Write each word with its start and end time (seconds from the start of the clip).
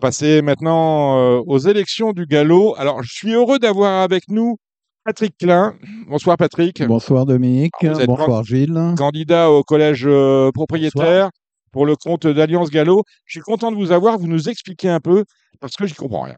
passer 0.00 0.42
maintenant 0.42 1.18
euh, 1.18 1.42
aux 1.46 1.58
élections 1.58 2.12
du 2.12 2.26
galop. 2.26 2.74
Alors, 2.76 3.02
je 3.02 3.12
suis 3.12 3.32
heureux 3.32 3.58
d'avoir 3.58 4.02
avec 4.02 4.24
nous 4.28 4.56
Patrick 5.04 5.36
Klein. 5.38 5.76
Bonsoir 6.08 6.36
Patrick. 6.36 6.82
Bonsoir 6.82 7.26
Dominique. 7.26 7.72
Alors, 7.82 8.06
Bonsoir 8.06 8.44
Gilles. 8.44 8.94
Candidat 8.96 9.50
au 9.50 9.62
collège 9.62 10.04
euh, 10.06 10.50
propriétaire 10.52 11.30
pour 11.72 11.86
le 11.86 11.94
compte 11.94 12.26
d'Alliance 12.26 12.70
Gallo. 12.70 13.04
Je 13.26 13.38
suis 13.38 13.40
content 13.40 13.70
de 13.70 13.76
vous 13.76 13.92
avoir. 13.92 14.18
Vous 14.18 14.26
nous 14.26 14.48
expliquez 14.48 14.88
un 14.88 15.00
peu 15.00 15.24
parce 15.60 15.76
que 15.76 15.86
j'y 15.86 15.94
comprends 15.94 16.22
rien. 16.22 16.36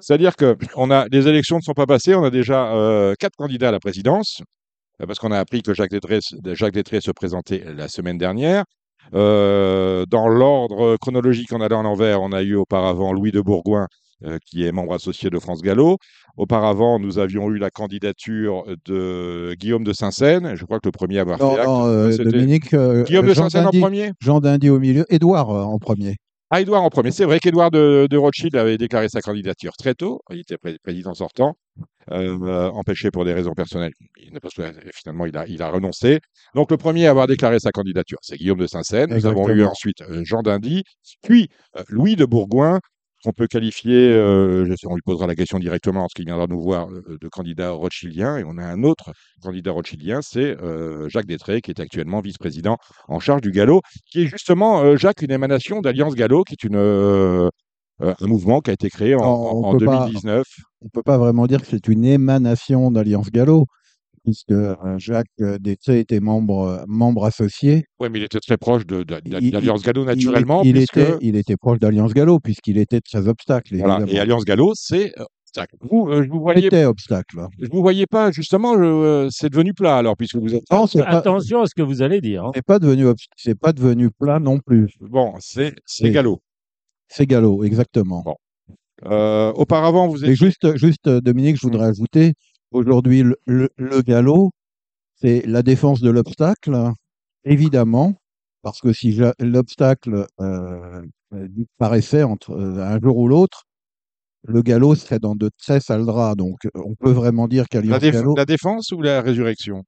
C'est-à-dire 0.00 0.34
que 0.34 0.56
on 0.76 0.90
a 0.90 1.06
les 1.12 1.28
élections 1.28 1.56
ne 1.56 1.62
sont 1.62 1.74
pas 1.74 1.86
passées. 1.86 2.14
On 2.14 2.24
a 2.24 2.30
déjà 2.30 2.72
euh, 2.74 3.14
quatre 3.18 3.36
candidats 3.36 3.68
à 3.68 3.72
la 3.72 3.80
présidence 3.80 4.42
parce 4.98 5.18
qu'on 5.18 5.32
a 5.32 5.38
appris 5.38 5.62
que 5.62 5.74
Jacques 5.74 5.90
Détré, 5.90 6.20
Jacques 6.52 6.74
Détré 6.74 7.00
se 7.00 7.10
présentait 7.10 7.64
la 7.76 7.88
semaine 7.88 8.18
dernière. 8.18 8.64
Euh, 9.14 10.06
dans 10.06 10.28
l'ordre 10.28 10.96
chronologique 10.96 11.52
en 11.52 11.60
allant 11.60 11.80
à 11.80 11.82
l'envers, 11.82 12.22
on 12.22 12.32
a 12.32 12.42
eu 12.42 12.54
auparavant 12.54 13.12
Louis 13.12 13.32
de 13.32 13.40
Bourgoin, 13.40 13.86
euh, 14.24 14.38
qui 14.46 14.64
est 14.64 14.72
membre 14.72 14.94
associé 14.94 15.30
de 15.30 15.38
France 15.38 15.62
Gallo. 15.62 15.98
Auparavant, 16.36 16.98
nous 16.98 17.18
avions 17.18 17.50
eu 17.50 17.58
la 17.58 17.70
candidature 17.70 18.64
de 18.86 19.54
Guillaume 19.58 19.84
de 19.84 19.92
Saint-Seine. 19.92 20.54
Je 20.54 20.64
crois 20.64 20.78
que 20.80 20.88
le 20.88 20.92
premier 20.92 21.18
à 21.18 21.22
avoir 21.22 21.38
Non, 21.38 21.54
fait 21.54 21.60
acte, 21.60 21.68
non, 21.68 21.86
euh, 21.86 22.16
Dominique. 22.16 22.74
Guillaume 23.06 23.26
de 23.26 23.34
Saint-Seine 23.34 23.66
en 23.66 23.70
premier? 23.70 24.12
Jean 24.20 24.40
Dindy 24.40 24.70
au 24.70 24.78
milieu. 24.78 25.04
Édouard 25.10 25.50
en 25.50 25.78
premier. 25.78 26.16
Ah, 26.54 26.60
Édouard 26.60 26.82
en 26.82 26.90
premier. 26.90 27.10
C'est 27.10 27.24
vrai 27.24 27.40
qu'Édouard 27.40 27.70
de, 27.70 28.06
de 28.10 28.16
Rothschild 28.18 28.54
avait 28.56 28.76
déclaré 28.76 29.08
sa 29.08 29.22
candidature 29.22 29.72
très 29.72 29.94
tôt. 29.94 30.20
Il 30.28 30.40
était 30.40 30.58
pré- 30.58 30.76
président 30.82 31.14
sortant, 31.14 31.54
euh, 32.10 32.68
empêché 32.72 33.10
pour 33.10 33.24
des 33.24 33.32
raisons 33.32 33.54
personnelles. 33.54 33.94
Il, 34.18 34.38
parce 34.38 34.52
que, 34.52 34.60
euh, 34.60 34.72
finalement, 34.92 35.24
il 35.24 35.34
a, 35.34 35.46
il 35.46 35.62
a 35.62 35.70
renoncé. 35.70 36.20
Donc, 36.54 36.70
le 36.70 36.76
premier 36.76 37.06
à 37.06 37.10
avoir 37.10 37.26
déclaré 37.26 37.58
sa 37.58 37.70
candidature, 37.70 38.18
c'est 38.20 38.36
Guillaume 38.36 38.58
de 38.58 38.66
Saint-Seine. 38.66 39.14
Nous 39.14 39.24
avons 39.24 39.48
eu 39.48 39.64
ensuite 39.64 40.02
euh, 40.02 40.20
Jean 40.26 40.42
Dindy, 40.42 40.82
puis 41.22 41.48
Louis 41.88 42.16
de 42.16 42.26
Bourgoin, 42.26 42.80
qu'on 43.22 43.32
peut 43.32 43.46
qualifier, 43.46 44.10
euh, 44.12 44.64
je 44.66 44.74
sais, 44.74 44.86
on 44.88 44.94
lui 44.94 45.02
posera 45.02 45.26
la 45.26 45.34
question 45.34 45.58
directement 45.58 46.00
lorsqu'il 46.00 46.24
viendra 46.26 46.46
nous 46.48 46.60
voir, 46.60 46.88
euh, 46.90 47.18
de 47.20 47.28
candidat 47.28 47.70
rothschildien. 47.70 48.38
Et 48.38 48.44
on 48.44 48.58
a 48.58 48.64
un 48.64 48.82
autre 48.82 49.12
candidat 49.42 49.70
rothschildien, 49.72 50.20
c'est 50.22 50.60
euh, 50.60 51.08
Jacques 51.08 51.26
Détré, 51.26 51.60
qui 51.60 51.70
est 51.70 51.80
actuellement 51.80 52.20
vice-président 52.20 52.76
en 53.08 53.20
charge 53.20 53.40
du 53.42 53.50
galop, 53.52 53.80
qui 54.10 54.22
est 54.22 54.26
justement, 54.26 54.82
euh, 54.82 54.96
Jacques, 54.96 55.22
une 55.22 55.30
émanation 55.30 55.80
d'Alliance 55.80 56.14
Gallo, 56.14 56.42
qui 56.44 56.54
est 56.54 56.64
une, 56.64 56.76
un 58.00 58.26
mouvement 58.26 58.60
qui 58.60 58.70
a 58.70 58.72
été 58.72 58.88
créé 58.90 59.14
en, 59.14 59.20
Non, 59.20 59.26
on 59.26 59.64
en- 59.64 59.68
en 59.74 59.78
peut 59.78 59.84
pas- 59.86 60.04
2019. 60.06 60.44
On 60.80 60.86
ne 60.86 60.90
peut 60.90 61.02
pas 61.04 61.18
vraiment 61.18 61.46
dire 61.46 61.60
que 61.60 61.66
c'est 61.68 61.86
une 61.88 62.04
émanation 62.04 62.90
d'Alliance 62.90 63.30
Gallo, 63.30 63.66
puisque 64.24 64.50
euh, 64.52 64.74
Jacques 64.98 65.26
euh, 65.40 65.58
Détré 65.58 66.00
était 66.00 66.20
membre, 66.20 66.60
euh, 66.66 66.84
membre 66.86 67.24
associé. 67.24 67.84
Oui, 68.00 68.08
mais 68.10 68.20
il 68.20 68.24
était 68.24 68.40
très 68.40 68.56
proche 68.56 68.86
de, 68.86 69.02
de- 69.02 69.20
Il- 69.40 69.50
d'Alliance 69.50 69.82
Gallo 69.82 70.02
Il- 70.02 70.06
naturellement. 70.06 70.62
il, 70.62 70.74
puisque, 70.74 70.96
était, 70.96 71.16
il 71.20 71.36
était 71.36 71.56
proche 71.56 71.78
d'Alliance 71.78 72.14
Gallo, 72.14 72.38
puisqu'il 72.40 72.78
était 72.78 72.98
de 72.98 73.06
ses 73.06 73.26
obstacles. 73.28 73.76
voilà, 73.76 73.96
évidemment. 73.96 74.12
et 74.12 74.20
Alliance 74.20 74.44
Gallo, 74.44 74.72
c'est. 74.74 75.12
obstacle. 75.44 75.76
vous, 75.82 76.08
euh, 76.08 76.22
je 76.22 76.28
vous 76.30 76.36
Il 76.36 76.40
voyais, 76.40 76.66
était 76.66 76.84
obstacle. 76.84 77.46
je 77.60 77.68
vous 77.70 77.82
voyais 77.82 78.06
pas 78.06 78.30
justement. 78.30 78.74
je- 78.74 78.82
euh, 78.84 79.28
c'est 79.30 79.50
devenu 79.50 79.74
plat 79.74 79.98
alors, 79.98 80.16
puisque 80.16 80.36
vous 80.36 80.54
êtes. 80.54 80.62
Non, 80.70 80.86
c'est 80.86 81.00
pas, 81.00 81.08
Attention 81.18 81.60
à 81.62 81.66
ce 81.66 81.74
que 81.74 81.82
vous 81.82 82.00
allez 82.02 82.20
dire. 82.20 82.44
hein. 82.46 82.50
c'est 82.54 82.64
pas 82.64 82.78
devenu, 82.78 83.04
obst- 83.06 83.26
c'est 83.36 83.58
pas 83.58 83.72
devenu 83.72 84.08
plat 84.10 84.38
non 84.40 84.58
plus. 84.60 84.94
Bon, 85.00 85.34
c'est 85.40 85.74
c'est 85.84 86.04
Oui. 86.04 86.10
Gallo. 86.12 86.40
C'est 87.08 87.26
Gallo, 87.26 87.64
exactement. 87.64 88.22
Bon. 88.24 88.34
Euh, 89.04 89.52
auparavant, 89.54 90.06
vous 90.06 90.24
Et 90.24 90.30
étiez. 90.30 90.46
juste, 90.46 90.76
juste, 90.76 91.08
Dominique, 91.08 91.56
je 91.56 91.62
voudrais 91.66 91.88
ajouter, 91.88 92.34
aujourd'hui, 92.72 93.22
le, 93.22 93.36
le, 93.46 93.70
le 93.76 94.02
galop, 94.02 94.50
c'est 95.16 95.44
la 95.46 95.62
défense 95.62 96.00
de 96.00 96.10
l'obstacle, 96.10 96.90
évidemment, 97.44 98.14
parce 98.62 98.80
que 98.80 98.92
si 98.92 99.18
l'obstacle 99.40 100.26
euh, 100.40 101.02
euh, 101.34 101.48
disparaissait 101.48 102.22
entre 102.24 102.52
euh, 102.52 102.84
un 102.84 103.00
jour 103.00 103.16
ou 103.18 103.28
l'autre, 103.28 103.64
le 104.46 104.62
galop 104.62 104.94
serait 104.96 105.18
dans 105.20 105.36
de 105.36 105.50
très 105.58 105.80
sales 105.80 106.06
draps. 106.06 106.36
Donc, 106.36 106.58
on 106.74 106.94
peut 106.94 107.12
vraiment 107.12 107.48
dire 107.48 107.64
La, 107.64 107.70
qu'Alliance 107.70 108.00
déf- 108.00 108.12
Gallo, 108.12 108.36
la 108.36 108.44
défense 108.44 108.92
ou 108.92 109.02
la 109.02 109.20
résurrection? 109.22 109.84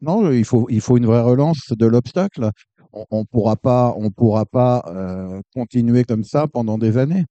Non, 0.00 0.30
il 0.32 0.44
faut, 0.44 0.66
il 0.68 0.80
faut 0.80 0.96
une 0.96 1.06
vraie 1.06 1.22
relance 1.22 1.68
de 1.70 1.86
l'obstacle. 1.86 2.50
On, 2.92 3.06
on 3.10 3.24
pourra 3.24 3.56
pas, 3.56 3.94
on 3.96 4.10
pourra 4.10 4.44
pas 4.44 4.82
euh, 4.88 5.40
continuer 5.54 6.04
comme 6.04 6.24
ça 6.24 6.48
pendant 6.48 6.78
des 6.78 6.98
années. 6.98 7.24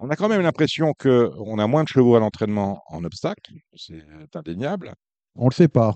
On 0.00 0.10
a 0.10 0.16
quand 0.16 0.28
même 0.28 0.42
l'impression 0.42 0.92
qu'on 0.98 1.58
a 1.58 1.66
moins 1.66 1.82
de 1.82 1.88
chevaux 1.88 2.14
à 2.14 2.20
l'entraînement 2.20 2.82
en 2.88 3.02
obstacle, 3.04 3.52
c'est 3.74 4.04
indéniable. 4.34 4.92
On 5.34 5.48
le 5.48 5.54
sait 5.54 5.68
pas. 5.68 5.94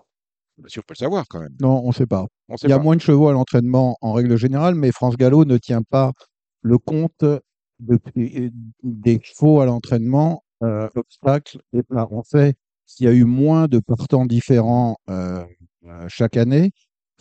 Bien 0.58 0.68
sûr, 0.68 0.82
on 0.84 0.86
peut 0.88 0.94
le 0.94 1.04
savoir 1.04 1.24
quand 1.28 1.40
même. 1.40 1.54
Non, 1.60 1.82
on 1.84 1.92
sait 1.92 2.06
pas. 2.06 2.26
On 2.48 2.56
sait 2.56 2.66
Il 2.66 2.70
y 2.70 2.72
a 2.72 2.78
pas. 2.78 2.82
moins 2.82 2.96
de 2.96 3.00
chevaux 3.00 3.28
à 3.28 3.32
l'entraînement 3.32 3.96
en 4.00 4.12
règle 4.12 4.36
générale, 4.36 4.74
mais 4.74 4.92
France 4.92 5.16
Gallo 5.16 5.44
ne 5.44 5.56
tient 5.56 5.82
pas 5.82 6.12
le 6.62 6.78
compte 6.78 7.24
de- 7.24 8.00
des 8.82 9.20
chevaux 9.22 9.60
à 9.60 9.66
l'entraînement, 9.66 10.42
euh, 10.62 10.88
obstacles 10.94 11.58
et. 11.72 11.80
On 11.90 12.22
sait 12.22 12.54
qu'il 12.86 13.06
y 13.06 13.08
a 13.08 13.12
eu 13.12 13.24
moins 13.24 13.66
de 13.68 13.78
partants 13.78 14.26
différents 14.26 14.96
euh, 15.08 15.44
euh, 15.86 16.04
chaque 16.08 16.36
année. 16.36 16.72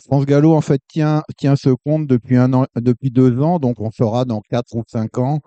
France 0.04 0.26
Gallo, 0.26 0.52
en 0.54 0.60
fait, 0.60 0.80
tient, 0.88 1.22
tient 1.36 1.54
ce 1.56 1.70
compte 1.70 2.06
depuis, 2.08 2.36
un 2.36 2.52
an, 2.52 2.66
depuis 2.76 3.10
deux 3.10 3.40
ans, 3.40 3.58
donc 3.60 3.80
on 3.80 3.90
saura 3.92 4.24
dans 4.24 4.40
quatre 4.40 4.74
ou 4.74 4.82
cinq 4.88 5.16
ans 5.18 5.40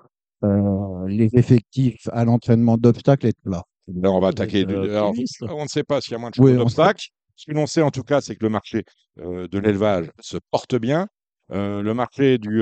euh, 0.46 1.08
les 1.08 1.30
effectifs 1.34 2.08
à 2.12 2.26
l'entraînement 2.26 2.78
d'obstacles 2.78 3.28
de 3.28 3.34
plats. 3.44 3.64
Là, 3.88 4.12
on 4.12 4.20
va 4.20 4.30
attaquer. 4.30 4.66
du- 4.66 4.74
euh, 4.74 4.98
alors, 4.98 5.14
on 5.58 5.64
ne 5.64 5.68
sait 5.68 5.84
pas 5.84 6.02
s'il 6.02 6.14
y 6.14 6.16
a 6.16 6.18
moins 6.20 6.32
de 6.32 6.42
Oui, 6.42 6.54
d'obstacles. 6.54 7.06
Ce 7.36 7.46
que 7.46 7.52
l'on 7.52 7.68
sait 7.68 7.82
en 7.82 7.92
tout 7.92 8.04
cas, 8.04 8.22
c'est 8.22 8.36
que 8.36 8.44
le 8.44 8.50
marché 8.50 8.84
euh, 9.20 9.48
de 9.48 9.60
l'élevage 9.60 10.10
se 10.22 10.38
porte 10.52 10.76
bien. 10.76 11.08
Euh, 11.52 11.82
le 11.84 11.94
marché 11.94 12.38
du, 12.38 12.62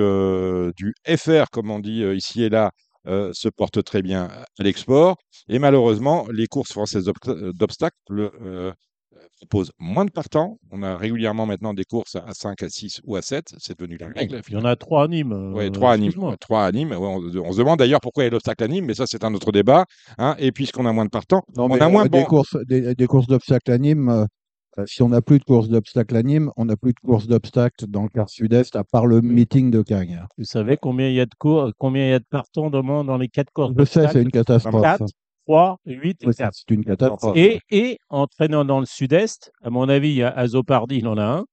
du 0.76 0.94
FR, 1.08 1.46
comme 1.52 1.70
on 1.72 1.80
dit 1.80 2.04
ici 2.04 2.44
et 2.44 2.50
là, 2.50 2.72
se 3.06 3.50
porte 3.50 3.84
très 3.84 4.02
bien 4.02 4.24
à 4.26 4.46
l'export. 4.64 5.18
Et 5.48 5.60
malheureusement, 5.60 6.26
les 6.32 6.48
courses 6.48 6.72
françaises 6.74 7.06
d'obst- 7.06 7.54
d'obstacles 7.54 8.74
euh, 9.16 9.26
proposent 9.38 9.72
moins 9.80 10.06
de 10.06 10.12
partants. 10.12 10.58
On 10.72 10.84
a 10.84 10.96
régulièrement 10.98 11.46
maintenant 11.46 11.74
des 11.74 11.84
courses 11.84 12.16
à 12.16 12.34
5, 12.34 12.64
à 12.64 12.70
6 12.70 13.02
ou 13.06 13.16
à 13.16 13.22
7. 13.22 13.54
C'est 13.60 13.78
devenu 13.78 13.98
la 13.98 14.08
règle. 14.08 14.42
Il 14.48 14.54
y 14.54 14.58
en 14.58 14.66
a 14.66 14.76
trois 14.76 15.04
à 15.04 15.08
Nîmes. 15.08 15.32
euh, 15.32 15.54
Oui, 15.54 15.72
trois 15.72 15.94
à 15.94 15.98
Nîmes. 15.98 16.06
excuse-moi. 16.08 16.32
ouais, 16.32 16.38
Trois 16.38 16.66
à 16.66 16.72
Nîmes. 16.72 16.92
Ouais, 16.92 16.98
on, 16.98 17.18
on 17.18 17.52
se 17.52 17.58
demande 17.58 17.80
d'ailleurs 17.80 18.02
pourquoi 18.02 18.24
il 18.24 18.28
y 18.28 18.30
a 18.30 18.32
l'obstacle 18.32 18.64
à 18.64 18.68
Nîmes, 18.68 18.86
mais 18.86 18.94
ça, 18.94 19.06
c'est 19.08 19.24
un 19.24 19.34
autre 19.34 19.52
débat. 19.52 19.86
hein. 20.18 20.36
Et 20.40 20.52
puisqu'on 20.52 20.86
a 20.86 20.94
moins 20.94 21.06
de 21.06 21.10
partants, 21.10 21.42
Non, 21.58 21.68
on 21.70 21.80
a 21.80 21.90
moins 21.90 22.02
euh, 22.02 22.06
de 22.06 22.10
des 22.12 22.20
bons- 22.22 22.26
courses, 22.26 22.58
des, 22.68 22.96
des 22.96 23.08
courses 23.08 23.28
d'obstacles 23.28 23.72
à 23.72 23.78
Nîmes. 23.78 24.10
euh, 24.10 24.26
euh, 24.80 24.86
si 24.88 25.04
on 25.04 25.10
n'a 25.10 25.22
plus 25.22 25.38
de 25.38 25.44
courses 25.44 25.70
d'obstacles 25.70 26.16
à 26.16 26.24
Nîmes, 26.24 26.50
on 26.58 26.66
n'a 26.66 26.76
plus 26.76 26.94
de 26.94 27.00
courses 27.06 27.28
d'obstacles 27.28 27.86
dans 27.86 28.02
le 28.02 28.10
quart 28.10 28.28
sud-est, 28.30 28.76
à 28.76 28.84
part 28.84 29.06
le 29.06 29.22
meeting 29.22 29.70
de 29.70 29.84
Cagnes. 29.84 30.26
Vous 30.40 30.46
savez 30.46 30.78
combien 30.78 31.10
il 31.10 31.14
y 31.14 31.20
a 31.20 31.28
de 31.28 31.36
cours, 31.38 31.70
combien 31.78 32.06
il 32.08 32.10
y 32.10 32.14
a 32.14 32.18
de 32.18 32.26
partants 32.28 32.72
dans, 32.72 33.04
dans 33.04 33.18
les 33.18 33.28
quatre 33.28 33.52
courses 33.54 33.72
Je 33.78 33.86
sais, 33.86 34.08
c'est 34.08 34.24
une 34.24 34.32
catastrophe. 34.32 34.82
4, 34.82 35.06
3, 35.48 35.78
8 35.86 36.24
et 36.24 36.28
Ouais, 36.28 36.34
4. 36.34 36.54
c'est 36.56 36.72
une 36.74 36.84
catastrophe. 36.86 37.36
Et, 37.38 37.60
et 37.70 37.98
en 38.10 38.28
traînant 38.28 38.66
dans 38.66 38.80
le 38.80 38.86
sud-est, 38.86 39.52
à 39.64 39.70
mon 39.70 39.90
avis, 39.90 40.10
il 40.10 40.16
y 40.16 40.24
a 40.24 40.30
Azopardi, 40.30 40.98
il 40.98 41.08
en 41.08 41.18
a 41.18 41.24
un. 41.26 41.46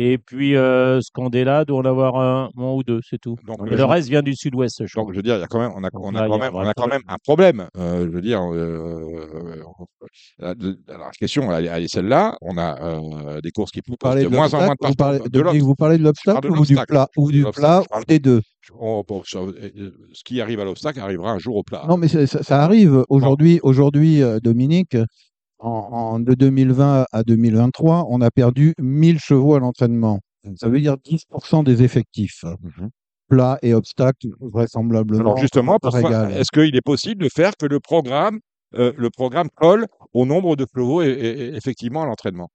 Et 0.00 0.16
puis 0.16 0.54
euh, 0.54 1.00
Scandella 1.00 1.64
doit 1.64 1.78
en 1.80 1.84
avoir 1.84 2.14
un, 2.20 2.50
un 2.56 2.70
ou 2.72 2.84
deux, 2.84 3.00
c'est 3.02 3.18
tout. 3.20 3.34
Donc, 3.44 3.58
Et 3.66 3.74
le 3.74 3.84
reste 3.84 4.08
vient 4.08 4.22
du 4.22 4.36
sud-ouest, 4.36 4.86
je 4.86 4.92
crois. 4.92 5.02
Donc, 5.02 5.10
je 5.12 5.16
veux 5.16 5.22
dire, 5.24 5.34
il 5.34 5.40
y 5.40 5.42
a 5.42 5.48
quand 5.48 5.58
même, 5.58 5.72
on 5.74 5.82
a, 5.82 5.88
on 5.92 6.14
a 6.14 6.20
Là, 6.20 6.26
il 6.28 6.28
y 6.28 6.30
quand 6.30 6.38
même, 6.38 6.54
un 6.54 6.58
on 6.58 6.68
a 6.68 6.72
quand 6.72 6.86
même 6.86 7.00
problème. 7.00 7.02
un 7.08 7.16
problème. 7.24 7.68
Euh, 7.76 8.04
je 8.04 8.10
veux 8.10 8.20
dire, 8.22 8.40
euh, 8.40 9.26
euh, 10.42 10.54
la 10.86 11.10
question, 11.18 11.50
elle, 11.52 11.66
est- 11.66 11.68
elle 11.68 11.82
est 11.82 11.92
celle-là. 11.92 12.36
On 12.42 12.56
a 12.58 12.80
euh, 12.80 13.40
des 13.40 13.50
courses 13.50 13.72
qui 13.72 13.80
Vous 13.88 13.96
parlez 13.96 14.22
de 14.22 14.28
de 14.28 14.36
moins 14.36 14.54
en 14.54 14.58
moins 14.58 14.74
de 14.80 14.86
l'obstacle, 14.86 14.88
vous 14.88 14.94
parlez. 14.94 15.18
De 15.58 15.58
vous 15.64 15.74
parlez 15.74 15.98
de 15.98 16.04
l'obstacle 16.04 16.48
ou 16.52 16.64
du 16.64 16.76
plat 16.86 17.08
ou 17.16 17.32
du 17.32 17.44
plat 17.52 17.82
ou 17.92 18.04
des 18.06 18.20
deux? 18.20 18.40
Oh, 18.78 19.02
euh, 19.10 19.90
ce 20.12 20.22
qui 20.24 20.40
arrive 20.40 20.60
à 20.60 20.64
l'obstacle 20.64 21.00
arrivera 21.00 21.32
un 21.32 21.38
jour 21.38 21.56
au 21.56 21.64
plat. 21.64 21.84
Non, 21.88 21.96
mais 21.96 22.06
ça, 22.06 22.24
ça 22.26 22.62
arrive 22.62 23.04
aujourd'hui. 23.08 23.58
Aujourd'hui, 23.64 24.20
Dominique, 24.44 24.96
en, 25.58 25.68
en- 25.70 26.20
de 26.20 26.34
2020 26.34 27.06
à 27.12 27.22
2023, 27.22 28.06
on 28.08 28.20
a 28.20 28.30
perdu 28.30 28.74
1000 28.78 29.18
chevaux 29.18 29.54
à 29.54 29.60
l'entraînement. 29.60 30.20
Ça 30.56 30.68
veut 30.68 30.80
dire 30.80 30.96
10% 31.04 31.62
des 31.64 31.82
effectifs. 31.82 32.44
Mhm. 32.44 32.90
Plat 33.28 33.58
et 33.62 33.74
obstacle, 33.74 34.28
vraisemblablement. 34.40 35.20
Alors 35.20 35.36
justement, 35.36 35.76
est-ce 35.84 36.50
qu'il 36.50 36.74
est 36.74 36.80
possible 36.80 37.22
de 37.24 37.28
faire 37.28 37.52
que 37.58 37.66
le 37.66 37.78
programme, 37.80 38.38
euh, 38.74 38.92
le 38.96 39.10
programme 39.10 39.48
colle 39.54 39.86
au 40.14 40.24
nombre 40.24 40.56
de 40.56 40.64
chevaux 40.74 41.02
et, 41.02 41.52
effectivement 41.54 42.02
à 42.02 42.06
l'entraînement? 42.06 42.48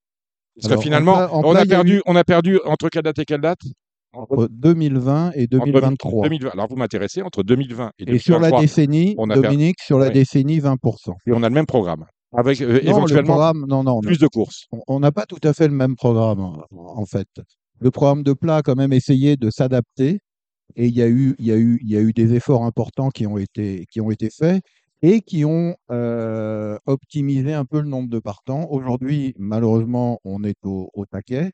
Parce 0.56 0.66
Alors, 0.68 0.78
que 0.78 0.80
en 0.80 0.84
finalement, 0.84 1.14
plat- 1.16 1.32
en 1.32 1.44
on, 1.44 1.52
plat, 1.52 1.60
a 1.62 1.66
perdu, 1.66 1.98
eu- 1.98 2.02
on 2.08 2.16
a 2.16 2.24
perdu 2.24 2.60
entre 2.66 2.90
quelle 2.90 3.04
date 3.04 3.20
et 3.20 3.26
quelle 3.26 3.42
date 3.42 3.60
Entre 4.14 4.48
2020 4.52 5.32
et 5.36 5.44
Entre 5.44 5.50
2023. 5.50 6.24
2020. 6.24 6.50
Alors 6.52 6.68
vous 6.70 6.76
m'intéressez, 6.76 7.22
entre 7.22 7.44
2020 7.44 7.92
et 8.00 8.10
Et 8.16 8.18
sur 8.20 8.40
la 8.40 8.50
2023, 8.50 8.62
décennie, 8.62 9.16
on 9.20 9.30
a 9.30 9.34
perdu- 9.34 9.48
Dominique, 9.50 9.80
sur 9.82 10.00
la 10.00 10.08
Oui. 10.08 10.14
décennie, 10.14 10.60
20%. 10.60 11.14
et 11.28 11.32
on 11.34 11.42
a 11.44 11.50
le 11.50 11.54
même 11.56 11.66
programme, 11.68 12.06
avec 12.34 12.62
euh, 12.62 12.74
Non, 12.74 12.80
éventuellement 12.98 13.34
programme, 13.34 13.66
non, 13.68 13.84
non, 13.84 14.02
plus 14.02 14.20
de 14.20 14.28
courses. 14.28 14.66
on- 14.72 14.82
on 14.88 15.00
n'a 15.00 15.12
pas 15.12 15.26
tout 15.26 15.40
à 15.44 15.54
fait 15.54 15.68
le 15.68 15.74
même 15.74 15.96
programme, 15.96 16.40
en- 16.40 16.64
en 16.72 17.06
fait. 17.06 17.28
Le 17.80 17.92
programme 17.92 18.24
de 18.24 18.34
plat 18.34 18.58
a 18.58 18.62
quand 18.62 18.76
même 18.76 18.94
essayé 18.94 19.36
de 19.38 19.50
s'adapter 19.50 20.20
et 20.76 20.88
il 20.88 20.96
y 20.96 21.02
a 21.02 21.08
eu, 21.08 21.36
il 21.40 21.46
y 21.46 21.52
a 21.52 21.58
eu, 21.58 21.80
il 21.84 21.90
y 21.92 21.98
a 21.98 22.02
eu 22.02 22.14
des 22.14 22.34
efforts 22.34 22.64
importants 22.64 23.10
qui 23.10 23.28
ont 23.28 23.38
été, 23.38 23.86
qui 23.92 24.02
ont 24.02 24.12
été 24.12 24.30
faits 24.30 24.64
et 25.02 25.22
qui 25.22 25.44
ont 25.46 25.76
euh, 25.92 26.78
optimisé 26.86 27.54
un 27.54 27.66
peu 27.66 27.82
le 27.82 27.88
nombre 27.90 28.10
de 28.10 28.20
partants. 28.20 28.68
Aujourd'hui, 28.70 29.34
malheureusement, 29.38 30.20
on 30.24 30.44
est 30.44 30.58
au, 30.66 30.90
au 30.94 31.06
taquet. 31.06 31.52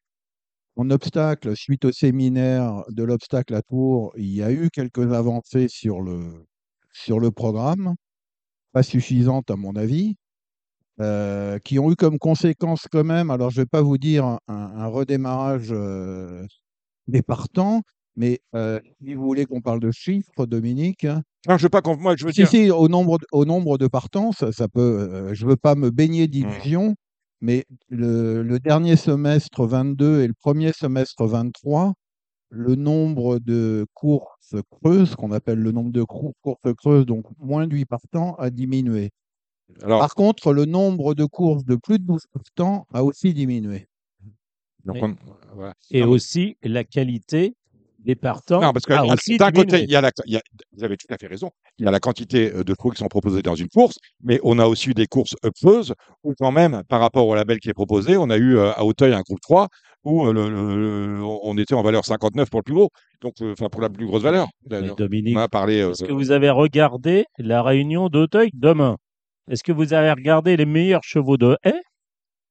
En 0.76 0.92
obstacle, 0.92 1.56
suite 1.58 1.84
au 1.86 1.92
séminaire 1.92 2.84
de 2.90 3.04
l'obstacle 3.04 3.54
à 3.56 3.62
Tours, 3.64 4.14
il 4.18 4.34
y 4.34 4.44
a 4.44 4.52
eu 4.52 4.70
quelques 4.70 5.12
avancées 5.12 5.68
sur 5.68 6.00
le, 6.02 6.46
sur 6.94 7.20
le 7.20 7.32
programme, 7.32 7.96
pas 8.72 8.84
suffisantes 8.84 9.50
à 9.52 9.56
mon 9.58 9.76
avis, 9.76 10.16
euh, 11.02 11.60
qui 11.60 11.80
ont 11.80 11.92
eu 11.92 11.96
comme 11.96 12.18
conséquence 12.20 12.86
quand 12.92 13.04
même, 13.04 13.32
alors 13.32 13.50
je 13.52 13.60
ne 13.60 13.64
vais 13.64 13.68
pas 13.70 13.82
vous 13.82 13.98
dire 13.98 14.26
un, 14.26 14.40
un 14.48 14.88
redémarrage 14.88 15.70
euh, 15.72 16.46
des 17.08 17.22
partants, 17.22 17.82
mais 18.16 18.40
euh, 18.56 18.80
si 19.02 19.14
vous 19.14 19.24
voulez 19.24 19.46
qu'on 19.46 19.62
parle 19.62 19.80
de 19.80 19.92
chiffres, 19.92 20.46
Dominique, 20.46 21.06
Non, 21.48 21.58
je 21.58 21.64
veux 21.64 21.70
pas 21.70 21.82
qu'on. 21.82 21.96
Moi, 21.98 22.16
je 22.18 22.26
veux 22.26 22.32
dire. 22.34 22.48
si, 22.50 22.70
au 22.70 22.88
nombre, 22.90 23.18
de- 23.20 23.26
au 23.32 23.46
nombre 23.46 23.78
de 23.78 23.88
partants, 23.88 24.32
ça, 24.34 24.52
ça 24.52 24.68
peut. 24.68 25.34
je 25.34 25.46
veux 25.46 25.56
pas 25.56 25.76
me 25.76 25.90
baigner 25.90 26.28
d'illusions, 26.28 26.96
mais 27.42 27.64
le, 27.88 28.44
le 28.44 28.60
dernier 28.60 28.98
semestre 28.98 29.66
22 29.66 30.22
et 30.22 30.28
le 30.28 30.34
premier 30.34 30.74
semestre 30.74 31.26
23, 31.26 31.94
le 32.50 32.76
nombre 32.76 33.40
de 33.40 33.86
courses 33.94 34.56
creuses, 34.70 35.16
qu'on 35.16 35.32
appelle 35.32 35.60
le 35.60 35.72
nombre 35.72 35.92
de 35.92 36.04
cour- 36.04 36.34
courses 36.42 36.74
creuses, 36.78 37.06
donc 37.06 37.24
moins 37.38 37.68
de 37.68 37.76
8 37.76 37.86
partants, 37.86 38.34
a 38.36 38.50
diminué. 38.50 39.12
Alors, 39.84 40.00
Par 40.00 40.16
contre, 40.16 40.54
le 40.54 40.66
nombre 40.66 41.14
de 41.14 41.26
courses 41.26 41.64
de 41.66 41.76
plus 41.76 42.00
de 42.00 42.04
12 42.06 42.24
partants 42.34 42.86
a 42.94 43.04
aussi 43.04 43.34
diminué. 43.34 43.88
donc 44.86 44.96
Mais- 44.96 45.04
on- 45.04 45.16
voilà. 45.56 45.74
Et 45.92 46.00
Non, 46.02 46.08
mais- 46.08 46.12
aussi 46.14 46.58
la 46.64 46.84
qualité 46.84 47.54
des 48.00 48.16
partants 48.16 48.62
Non, 48.62 48.72
parce 48.72 48.86
que 48.86 48.94
a 48.94 49.02
à- 49.02 49.06
aussi 49.14 49.38
d'un 49.38 49.52
côté, 49.52 49.66
diminué. 49.68 49.84
il 49.84 49.92
y 49.92 49.96
a 49.96 50.02
la, 50.02 50.12
il 50.26 50.34
y 50.34 50.38
a- 50.38 50.42
vous 50.72 50.84
avez 50.86 50.96
tout 50.98 51.08
à 51.10 51.18
fait 51.18 51.28
raison, 51.28 51.52
il 51.78 51.86
y 51.86 51.88
a 51.88 51.92
la 51.92 52.00
quantité 52.00 52.52
euh, 52.54 52.64
de 52.64 52.74
chevaux 52.74 52.92
qui 52.92 52.98
sont 53.00 53.08
proposés 53.10 53.42
dans 53.42 53.56
une 53.56 53.68
course, 53.68 53.98
mais 54.24 54.40
on 54.44 54.58
a 54.58 54.66
aussi 54.66 54.90
eu 54.90 54.94
des 54.94 55.06
courses 55.06 55.36
creuses 55.62 55.94
où 56.24 56.34
quand 56.40 56.52
même, 56.54 56.82
par 56.88 57.02
rapport 57.02 57.28
au 57.28 57.36
label 57.36 57.60
qui 57.60 57.70
est 57.70 57.74
proposé, 57.74 58.16
on 58.18 58.30
a 58.30 58.38
eu 58.38 58.56
euh, 58.58 58.72
à 58.74 58.86
Auteuil 58.86 59.14
un 59.14 59.22
groupe 59.22 59.42
3 59.42 59.68
où 60.06 60.26
euh, 60.26 60.32
le- 60.34 60.50
le- 60.50 61.16
le- 61.18 61.24
on 61.24 61.58
était 61.58 61.74
en 61.76 61.84
valeur 61.84 62.06
59 62.06 62.50
pour 62.50 62.62
le 62.62 62.64
plus 62.64 62.74
gros, 62.74 62.90
donc 63.22 63.34
euh, 63.42 63.52
enfin 63.52 63.68
pour 63.70 63.82
la 63.82 63.90
plus 63.90 64.06
grosse 64.08 64.24
valeur. 64.24 64.48
Mais 64.70 64.90
On 64.90 64.96
Dominique, 64.96 65.36
a 65.38 65.50
parlé. 65.50 65.82
euh, 65.82 65.92
est-ce 65.92 66.06
que 66.06 66.14
vous 66.14 66.32
avez 66.32 66.50
regardé 66.50 67.26
la 67.38 67.62
réunion 67.62 68.08
d'Auteuil 68.08 68.50
demain? 68.54 68.96
Est-ce 69.50 69.64
que 69.64 69.72
vous 69.72 69.94
avez 69.94 70.12
regardé 70.12 70.56
les 70.58 70.66
meilleurs 70.66 71.04
chevaux 71.04 71.38
de 71.38 71.58
haie 71.64 71.82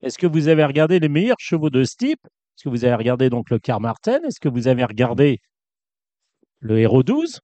Est-ce 0.02 0.18
que 0.18 0.26
vous 0.26 0.48
avez 0.48 0.64
regardé 0.64 0.98
les 0.98 1.08
meilleurs 1.08 1.38
chevaux 1.38 1.70
de 1.70 1.84
steep 1.84 2.18
Est-ce 2.24 2.64
que 2.64 2.68
vous 2.68 2.84
avez 2.84 2.94
regardé 2.94 3.30
donc 3.30 3.50
le 3.50 3.58
Carmarthen? 3.58 4.20
Est-ce 4.24 4.40
que 4.40 4.48
vous 4.48 4.66
avez 4.68 4.84
regardé 4.84 5.38
le 6.60 6.78
Héros 6.78 7.02
12 7.02 7.40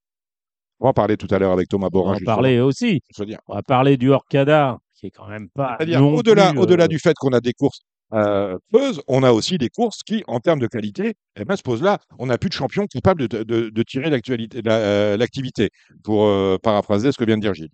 on 0.81 0.87
va 0.87 0.91
en 0.91 0.93
parler 0.93 1.17
tout 1.17 1.29
à 1.31 1.39
l'heure 1.39 1.53
avec 1.53 1.69
Thomas 1.69 1.87
On 1.87 1.91
Borin. 1.91 2.11
en 2.11 2.15
justement, 2.15 2.35
parlait 2.35 2.59
aussi. 2.61 3.01
On 3.47 3.55
va 3.55 3.62
parler 3.62 3.97
du 3.97 4.11
Orcada, 4.11 4.77
qui 4.93 5.06
est 5.06 5.11
quand 5.11 5.29
même 5.29 5.49
pas. 5.49 5.79
Au-delà, 6.03 6.53
euh, 6.57 6.89
du 6.89 6.99
fait 6.99 7.15
qu'on 7.17 7.31
a 7.33 7.41
des 7.41 7.53
courses 7.53 7.79
euh, 8.12 8.59
creuses, 8.73 9.00
on 9.07 9.23
a 9.23 9.31
aussi 9.33 9.57
des 9.57 9.69
courses 9.71 10.03
qui, 10.03 10.25
en 10.27 10.41
termes 10.41 10.59
de 10.59 10.67
qualité, 10.67 11.15
eh 11.37 11.45
ben, 11.45 11.55
se 11.57 11.62
posent 11.62 11.81
là. 11.81 11.99
On 12.19 12.27
n'a 12.27 12.39
plus 12.39 12.49
de 12.50 12.55
champion 12.55 12.87
capable 12.87 13.29
de, 13.29 13.45
de- 13.45 13.71
de 13.71 13.83
tirer 13.85 14.11
l'actualité- 14.11 14.62
la- 14.62 14.79
euh, 14.79 15.17
l'activité, 15.17 15.71
pour 16.03 16.27
euh, 16.27 16.59
paraphraser 16.61 17.12
ce 17.12 17.19
que 17.19 17.25
vient 17.25 17.37
de 17.37 17.43
dire 17.43 17.55
Gilles. 17.55 17.71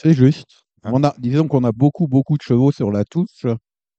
C'est 0.00 0.14
juste. 0.14 0.64
Hein? 0.84 0.90
On 0.94 1.04
a, 1.04 1.14
disons 1.18 1.48
qu'on 1.48 1.64
a 1.64 1.72
beaucoup, 1.72 2.06
beaucoup 2.06 2.36
de 2.36 2.42
chevaux 2.42 2.72
sur 2.72 2.90
la 2.90 3.04
touche 3.04 3.46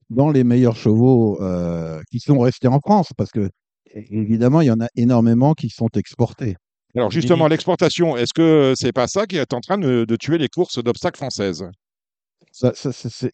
dans 0.09 0.29
les 0.31 0.43
meilleurs 0.43 0.75
chevaux 0.75 1.41
euh, 1.41 2.01
qui 2.11 2.19
sont 2.19 2.39
restés 2.39 2.67
en 2.67 2.79
France, 2.79 3.11
parce 3.15 3.31
que 3.31 3.49
évidemment, 3.93 4.61
il 4.61 4.67
y 4.67 4.71
en 4.71 4.81
a 4.81 4.87
énormément 4.95 5.53
qui 5.53 5.69
sont 5.69 5.89
exportés. 5.95 6.55
Alors 6.95 7.11
justement, 7.11 7.47
l'exportation, 7.47 8.17
est-ce 8.17 8.33
que 8.33 8.73
c'est 8.75 8.91
pas 8.91 9.07
ça 9.07 9.27
qui 9.27 9.37
est 9.37 9.53
en 9.53 9.61
train 9.61 9.77
de, 9.77 10.05
de 10.05 10.15
tuer 10.15 10.37
les 10.37 10.47
courses 10.47 10.83
d'obstacles 10.83 11.17
françaises? 11.17 11.65
Ça, 12.51 12.73
ça, 12.73 12.91
c'est- 12.91 13.27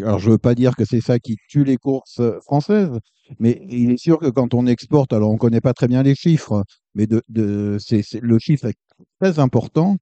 alors, 0.00 0.18
je 0.18 0.30
veux 0.30 0.38
pas 0.38 0.54
dire 0.54 0.76
que 0.76 0.84
c'est 0.84 1.00
ça 1.00 1.18
qui 1.18 1.36
tue 1.48 1.64
les 1.64 1.76
courses 1.76 2.20
euh, 2.20 2.38
françaises, 2.42 2.90
mais 3.38 3.62
il 3.68 3.90
est 3.90 3.96
sûr 3.96 4.18
que 4.18 4.28
quand 4.28 4.52
on 4.54 4.66
exporte, 4.66 5.12
alors 5.12 5.30
on 5.30 5.38
connaît 5.38 5.62
pas 5.62 5.72
très 5.72 5.88
bien 5.88 6.02
les 6.02 6.14
chiffres, 6.14 6.62
mais 6.94 7.06
de, 7.06 7.22
de, 7.28 7.78
le 8.20 8.38
chiffre 8.38 8.66
est 8.66 8.76
très 9.20 9.38
important 9.38 9.96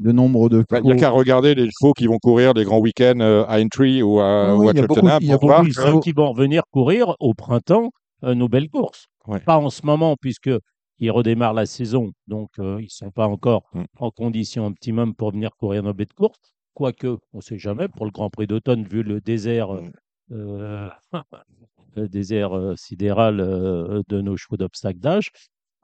de 0.00 0.12
nombre 0.12 0.48
de 0.48 0.64
Bah, 0.70 0.78
Il 0.80 0.84
n'y 0.86 0.92
a 0.92 0.96
qu'à 0.96 1.10
regarder 1.10 1.54
les 1.54 1.68
chevaux 1.70 1.92
qui 1.92 2.06
vont 2.06 2.18
courir 2.18 2.54
des 2.54 2.64
grands 2.64 2.78
week-ends 2.80 3.20
euh, 3.20 3.44
à 3.46 3.60
Entry 3.60 4.02
ou 4.02 4.20
à, 4.20 4.48
Ah 4.50 4.56
ou 4.56 4.60
oui, 4.62 4.68
à 4.68 4.72
il 4.72 4.76
y 4.76 4.78
a 4.80 4.82
beaucoup- 4.86 4.94
Cheltenham 5.00 5.18
il 5.22 5.28
y 5.28 5.32
a 5.32 5.38
pour 5.38 5.48
voir 5.48 5.64
beaucoup 5.64 6.00
qui 6.00 6.12
vont 6.12 6.32
venir 6.32 6.62
courir 6.70 7.14
au 7.20 7.34
printemps 7.34 7.90
euh, 8.24 8.34
nos 8.34 8.48
belles 8.48 8.68
courses. 8.68 9.06
Ouais. 9.26 9.40
Pas 9.40 9.58
en 9.58 9.70
ce 9.70 9.84
moment, 9.84 10.16
puisque 10.20 10.50
ils 10.98 11.10
redémarrent 11.10 11.54
la 11.54 11.66
saison, 11.66 12.10
donc 12.28 12.50
euh, 12.58 12.78
ils 12.80 12.90
sont 12.90 13.10
pas 13.10 13.26
encore 13.26 13.62
Mm. 13.74 13.84
en 13.98 14.10
condition 14.10 14.66
optimum 14.66 15.14
pour 15.14 15.32
venir 15.32 15.50
courir 15.56 15.82
nos 15.82 15.94
belles 15.94 16.12
courses. 16.16 16.38
Quoique, 16.74 17.18
on 17.32 17.38
ne 17.38 17.42
sait 17.42 17.58
jamais, 17.58 17.88
pour 17.88 18.06
le 18.06 18.12
Grand 18.12 18.30
Prix 18.30 18.46
d'automne, 18.46 18.84
vu 18.84 19.02
le 19.02 19.20
désert, 19.20 19.74
euh, 19.74 19.80
Mm. 19.80 19.92
euh, 20.32 20.88
le 21.96 22.08
désert 22.08 22.56
euh, 22.56 22.74
sidéral 22.76 23.40
euh, 23.40 24.02
de 24.08 24.20
nos 24.20 24.36
chevaux 24.36 24.56
d'obstacle 24.56 24.98
d'âge, 25.00 25.30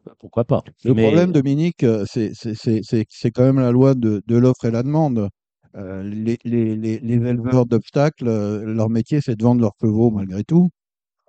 euh, 0.07 0.13
pourquoi 0.19 0.45
pas. 0.45 0.63
Le 0.85 0.95
Mais 0.95 1.03
problème, 1.03 1.33
Dominique, 1.33 1.83
euh, 1.85 2.05
c'est 2.07 3.31
quand 3.33 3.45
même 3.45 3.61
la 3.61 3.73
loi 3.73 3.95
de, 3.95 4.23
de 4.27 4.37
l'offre 4.37 4.65
et 4.65 4.71
la 4.71 4.83
demande. 4.83 5.29
Euh, 5.77 6.03
les, 6.03 6.39
les- 6.45 6.77
les- 6.77 6.99
les 6.99 7.15
éleveurs 7.15 7.67
d'obstacles, 7.67 8.27
euh, 8.29 8.65
leur 8.65 8.89
métier, 8.89 9.21
c'est 9.21 9.37
de 9.37 9.43
vendre 9.45 9.61
leurs 9.61 9.75
chevaux 9.81 10.11
malgré 10.11 10.43
tout. 10.45 10.71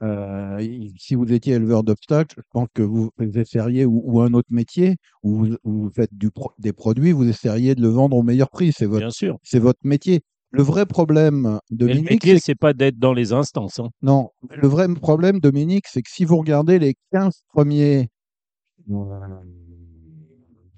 Euh, 0.01 0.66
si 0.98 1.16
vous 1.16 1.31
étiez 1.33 1.56
éleveur 1.56 1.83
d'obstacles, 1.83 2.36
je 2.38 2.44
pense 2.51 2.68
que 2.74 2.81
vous, 2.81 3.10
essaieriez, 3.36 3.86
ou, 3.86 4.01
ou 4.06 4.21
un 4.21 4.33
autre 4.33 4.48
métier, 4.50 4.95
où 5.24 5.36
vous, 5.45 5.56
où 5.65 5.72
vous 5.83 5.89
faites 5.94 6.13
du 6.13 6.31
pro- 6.31 6.54
des 6.57 6.72
produits, 6.72 7.12
vous 7.12 7.27
essaieriez 7.27 7.75
de 7.75 7.81
le 7.81 7.89
vendre 7.89 8.15
au 8.15 8.24
meilleur 8.24 8.50
prix. 8.50 8.72
C'est 8.72 8.86
votre, 8.86 9.12
c'est 9.44 9.60
votre 9.60 9.80
métier. 9.83 10.22
Le 10.51 10.63
vrai 10.63 10.86
problème, 10.86 11.42
Mais 11.44 11.60
le 11.69 11.77
Dominique, 11.77 12.12
métier, 12.12 12.33
c'est 12.36 12.45
c'est 12.45 12.56
pas 12.56 12.74
d'être 12.74 12.98
dans 12.98 13.13
les 13.13 13.33
instances. 13.33 13.80
hein. 13.80 13.89
non, 14.01 14.30
le 14.50 14.68
vrai 14.68 14.88
problème, 14.95 15.39
Dominique, 15.39 15.86
c'est 15.88 16.01
que 16.01 16.10
si 16.10 16.24
vous 16.25 16.38
regardez 16.38 16.80
les 16.80 16.95
15 17.12 17.42
premiers 17.54 18.07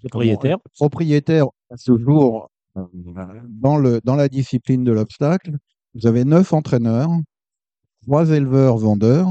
Propriétaire. 0.02 0.58
comment- 0.58 0.74
propriétaires 0.76 1.46
à 1.70 1.78
ce 1.78 1.98
jour 1.98 2.50
euh, 2.78 2.84
dans, 3.48 3.78
le, 3.78 4.02
dans 4.04 4.16
la 4.16 4.30
discipline 4.30 4.84
de 4.84 4.92
l'obstacle, 4.92 5.58
vous 5.94 6.08
avez 6.08 6.24
9 6.26 6.54
entraîneurs, 6.54 7.10
3 8.04 8.30
éleveurs 8.32 8.78
vendeurs 8.78 9.28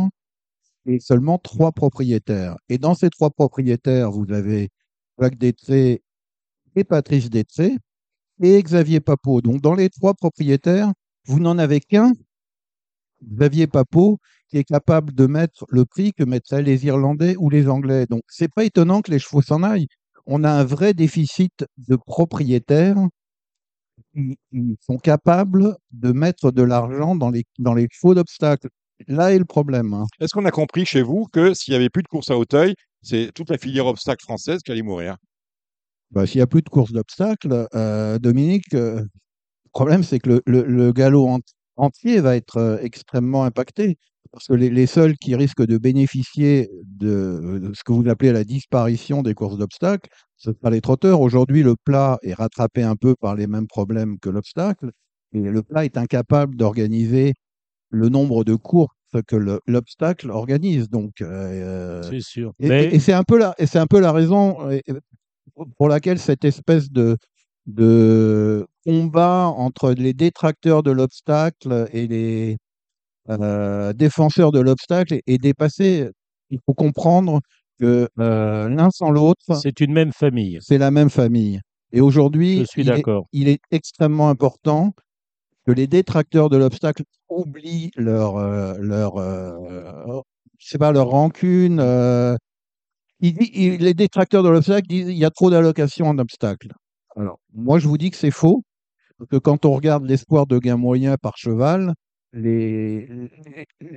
et 0.87 1.01
seulement 1.01 1.39
3 1.39 1.73
propriétaires. 1.73 2.57
Et 2.69 2.79
dans 2.79 2.95
ces 2.95 3.11
3 3.11 3.31
propriétaires, 3.31 4.11
vous 4.11 4.31
avez 4.33 4.69
Jacques 5.21 5.39
Détré 5.39 6.03
et 6.77 6.85
Patrice 6.85 7.31
Détré 7.31 7.77
et 8.43 8.63
Xavier 8.63 9.01
Papot. 9.01 9.41
Donc 9.41 9.61
dans 9.61 9.75
les 9.75 9.91
3 9.91 10.15
propriétaires, 10.15 10.93
vous 11.27 11.41
n'en 11.41 11.59
avez 11.59 11.81
qu'un, 11.81 12.13
Xavier 13.23 13.67
Papot, 13.67 14.19
qui 14.51 14.59
est 14.59 14.65
capable 14.65 15.15
de 15.15 15.27
mettre 15.27 15.65
le 15.71 15.85
prix 15.85 16.13
que 16.13 16.25
mettraient 16.25 16.63
les 16.63 16.87
Irlandais 16.87 17.37
ou 17.39 17.51
les 17.51 17.69
Anglais. 17.69 18.07
Donc, 18.09 18.23
c'est 18.29 18.53
pas 18.53 18.65
étonnant 18.65 19.01
que 19.03 19.11
les 19.11 19.19
chevaux 19.19 19.43
s'en 19.43 19.63
aillent. 19.63 19.89
On 20.27 20.45
a 20.45 20.51
un 20.51 20.65
vrai 20.65 20.95
déficit 20.95 21.65
de 21.79 21.97
propriétaires 21.97 22.97
qui, 24.15 24.37
sont 24.81 24.99
capables 24.99 25.77
de 25.93 26.13
mettre 26.13 26.51
de 26.51 26.63
l'argent 26.63 27.15
dans 27.15 27.31
les, 27.31 27.45
dans 27.59 27.75
les 27.75 27.89
chevaux 27.91 28.15
d'obstacle. 28.15 28.69
Là 29.09 29.33
est 29.33 29.39
le 29.39 29.45
problème. 29.45 29.95
hein. 29.95 30.05
Est-ce 30.21 30.35
qu'on 30.35 30.45
a 30.45 30.51
compris 30.51 30.85
chez 30.85 31.03
vous 31.03 31.27
que 31.33 31.55
s'il 31.55 31.73
n'y 31.73 31.77
avait 31.77 31.89
plus 31.91 32.03
de 32.03 32.09
course 32.09 32.31
à 32.31 32.37
Auteuil, 32.37 32.75
c'est 33.03 33.33
toute 33.35 33.51
la 33.51 33.59
filière 33.59 33.87
obstacle 33.87 34.23
française 34.23 34.61
qui 34.63 34.73
allait 34.73 34.83
mourir? 34.83 35.17
Bah, 36.11 36.27
S'il 36.27 36.39
n'y 36.39 36.43
a 36.43 36.47
plus 36.47 36.63
de 36.63 36.69
course 36.69 36.93
d'obstacle, 36.93 37.67
euh, 37.75 38.19
Dominique, 38.19 38.75
euh, 38.75 39.01
le 39.01 39.71
problème, 39.73 40.03
c'est 40.05 40.19
que 40.19 40.31
le, 40.31 40.43
le- 40.47 40.65
le 40.65 40.93
galop 40.93 41.29
en- 41.29 41.41
entier 41.77 42.21
va 42.21 42.37
être 42.37 42.59
euh, 42.59 42.79
extrêmement 42.83 43.45
impacté. 43.45 43.99
Parce 44.33 44.47
que 44.47 44.55
les, 44.55 44.71
les 44.71 44.87
seuls 44.87 45.17
qui 45.17 45.35
risquent 45.35 45.67
de 45.67 45.77
bénéficier 45.77 46.71
de, 46.85 47.59
de 47.59 47.73
ce 47.75 47.83
que 47.83 47.93
vous 47.93 48.09
appelez 48.09 48.33
la 48.33 48.45
disparition 48.45 49.23
des 49.23 49.35
courses 49.35 49.59
d'obstacles, 49.59 50.09
ce 50.37 50.53
sera 50.53 50.71
les 50.71 50.81
trotteurs. 50.81 51.21
Aujourd'hui, 51.21 51.63
le 51.65 51.75
plat 51.85 52.19
est 52.23 52.35
rattrapé 52.35 52.83
un 52.83 52.95
peu 52.97 53.17
par 53.17 53.35
les 53.35 53.49
mêmes 53.49 53.67
problèmes 53.67 54.19
que 54.21 54.31
l'obstacle. 54.31 54.91
Et 55.33 55.41
le 55.41 55.63
plat 55.63 55.85
est 55.85 55.97
incapable 55.97 56.57
d'organiser 56.57 57.35
le 57.91 58.09
nombre 58.09 58.45
de 58.45 58.55
courses 58.55 58.95
que 59.27 59.35
le- 59.35 59.61
l'obstacle 59.67 60.31
organise. 60.31 60.89
Donc, 60.89 61.21
euh, 61.23 62.01
C'est 62.09 62.21
sûr. 62.21 62.53
et, 62.61 62.69
Mais 62.69 62.85
et- 62.85 62.95
et 62.97 63.01
c'est 63.01 63.13
un 63.13 63.25
peu 63.25 63.37
la, 63.37 63.55
et 63.59 63.67
c'est 63.67 63.81
un 63.81 63.89
peu 63.89 63.99
la 63.99 64.13
raison 64.13 64.71
euh, 64.71 64.79
pour- 65.55 65.67
pour 65.77 65.89
laquelle 65.89 66.21
cette 66.21 66.45
espèce 66.45 66.91
de, 66.93 67.17
de 67.67 68.65
combat 68.85 69.47
entre 69.49 69.91
les 69.93 70.13
détracteurs 70.15 70.85
de 70.85 70.93
l'obstacle 70.93 71.89
et 71.93 72.07
les 72.07 72.57
euh, 73.31 73.93
défenseur 73.93 74.53
de 74.53 74.61
l'obstacle 74.61 75.15
est, 75.15 75.23
est 75.27 75.39
dépassé. 75.39 76.09
Il 76.51 76.59
faut 76.67 76.75
comprendre 76.75 77.41
que 77.79 78.09
euh, 78.19 78.69
l'un 78.69 78.91
sans 78.91 79.11
l'autre, 79.11 79.41
c'est 79.63 79.81
une 79.81 79.93
même 79.93 80.13
famille. 80.13 80.59
c'est 80.61 80.79
la 80.79 80.91
même 80.91 81.11
famille. 81.11 81.61
Et 81.93 82.01
aujourd'hui, 82.01 82.65
il 82.77 82.89
il 83.33 83.49
est 83.49 83.61
extrêmement 83.71 84.29
important 84.29 84.93
que 85.67 85.73
les 85.73 85.87
détracteurs 85.87 86.49
de 86.51 86.57
l'obstacle 86.57 87.03
oublient 87.29 87.91
leur, 87.97 88.37
euh, 88.37 88.75
leur, 88.79 89.17
euh, 89.19 90.21
je 90.59 90.69
sais 90.69 90.79
pas, 90.79 90.93
leur 90.93 91.09
rancune. 91.09 91.81
euh, 91.81 92.37
il 93.21 93.35
dit- 93.35 93.51
il- 93.55 93.77
les 93.83 93.95
détracteurs 93.95 94.43
de 94.43 94.49
l'obstacle 94.49 94.87
disent 94.89 95.09
il 95.09 95.19
y 95.19 95.25
a 95.25 95.31
trop 95.31 95.51
d'allocations 95.51 96.07
en 96.07 96.19
obstacle. 96.19 96.69
Alors, 97.17 97.39
moi, 97.55 97.79
je 97.79 97.89
vous 97.89 97.99
dis 97.99 98.11
que 98.11 98.17
c'est 98.17 98.31
faux, 98.31 98.63
parce 99.19 99.29
que 99.31 99.37
quand 99.37 99.65
on 99.65 99.73
regarde 99.73 100.05
l'espoir 100.05 100.47
de 100.47 100.59
gain 100.59 100.77
moyen 100.77 101.17
par 101.17 101.37
cheval, 101.37 101.95
les- 102.33 103.09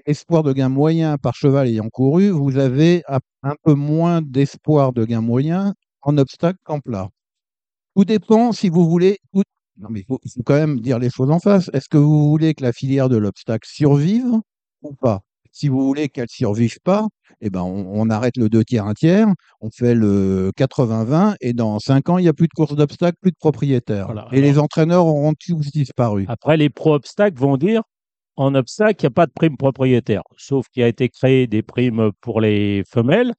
l'espoir 0.07 0.43
de 0.43 0.53
gain 0.53 0.69
moyen 0.69 1.17
par 1.17 1.35
cheval 1.35 1.67
ayant 1.67 1.89
couru, 1.89 2.29
vous 2.29 2.57
avez 2.57 3.03
un 3.43 3.55
peu 3.63 3.73
moins 3.73 4.21
d'espoir 4.21 4.93
de 4.93 5.05
gain 5.05 5.21
moyen 5.21 5.73
en 6.01 6.17
obstacle 6.17 6.59
qu'en 6.63 6.79
plat. 6.79 7.09
Tout 7.95 8.05
dépend 8.05 8.51
si 8.51 8.69
vous 8.69 8.89
voulez. 8.89 9.17
tout- 9.33 9.43
Non, 9.77 9.89
mais 9.91 10.01
il 10.01 10.05
faut, 10.05 10.19
quand 10.45 10.55
même 10.55 10.79
dire 10.79 10.99
les 10.99 11.09
choses 11.09 11.31
en 11.31 11.39
face. 11.39 11.69
Est-ce 11.73 11.89
que 11.89 11.97
vous 11.97 12.29
voulez 12.29 12.53
que 12.53 12.63
la 12.63 12.73
filière 12.73 13.09
de 13.09 13.17
l'obstacle 13.17 13.67
survive 13.71 14.39
ou 14.83 14.93
pas? 14.93 15.21
Si 15.51 15.67
vous 15.67 15.85
voulez 15.85 16.09
qu'elle 16.09 16.29
survive 16.29 16.77
pas, 16.83 17.07
eh 17.41 17.49
ben 17.51 17.61
on, 17.61 17.85
on 17.93 18.09
arrête 18.09 18.37
le 18.37 18.49
2 18.49 18.63
tiers, 18.63 18.85
1 18.87 18.93
tiers, 18.95 19.27
on 19.61 19.69
fait 19.69 19.93
le 19.93 20.51
80-20 20.55 21.35
et 21.41 21.53
dans 21.53 21.77
5 21.79 22.09
ans, 22.09 22.17
il 22.17 22.23
n'y 22.23 22.27
a 22.27 22.33
plus 22.33 22.47
de 22.47 22.53
course 22.55 22.75
d'obstacles, 22.75 23.17
plus 23.21 23.31
de 23.31 23.37
propriétaires. 23.39 24.07
Voilà, 24.07 24.27
et 24.31 24.41
les 24.41 24.57
entraîneurs 24.57 25.05
auront 25.05 25.33
tous 25.39 25.71
disparu. 25.71 26.25
Après, 26.27 26.57
les 26.57 26.69
pro-obstacles 26.71 27.39
vont 27.39 27.57
dire 27.57 27.83
en 28.35 28.55
obstacle, 28.55 29.01
il 29.01 29.05
n'y 29.05 29.07
a 29.07 29.11
pas 29.11 29.25
de 29.25 29.31
prime 29.31 29.57
propriétaire. 29.57 30.23
Sauf 30.37 30.67
qu'il 30.69 30.83
a 30.83 30.87
été 30.87 31.09
créé 31.09 31.47
des 31.47 31.61
primes 31.61 32.11
pour 32.21 32.41
les 32.41 32.83
femelles, 32.87 33.33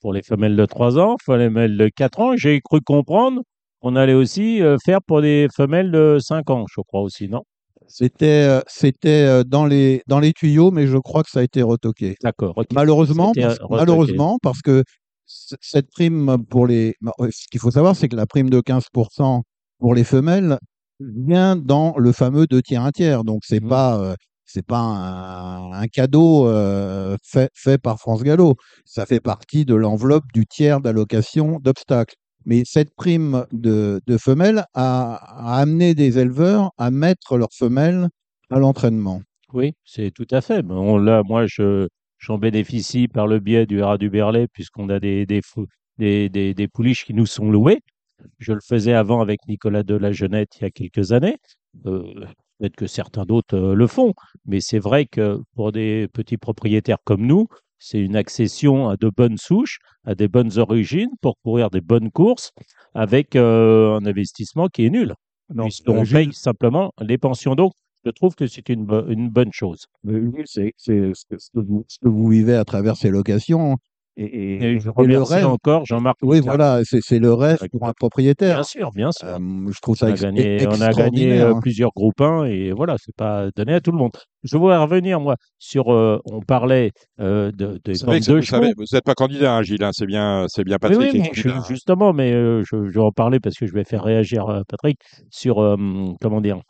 pour 0.00 0.12
les 0.12 0.22
femelles 0.22 0.56
de 0.56 0.66
3 0.66 0.98
ans, 0.98 1.16
pour 1.24 1.36
les 1.36 1.46
femelles 1.46 1.76
de 1.76 1.88
4 1.88 2.20
ans. 2.20 2.36
J'ai 2.36 2.60
cru 2.60 2.80
comprendre 2.80 3.42
qu'on 3.80 3.96
allait 3.96 4.14
aussi 4.14 4.62
euh, 4.62 4.76
faire 4.84 5.00
pour 5.02 5.22
des 5.22 5.48
femelles 5.54 5.90
de 5.90 6.18
5 6.20 6.50
ans, 6.50 6.64
je 6.74 6.80
crois 6.80 7.02
aussi, 7.02 7.28
non? 7.28 7.42
C'était 7.88 8.26
euh, 8.26 8.60
c'était 8.66 9.24
euh, 9.26 9.44
dans 9.44 9.64
les 9.64 10.02
dans 10.08 10.18
les 10.18 10.32
tuyaux, 10.32 10.72
mais 10.72 10.88
je 10.88 10.98
crois 10.98 11.22
que 11.22 11.30
ça 11.30 11.40
a 11.40 11.42
été 11.42 11.62
retoqué. 11.62 12.16
D'accord. 12.22 12.54
Malheureusement, 12.72 13.32
parce, 13.32 13.58
retoqué. 13.58 13.74
malheureusement, 13.76 14.38
parce 14.42 14.60
que 14.60 14.82
cette 15.24 15.88
prime 15.90 16.44
pour 16.50 16.66
les. 16.66 16.94
Ce 17.30 17.46
qu'il 17.48 17.60
faut 17.60 17.70
savoir, 17.70 17.94
c'est 17.94 18.08
que 18.08 18.16
la 18.16 18.26
prime 18.26 18.50
de 18.50 18.60
15% 18.60 19.42
pour 19.78 19.94
les 19.94 20.04
femelles 20.04 20.58
vient 21.00 21.56
dans 21.56 21.96
le 21.98 22.12
fameux 22.12 22.46
2 22.46 22.62
tiers 22.62 22.82
1 22.82 22.92
tiers. 22.92 23.24
Donc, 23.24 23.42
c'est 23.44 23.62
Mhm. 23.62 23.68
pas. 23.68 23.98
euh, 24.00 24.14
c'est 24.48 24.64
pas 24.64 24.78
un, 24.78 25.72
un 25.72 25.88
cadeau 25.88 26.46
euh, 26.46 27.16
fait, 27.24 27.50
fait 27.52 27.78
par 27.78 27.98
France 27.98 28.22
Gallo. 28.22 28.54
Ça 28.84 29.04
fait 29.04 29.18
partie 29.20 29.64
de 29.64 29.74
l'enveloppe 29.74 30.24
du 30.32 30.46
tiers 30.46 30.80
d'allocation 30.80 31.58
d'obstacles. 31.60 32.14
Mais 32.44 32.62
cette 32.64 32.94
prime 32.94 33.44
de, 33.50 34.00
de 34.06 34.16
femelles 34.18 34.64
a, 34.74 35.14
a 35.16 35.58
amené 35.60 35.94
des 35.96 36.18
éleveurs 36.20 36.70
à 36.78 36.92
mettre 36.92 37.36
leurs 37.38 37.52
femelles 37.52 38.08
à 38.50 38.60
l'entraînement. 38.60 39.20
Oui, 39.52 39.72
c'est 39.84 40.12
tout 40.12 40.26
à 40.30 40.40
fait. 40.40 40.62
Là, 40.62 41.22
moi, 41.24 41.46
je, 41.46 41.88
j'en 42.18 42.38
bénéficie 42.38 43.08
par 43.08 43.26
le 43.26 43.40
biais 43.40 43.66
du 43.66 43.82
Rat 43.82 43.98
du 43.98 44.10
Berlay, 44.10 44.46
puisqu'on 44.52 44.88
a 44.90 45.00
des, 45.00 45.26
des, 45.26 45.40
des, 45.98 46.54
des 46.54 46.68
pouliches 46.68 47.04
qui 47.04 47.14
nous 47.14 47.26
sont 47.26 47.50
louées. 47.50 47.80
Je 48.38 48.52
le 48.52 48.60
faisais 48.60 48.92
avant 48.94 49.20
avec 49.20 49.40
Nicolas 49.48 49.82
de 49.82 49.94
la 49.94 50.12
Jeunette 50.12 50.56
il 50.58 50.62
y 50.62 50.66
a 50.66 50.70
quelques 50.70 51.12
années. 51.12 51.36
Euh, 51.86 52.02
Peut-être 52.58 52.76
que 52.76 52.86
certains 52.86 53.24
d'autres 53.26 53.54
euh, 53.54 53.74
le 53.74 53.86
font, 53.86 54.14
mais 54.46 54.60
c'est 54.60 54.78
vrai 54.78 55.04
que 55.04 55.40
pour 55.54 55.72
des 55.72 56.08
petits 56.14 56.38
propriétaires 56.38 56.96
comme 57.04 57.26
nous, 57.26 57.48
c'est 57.78 58.00
une 58.00 58.16
accession 58.16 58.88
à 58.88 58.96
de 58.96 59.10
bonnes 59.14 59.36
souches, 59.36 59.78
à 60.04 60.14
des 60.14 60.26
bonnes 60.26 60.56
origines 60.56 61.10
pour 61.20 61.36
courir 61.44 61.68
des 61.68 61.82
bonnes 61.82 62.10
courses 62.10 62.52
avec 62.94 63.36
euh, 63.36 63.96
un 63.98 64.06
investissement 64.06 64.68
qui 64.68 64.86
est 64.86 64.90
nul. 64.90 65.12
puisqu'on 65.64 65.98
euh, 65.98 66.04
paye 66.14 66.32
simplement 66.32 66.92
les 66.98 67.18
pensions. 67.18 67.54
Donc, 67.54 67.72
je 68.06 68.10
trouve 68.10 68.34
que 68.34 68.46
c'est 68.46 68.68
une, 68.70 68.86
bo- 68.86 69.06
une 69.08 69.28
bonne 69.28 69.52
chose. 69.52 69.84
C'est 70.46 70.72
ce, 70.78 71.12
ce 71.14 71.50
que 72.00 72.08
vous 72.08 72.28
vivez 72.28 72.54
à 72.54 72.64
travers 72.64 72.96
ces 72.96 73.10
locations. 73.10 73.76
Et, 74.18 74.24
et- 74.24 74.54
Et 74.64 74.80
je 74.80 74.88
et 74.88 74.92
le 75.06 75.14
remercie 75.18 75.34
rêve. 75.34 75.46
encore 75.46 75.84
Jean-Marc. 75.84 76.16
Oui, 76.22 76.38
Picard. 76.40 76.56
voilà, 76.56 76.80
c'est 76.84 77.00
c'est 77.02 77.18
le 77.18 77.34
rêve 77.34 77.58
pour 77.70 77.86
un 77.86 77.92
propriétaire. 77.92 78.54
Bien 78.56 78.62
sûr, 78.62 78.90
bien 78.92 79.12
sûr. 79.12 79.28
Euh, 79.28 79.38
je 79.70 79.78
trouve 79.82 79.94
ça 79.96 80.06
on 80.06 80.08
a 80.08 80.12
ex- 80.12 80.22
gagné, 80.22 80.66
on 80.66 80.80
a 80.80 80.90
gagné 80.92 81.40
euh, 81.40 81.54
hein. 81.54 81.60
plusieurs 81.60 81.90
groupes 81.94 82.20
1 82.22 82.44
et 82.46 82.72
voilà, 82.72 82.96
c'est 82.98 83.14
pas 83.14 83.48
donné 83.54 83.74
à 83.74 83.80
tout 83.80 83.92
le 83.92 83.98
monde. 83.98 84.12
Je 84.42 84.56
voudrais 84.56 84.78
revenir, 84.78 85.20
moi, 85.20 85.36
sur. 85.58 85.92
euh, 85.92 86.18
on 86.24 86.40
parlait 86.40 86.92
euh, 87.20 87.52
de, 87.52 87.78
des 87.84 87.94
ça, 87.96 88.06
de 88.06 88.12
vous 88.12 88.22
chevaux. 88.22 88.42
savez, 88.42 88.72
vous 88.76 88.84
n'êtes 88.90 89.04
pas 89.04 89.14
candidat, 89.14 89.54
hein, 89.54 89.62
Gilles. 89.62 89.82
hein, 89.84 89.90
c'est 89.92 90.06
bien, 90.06 90.46
c'est 90.48 90.64
bien 90.64 90.78
Patrick 90.78 91.12
oui, 91.12 91.20
mais 91.20 91.30
je- 91.34 91.48
justement, 91.68 92.12
mais 92.14 92.32
euh, 92.32 92.62
je, 92.64 92.86
je 92.86 92.92
vais 92.98 93.00
en 93.04 93.12
parler 93.12 93.38
parce 93.38 93.56
que 93.56 93.66
je 93.66 93.72
vais 93.74 93.84
faire 93.84 94.02
réagir 94.02 94.48
euh, 94.48 94.62
Patrick 94.66 94.98
sur, 95.30 95.58
euh, 95.60 95.76
comment 96.22 96.40
dire, 96.40 96.60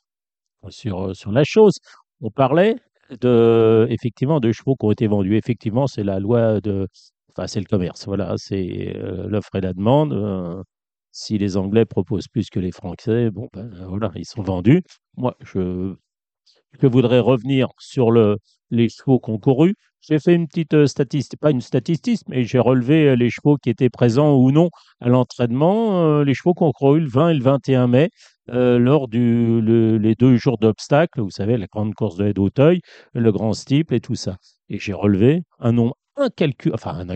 sur, 0.68 1.14
sur 1.14 1.30
la 1.30 1.44
chose. 1.44 1.74
On 2.20 2.30
parlait 2.30 2.74
de, 3.20 3.86
effectivement, 3.90 4.40
de 4.40 4.50
chevaux 4.52 4.74
qui 4.74 4.86
ont 4.86 4.90
été 4.90 5.06
vendus. 5.06 5.36
Effectivement, 5.36 5.86
c'est 5.86 6.02
la 6.02 6.18
loi 6.18 6.60
de, 6.60 6.88
enfin, 7.36 7.46
c'est 7.46 7.60
le 7.60 7.66
commerce. 7.66 8.06
Voilà, 8.06 8.34
c'est 8.38 8.94
euh, 8.96 9.28
l'offre 9.28 9.54
et 9.56 9.60
la 9.60 9.72
demande. 9.74 10.12
euh, 10.12 10.62
si 11.12 11.38
les 11.38 11.56
Anglais 11.56 11.86
proposent 11.86 12.28
plus 12.28 12.50
que 12.50 12.60
les 12.60 12.72
Français, 12.72 13.30
bon, 13.30 13.48
ben 13.54 13.70
voilà, 13.88 14.10
ils 14.16 14.26
sont 14.26 14.42
vendus. 14.42 14.82
Moi, 15.16 15.34
je, 15.40 15.94
je 16.80 16.86
voudrais 16.86 17.20
revenir 17.20 17.68
sur 17.78 18.10
le, 18.10 18.38
les 18.70 18.88
chevaux 18.88 19.18
concourus. 19.18 19.74
J'ai 20.00 20.18
fait 20.20 20.34
une 20.34 20.46
petite 20.46 20.74
euh, 20.74 20.86
statistique, 20.86 21.40
pas 21.40 21.50
une 21.50 21.60
statistique, 21.60 22.20
mais 22.28 22.44
j'ai 22.44 22.58
relevé 22.58 23.08
euh, 23.08 23.16
les 23.16 23.30
chevaux 23.30 23.56
qui 23.56 23.70
étaient 23.70 23.90
présents 23.90 24.36
ou 24.36 24.52
non 24.52 24.70
à 25.00 25.08
l'entraînement, 25.08 26.02
euh, 26.04 26.24
les 26.24 26.34
chevaux 26.34 26.54
concourus 26.54 27.00
le 27.00 27.08
20 27.08 27.30
et 27.30 27.34
le 27.34 27.42
21 27.42 27.88
mai, 27.88 28.10
euh, 28.50 28.78
lors 28.78 29.08
du, 29.08 29.60
le- 29.60 29.98
les 29.98 30.14
deux 30.14 30.36
jours 30.36 30.58
d'obstacles, 30.58 31.20
vous 31.20 31.30
savez, 31.30 31.56
la 31.56 31.66
grande 31.66 31.94
course 31.94 32.16
de 32.16 32.26
haie 32.26 32.32
d'Auteuil, 32.34 32.80
le 33.14 33.32
grand 33.32 33.52
steeple 33.52 33.94
et 33.94 34.00
tout 34.00 34.14
ça. 34.14 34.36
Et 34.68 34.78
j'ai 34.78 34.92
relevé 34.92 35.42
un 35.58 35.72
nombre 35.72 35.96
incalculable, 36.16 36.74
enfin, 36.74 37.06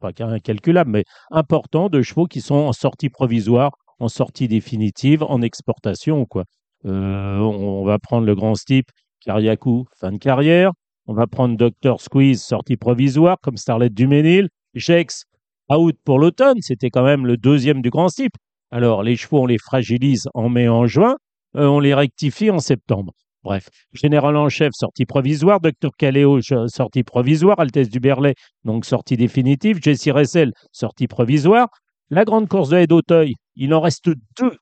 pas 0.00 0.12
incalculable, 0.18 0.90
mais 0.90 1.04
important 1.30 1.88
de 1.88 2.02
chevaux 2.02 2.26
qui 2.26 2.40
sont 2.40 2.54
en 2.54 2.72
sortie 2.72 3.08
provisoire, 3.08 3.72
en 3.98 4.08
sortie 4.08 4.48
définitive, 4.48 5.22
en 5.22 5.42
exportation, 5.42 6.24
quoi. 6.24 6.44
Euh, 6.86 7.38
on, 7.38 7.84
va 7.84 7.98
prendre 7.98 8.26
le 8.26 8.34
grand 8.34 8.54
steeple, 8.54 8.92
Kariakou, 9.24 9.86
fin 9.98 10.12
de 10.12 10.18
carrière. 10.18 10.72
On 11.06 11.14
va 11.14 11.26
prendre 11.26 11.56
Dr. 11.56 12.00
Squeeze, 12.00 12.42
sortie 12.42 12.76
provisoire, 12.76 13.38
comme 13.42 13.56
Starlet 13.56 13.90
Duménil. 13.90 14.48
Jex, 14.74 15.24
out 15.70 15.96
pour 16.04 16.18
l'automne. 16.18 16.58
C'était 16.60 16.90
quand 16.90 17.02
même 17.02 17.26
le 17.26 17.36
deuxième 17.36 17.82
du 17.82 17.90
grand 17.90 18.08
steeple. 18.08 18.38
Alors, 18.70 19.02
les 19.02 19.16
chevaux, 19.16 19.42
on 19.42 19.46
les 19.46 19.58
fragilise 19.58 20.28
en 20.34 20.48
mai, 20.48 20.68
en 20.68 20.86
juin. 20.86 21.16
Euh, 21.56 21.66
on 21.66 21.80
les 21.80 21.94
rectifie 21.94 22.50
en 22.50 22.58
septembre. 22.58 23.12
Bref, 23.48 23.70
Général 23.94 24.36
en 24.36 24.50
chef, 24.50 24.74
sortie 24.74 25.06
provisoire. 25.06 25.58
Dr. 25.58 25.88
Caléo, 25.96 26.42
sortie 26.42 27.02
provisoire. 27.02 27.58
Altesse 27.58 27.88
du 27.88 27.98
Berlay, 27.98 28.34
donc 28.64 28.84
sortie 28.84 29.16
définitive. 29.16 29.78
Jessie 29.82 30.10
Ressel, 30.10 30.52
sortie 30.70 31.06
provisoire. 31.08 31.68
La 32.10 32.26
grande 32.26 32.46
course 32.46 32.68
de 32.68 32.76
haie 32.76 32.86
d'Auteuil, 32.86 33.36
il 33.56 33.72
en 33.72 33.80
reste 33.80 34.10
deux 34.38 34.58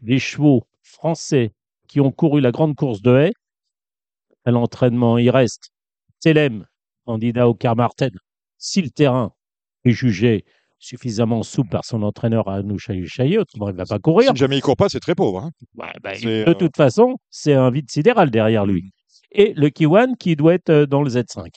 des 0.00 0.18
chevaux 0.18 0.66
français 0.82 1.52
qui 1.86 2.00
ont 2.00 2.10
couru 2.10 2.40
la 2.40 2.50
grande 2.50 2.74
course 2.74 3.00
de 3.00 3.16
haie. 3.16 3.32
À 4.44 4.50
l'entraînement, 4.50 5.18
il 5.18 5.30
reste 5.30 5.70
Telem, 6.18 6.66
candidat 7.04 7.46
au 7.46 7.54
Carmarten. 7.54 8.10
Si 8.58 8.82
le 8.82 8.90
terrain 8.90 9.30
est 9.84 9.92
jugé 9.92 10.44
suffisamment 10.78 11.42
souple 11.42 11.70
par 11.70 11.84
son 11.84 12.02
entraîneur 12.02 12.48
à 12.48 12.62
nous 12.62 12.78
chailler, 12.78 13.38
autrement 13.38 13.68
il 13.68 13.72
ne 13.72 13.78
va 13.78 13.86
pas 13.86 13.98
courir. 13.98 14.30
Si 14.32 14.36
jamais 14.36 14.58
il 14.58 14.62
court 14.62 14.76
pas, 14.76 14.88
c'est 14.88 15.00
très 15.00 15.14
pauvre. 15.14 15.40
hein. 15.40 15.50
Ouais, 15.76 16.14
C'est, 16.14 16.44
de 16.44 16.50
euh, 16.50 16.54
toute 16.54 16.76
façon, 16.76 17.16
c'est 17.30 17.54
un 17.54 17.70
vide 17.70 17.90
sidéral 17.90 18.30
derrière 18.30 18.66
lui. 18.66 18.92
Et 19.32 19.52
le 19.56 19.68
Kiwan 19.70 20.16
qui 20.16 20.36
doit 20.36 20.54
être 20.54 20.70
euh, 20.70 20.86
dans 20.86 21.02
le 21.02 21.10
Z5. 21.10 21.48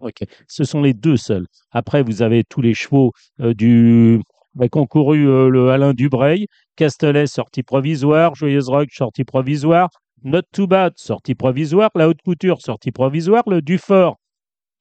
Ok, 0.00 0.24
ce 0.48 0.64
sont 0.64 0.82
les 0.82 0.92
deux 0.92 1.16
seuls. 1.16 1.46
Après, 1.70 2.02
vous 2.02 2.22
avez 2.22 2.42
tous 2.44 2.60
les 2.60 2.74
chevaux 2.74 3.12
euh, 3.40 3.54
du 3.54 4.20
bah, 4.54 4.68
qui 4.68 4.78
ont 4.78 4.86
couru 4.86 5.26
euh, 5.28 5.48
le 5.48 5.70
Alain 5.70 5.94
Dubreuil, 5.94 6.46
Castellet 6.76 7.26
sortie 7.26 7.62
provisoire, 7.62 8.34
Joyeuse 8.34 8.68
Rock 8.68 8.88
sortie 8.92 9.24
provisoire, 9.24 9.88
Not 10.22 10.42
Too 10.52 10.66
Bad 10.66 10.94
sortie 10.96 11.34
provisoire, 11.34 11.90
La 11.94 12.08
Haute 12.08 12.20
Couture 12.22 12.60
sortie 12.60 12.92
provisoire, 12.92 13.44
le 13.46 13.62
Dufort, 13.62 14.16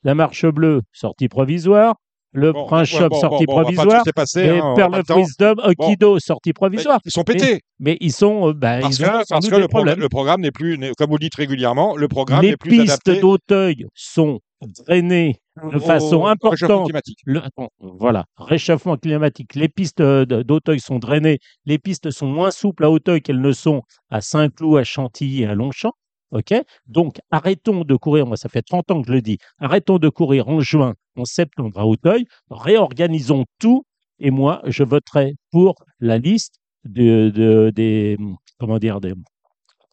la 0.04 0.16
Marche 0.16 0.46
Bleue 0.46 0.82
sortie 0.92 1.30
provisoire, 1.30 1.96
le 2.34 2.52
Bon, 2.52 2.66
Prince 2.66 2.92
ouais, 2.94 3.00
Shop 3.00 3.10
bon, 3.10 3.20
sortie 3.22 3.46
bon, 3.46 3.54
provisoire, 3.62 4.04
les 4.06 4.42
et 4.42 4.60
hein, 4.60 4.74
Pearl 4.76 4.96
of. 4.96 5.18
Wisdom, 5.18 5.56
Okido 5.64 6.20
sortie 6.20 6.50
Mais 6.50 6.54
provisoire. 6.54 7.00
Ils 7.06 7.12
sont 7.12 7.24
pétés. 7.24 7.62
Mais 7.80 7.98
ils 8.02 8.12
sont, 8.12 8.50
euh, 8.50 8.54
bah, 8.54 8.80
Parce 8.82 8.98
ils 9.00 9.04
ont 9.06 9.08
que, 9.08 9.28
parce 9.30 9.48
que 9.50 9.56
le, 9.56 9.96
le 10.02 10.10
programme 10.10 10.42
n'est 10.42 10.52
plus, 10.52 10.78
comme 10.98 11.10
vous 11.10 11.16
le 11.18 11.20
dites 11.20 11.36
régulièrement, 11.36 11.96
le 11.96 12.08
programme 12.08 12.42
Les 12.42 12.52
n'est 12.52 12.58
plus 12.58 12.72
pistes 12.72 12.90
adapté 12.90 13.20
d'Auteuil 13.20 13.86
sont 13.94 14.40
drainées 14.88 15.36
de 15.72 15.78
au- 15.78 15.80
façon 15.80 16.16
au 16.18 16.24
réchauffement 16.24 16.28
importante. 16.30 16.86
climatique. 16.86 17.20
Le- 17.26 17.42
voilà, 17.80 18.26
réchauffement 18.38 18.98
climatique. 18.98 19.56
Les 19.56 19.68
pistes 19.70 20.00
euh, 20.02 20.26
d'Auteuil 20.26 20.80
sont 20.80 21.00
drainées. 21.00 21.40
Les 21.66 21.78
pistes 21.78 22.10
sont 22.12 22.28
moins 22.28 22.50
souples 22.52 22.86
à 22.86 22.90
Auteuil 22.90 23.22
qu'elles 23.22 23.42
ne 23.42 23.52
sont 23.52 23.82
à 24.10 24.22
Saint-Cloud, 24.22 24.80
à 24.80 24.84
Chantilly 24.84 25.44
et 25.44 25.48
à 25.48 25.54
Longchamp. 25.54 25.92
OK? 26.34 26.54
Donc, 26.88 27.18
arrêtons 27.32 27.84
de 27.84 27.96
courir. 27.96 28.26
Moi, 28.26 28.38
ça 28.38 28.50
fait 28.50 28.62
30 28.64 28.92
ans 28.92 29.02
que 29.02 29.08
je 29.08 29.14
le 29.14 29.22
dis. 29.22 29.38
Arrêtons 29.60 30.00
de 30.00 30.10
courir 30.10 30.50
en 30.50 30.60
juin, 30.60 30.94
en 31.16 31.26
septembre 31.26 31.80
à 31.80 31.86
Auteuil. 31.88 32.26
Réorganisons 32.50 33.46
tout. 33.60 33.84
Et 34.20 34.32
moi, 34.32 34.62
je 34.66 34.84
voterai 34.84 35.36
pour 35.52 35.76
la 36.00 36.18
liste 36.18 36.56
de, 36.86 37.30
de- 37.30 37.72
des, 37.74 38.18
comment 38.60 38.80
dire, 38.80 39.00
des 39.00 39.14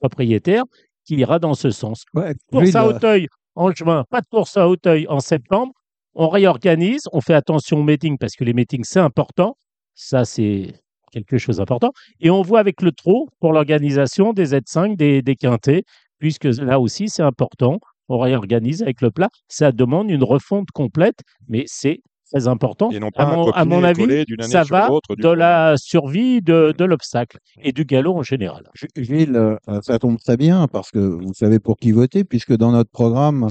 propriétaires 0.00 0.64
qui 1.04 1.16
ira 1.16 1.38
dans 1.38 1.54
ce 1.54 1.70
sens. 1.70 2.04
Ouais, 2.14 2.34
Course 2.50 2.74
à 2.74 2.84
euh, 2.84 2.88
Auteuil 2.90 3.26
en 3.54 3.70
juin, 3.72 4.04
pas 4.10 4.20
de 4.20 4.26
course 4.30 4.56
à 4.56 4.68
Auteuil 4.68 5.06
en 5.08 5.20
septembre. 5.20 5.72
On 6.14 6.28
réorganise, 6.28 7.02
on 7.12 7.20
fait 7.20 7.34
attention 7.34 7.78
aux 7.78 7.82
meetings 7.82 8.18
parce 8.18 8.34
que 8.34 8.44
les 8.44 8.52
meetings, 8.52 8.84
c'est 8.84 9.00
important. 9.00 9.56
Ça, 9.94 10.24
c'est 10.24 10.74
quelque 11.12 11.38
chose 11.38 11.56
d'important. 11.58 11.90
Et 12.20 12.30
on 12.30 12.42
voit 12.42 12.60
avec 12.60 12.82
le 12.82 12.92
trot 12.92 13.28
pour 13.40 13.52
l'organisation 13.52 14.32
des 14.32 14.52
Z5, 14.52 14.96
des, 14.96 15.22
des 15.22 15.36
quintés, 15.36 15.84
puisque 16.20 16.44
là 16.44 16.78
aussi, 16.78 17.08
c'est 17.08 17.22
important. 17.22 17.80
On 18.08 18.18
réorganise 18.18 18.82
avec 18.82 19.00
le 19.00 19.10
plat. 19.10 19.28
Ça 19.48 19.72
demande 19.72 20.10
une 20.10 20.22
refonte 20.24 20.70
complète, 20.72 21.20
mais 21.48 21.64
c'est 21.66 22.00
très 22.32 22.46
important. 22.46 22.90
Et 22.92 23.00
non 23.00 23.10
pas 23.10 23.22
À 23.24 23.32
un 23.32 23.36
mon, 23.36 23.50
à 23.50 23.64
mon 23.64 23.82
avis, 23.82 24.24
ça 24.40 24.64
sur 24.64 24.72
va 24.76 24.88
de 24.88 25.28
coup. 25.28 25.34
la 25.34 25.74
survie 25.76 26.40
de, 26.42 26.72
de 26.76 26.84
l'obstacle 26.84 27.38
et 27.60 27.72
du 27.72 27.84
galop 27.84 28.16
en 28.16 28.22
général. 28.22 28.68
Gilles, 28.96 29.34
euh, 29.36 29.56
ça 29.82 29.98
tombe 29.98 30.18
très 30.18 30.36
bien 30.36 30.68
parce 30.68 30.90
que 30.90 30.98
vous 31.00 31.34
savez 31.34 31.58
pour 31.58 31.76
qui 31.76 31.90
voter, 31.92 32.22
puisque 32.24 32.56
dans 32.56 32.70
notre 32.70 32.90
programme, 32.90 33.48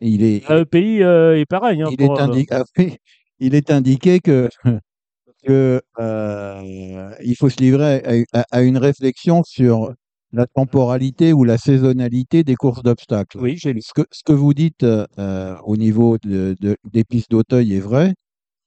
il 0.00 0.24
est, 0.24 0.48
Le 0.48 0.64
pays 0.64 1.02
euh, 1.02 1.38
est 1.38 1.46
pareil. 1.46 1.82
hein, 1.82 1.88
il 1.90 1.96
pour, 1.98 2.18
est, 2.18 2.22
euh, 2.22 2.26
indi- 2.26 2.46
ah 2.50 2.64
il 3.38 3.54
est 3.54 3.70
indiqué 3.70 4.20
que, 4.20 4.48
que 5.44 5.80
euh, 5.98 7.10
il 7.22 7.36
faut 7.36 7.48
se 7.48 7.58
livrer 7.58 8.24
à, 8.32 8.40
à- 8.40 8.46
à 8.50 8.62
une 8.62 8.78
réflexion 8.78 9.42
sur 9.44 9.92
la 10.32 10.46
temporalité 10.46 11.32
ou 11.32 11.44
la 11.44 11.56
saisonnalité 11.58 12.42
des 12.44 12.56
courses 12.56 12.82
d'obstacles. 12.82 13.38
oui, 13.40 13.56
j'ai 13.56 13.72
lu. 13.72 13.80
Ce 13.82 13.92
que, 13.94 14.02
ce 14.10 14.22
que 14.24 14.32
vous 14.32 14.54
dites 14.54 14.82
euh, 14.82 15.06
euh, 15.18 15.56
au 15.64 15.76
niveau 15.76 16.18
de, 16.18 16.56
de- 16.60 16.76
des 16.92 17.04
pistes 17.04 17.30
d'Auteuil 17.30 17.74
est 17.74 17.80
vrai. 17.80 18.14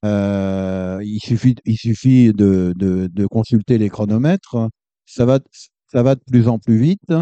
Euh, 0.05 0.99
il 1.03 1.19
suffit, 1.19 1.55
il 1.65 1.77
suffit 1.77 2.31
de, 2.33 2.73
de, 2.77 3.25
consulter 3.27 3.77
les 3.77 3.89
chronomètres. 3.89 4.69
Ça 5.05 5.25
va, 5.25 5.39
ça 5.91 6.03
va 6.03 6.15
de 6.15 6.21
plus 6.25 6.47
en 6.47 6.57
plus 6.59 6.77
vite. 6.77 7.13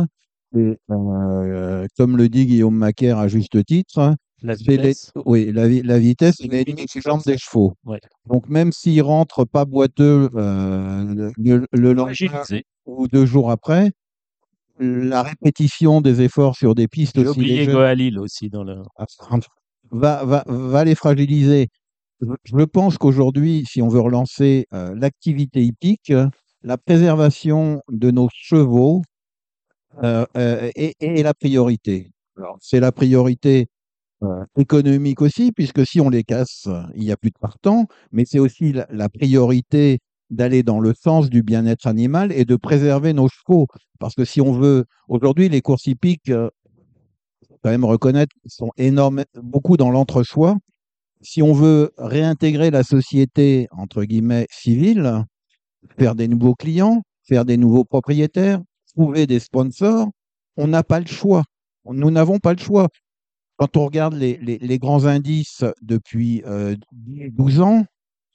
Et, 0.56 0.78
euh, 0.92 1.88
comme 1.98 2.18
le 2.18 2.30
dit 2.30 2.46
Guillaume 2.46 2.76
Macaire 2.76 3.18
à 3.18 3.28
juste 3.28 3.64
titre, 3.66 4.16
La 4.44 4.54
les- 4.54 4.60
vitesse. 4.78 5.12
oui, 5.26 5.52
la, 5.52 5.68
vi- 5.68 5.82
la 5.82 5.98
vitesse 6.00 6.40
est 6.40 6.48
l'ennemi 6.52 6.86
des 6.94 7.02
jambes 7.02 7.24
des 7.26 7.38
chevaux. 7.38 7.74
Ouais. 7.86 8.00
Donc 8.28 8.48
même 8.48 8.72
s'ils 8.72 9.02
rentrent 9.02 9.44
pas 9.46 9.66
boiteux 9.66 10.30
euh, 10.36 11.32
le, 11.38 11.66
le 11.72 11.94
lendemain 11.94 12.44
ou 12.86 13.08
deux 13.08 13.26
jours 13.26 13.50
après, 13.52 13.92
la 14.80 15.24
répétition 15.24 16.02
des 16.02 16.22
efforts 16.22 16.56
sur 16.56 16.76
des 16.76 16.88
pistes 16.88 17.18
aussi 17.18 17.40
oublié 17.40 17.58
légères 17.60 17.76
Goalil 17.76 18.20
aussi 18.20 18.50
dans 18.50 18.64
le. 18.64 18.82
va, 19.92 20.24
va, 20.26 20.44
va 20.48 20.84
les 20.84 20.96
fragiliser. 20.96 21.68
Je- 22.44 22.64
pense 22.66 22.98
qu'aujourd'hui, 22.98 23.64
si 23.70 23.82
on 23.82 23.88
veut 23.90 24.00
relancer 24.00 24.66
euh, 24.74 24.94
l'activité 24.96 25.64
hippique, 25.64 26.12
la 26.64 26.78
préservation 26.78 27.82
de 27.90 28.12
nos 28.12 28.30
chevaux 28.34 29.02
euh, 30.04 30.26
euh, 30.36 30.70
est, 30.76 30.96
est 31.00 31.24
la 31.24 31.34
priorité. 31.34 32.12
C'est 32.60 32.80
la 32.80 32.92
priorité 32.92 33.68
euh, 34.24 34.46
économique 34.58 35.22
aussi, 35.22 35.52
puisque 35.52 35.86
si 35.86 36.02
on 36.02 36.10
les 36.10 36.24
casse, 36.24 36.68
il 36.96 37.02
n'y 37.04 37.12
a 37.12 37.18
plus 37.18 37.32
de 37.32 37.40
partant, 37.40 37.86
mais 38.12 38.26
c'est 38.26 38.40
aussi 38.40 38.74
la, 38.74 38.88
la 38.92 39.10
priorité 39.10 40.00
d'aller 40.30 40.64
dans 40.64 40.80
le 40.80 40.94
sens 40.94 41.30
du 41.30 41.44
bien-être 41.44 41.88
animal 41.88 42.32
et 42.34 42.46
de 42.46 42.56
préserver 42.56 43.14
nos 43.14 43.28
chevaux. 43.30 43.68
Parce 44.00 44.16
que 44.16 44.26
si 44.26 44.42
on 44.42 44.52
veut, 44.54 44.86
aujourd'hui, 45.08 45.50
les 45.50 45.62
courses 45.62 45.88
hippiques, 45.88 46.30
euh, 46.30 46.50
quand 47.64 47.70
même 47.70 47.86
reconnaître, 47.86 48.36
sont 48.46 48.72
énormes, 48.78 49.24
beaucoup 49.36 49.78
dans 49.78 49.90
l'entre-soi. 49.92 50.58
Si 51.22 51.42
on 51.44 51.54
veut 51.54 51.92
réintégrer 51.98 52.72
la 52.72 52.84
société, 52.84 53.68
entre 53.72 54.04
guillemets, 54.06 54.48
civile, 54.52 55.24
faire 56.00 56.16
des 56.16 56.28
nouveaux 56.28 56.56
clients, 56.56 57.04
faire 57.28 57.46
des 57.46 57.58
nouveaux 57.58 57.86
propriétaires, 57.86 58.62
trouver 58.96 59.28
des 59.28 59.40
sponsors, 59.40 60.10
on 60.58 60.68
n'a 60.68 60.84
pas 60.84 61.00
le 61.00 61.08
choix. 61.08 61.44
Nous 61.86 62.12
n'avons 62.12 62.40
pas 62.40 62.54
le 62.54 62.60
choix. 62.60 62.90
Quand 63.58 63.78
on 63.78 63.86
regarde 63.86 64.16
les, 64.16 64.38
les- 64.38 64.60
les 64.60 64.80
grands 64.80 65.06
indices 65.06 65.64
depuis 65.82 66.44
euh, 66.46 66.76
12 66.94 67.62
ans, 67.62 67.86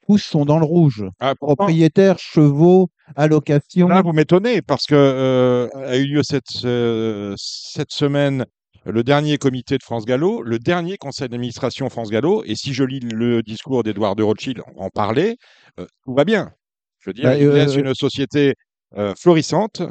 tous 0.07 0.19
sont 0.19 0.45
dans 0.45 0.59
le 0.59 0.65
rouge. 0.65 1.05
Ah, 1.21 1.35
Propriétaires, 1.35 2.19
chevaux, 2.19 2.89
allocations. 3.17 3.89
Là, 3.89 4.03
vous 4.03 4.13
m'étonnez 4.13 4.63
parce 4.63 4.87
que 4.87 4.95
euh, 4.95 5.69
a 5.75 5.97
eu 5.97 6.07
lieu 6.07 6.23
cette, 6.23 6.65
euh, 6.65 7.35
cette 7.37 7.93
semaine 7.93 8.45
le 8.85 9.05
dernier 9.05 9.39
comité 9.39 9.79
de 9.79 9.83
France 9.83 10.05
Gallo, 10.05 10.43
le 10.43 10.59
dernier 10.59 10.97
conseil 10.97 11.29
d'administration 11.29 11.89
France 11.89 12.11
Gallo, 12.11 12.43
et 12.45 12.57
si 12.57 12.73
je 12.75 12.85
lis 12.85 13.01
le 13.01 13.43
discours 13.43 13.83
d'Edouard 13.83 14.17
de 14.17 14.23
Rothschild 14.23 14.63
en 14.77 14.89
parlait, 14.91 15.37
euh, 15.79 15.87
tout 16.05 16.15
va 16.15 16.25
bien. 16.25 16.51
Je 16.99 17.11
veux 17.11 17.15
dire, 17.15 17.25
Bah, 17.25 17.39
il 17.39 17.47
euh, 17.47 17.55
laisse 17.55 17.77
une 17.77 17.95
société 17.95 18.55
euh, 18.97 19.15
florissante 19.17 19.83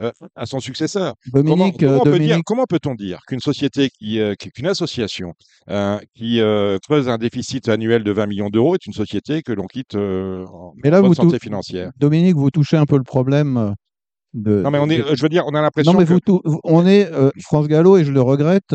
euh, 0.00 0.12
à 0.36 0.46
son 0.46 0.60
successeur. 0.60 1.14
Comment, 1.32 1.56
Dominique, 1.56 1.80
comment 1.80 1.92
euh, 1.92 1.96
on 1.98 2.02
peut 2.04 2.10
dire- 2.12 2.18
Dominique, 2.20 2.44
comment 2.46 2.64
peut-on 2.66 2.94
dire 2.94 3.20
qu'une 3.26 3.40
société 3.40 3.88
qui, 3.90 4.20
euh, 4.20 4.34
qu'une 4.36 4.66
association 4.68 5.32
euh, 5.68 5.98
qui 6.14 6.40
creuse 6.86 7.08
un 7.08 7.18
déficit 7.18 7.68
annuel 7.68 8.04
de 8.04 8.12
20 8.12 8.26
millions 8.26 8.50
d'euros 8.50 8.74
est 8.74 8.86
une 8.86 8.92
société 8.92 9.42
que 9.42 9.52
l'on 9.52 9.66
quitte 9.66 9.94
en 9.96 10.72
mais 10.82 10.90
là, 10.90 11.00
bonne 11.00 11.08
vous, 11.08 11.14
santé 11.14 11.38
tou- 11.38 11.42
financière? 11.44 11.90
Dominique, 11.98 12.36
vous 12.36 12.50
touchez 12.50 12.76
un 12.76 12.86
peu 12.86 12.96
le 12.96 13.02
problème 13.04 13.74
de. 14.34 14.62
Non, 14.62 14.70
mais 14.70 14.78
on 14.78 14.88
est, 14.88 15.02
je 15.16 15.22
veux 15.22 15.28
dire, 15.28 15.44
on 15.46 15.54
a 15.54 15.60
l'impression 15.62 15.92
Non, 15.92 15.98
mais 15.98 16.04
que 16.06 16.12
vous, 16.12 16.20
tou- 16.20 16.40
on 16.64 16.86
est 16.86 17.10
France 17.42 17.66
Gallo 17.66 17.96
et 17.96 18.04
je 18.04 18.12
le 18.12 18.20
regrette. 18.22 18.74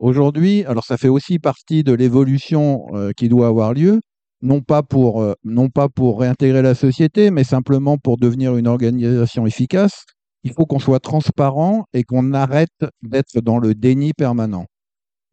Aujourd'hui, 0.00 0.64
alors 0.64 0.84
ça 0.84 0.96
fait 0.96 1.08
aussi 1.08 1.38
partie 1.38 1.82
de 1.82 1.92
l'évolution 1.92 2.86
qui 3.16 3.28
doit 3.28 3.48
avoir 3.48 3.74
lieu, 3.74 4.00
non 4.42 4.60
pas 4.60 4.82
pour 4.84 5.24
non 5.44 5.68
pas 5.70 5.88
pour 5.88 6.20
réintégrer 6.20 6.62
la 6.62 6.74
société, 6.76 7.30
mais 7.32 7.42
simplement 7.44 7.98
pour 7.98 8.16
devenir 8.16 8.56
une 8.56 8.68
organisation 8.68 9.44
efficace. 9.46 10.04
Il 10.44 10.52
faut 10.52 10.66
qu'on 10.66 10.78
soit 10.78 11.00
transparent 11.00 11.84
et 11.92 12.04
qu'on 12.04 12.32
arrête 12.32 12.70
d'être 13.02 13.40
dans 13.40 13.58
le 13.58 13.74
déni 13.74 14.12
permanent. 14.12 14.66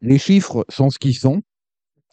Les 0.02 0.18
chiffres 0.18 0.65
sont 0.70 0.89
ce 0.89 0.98
qu'ils 1.00 1.15
sont. 1.15 1.41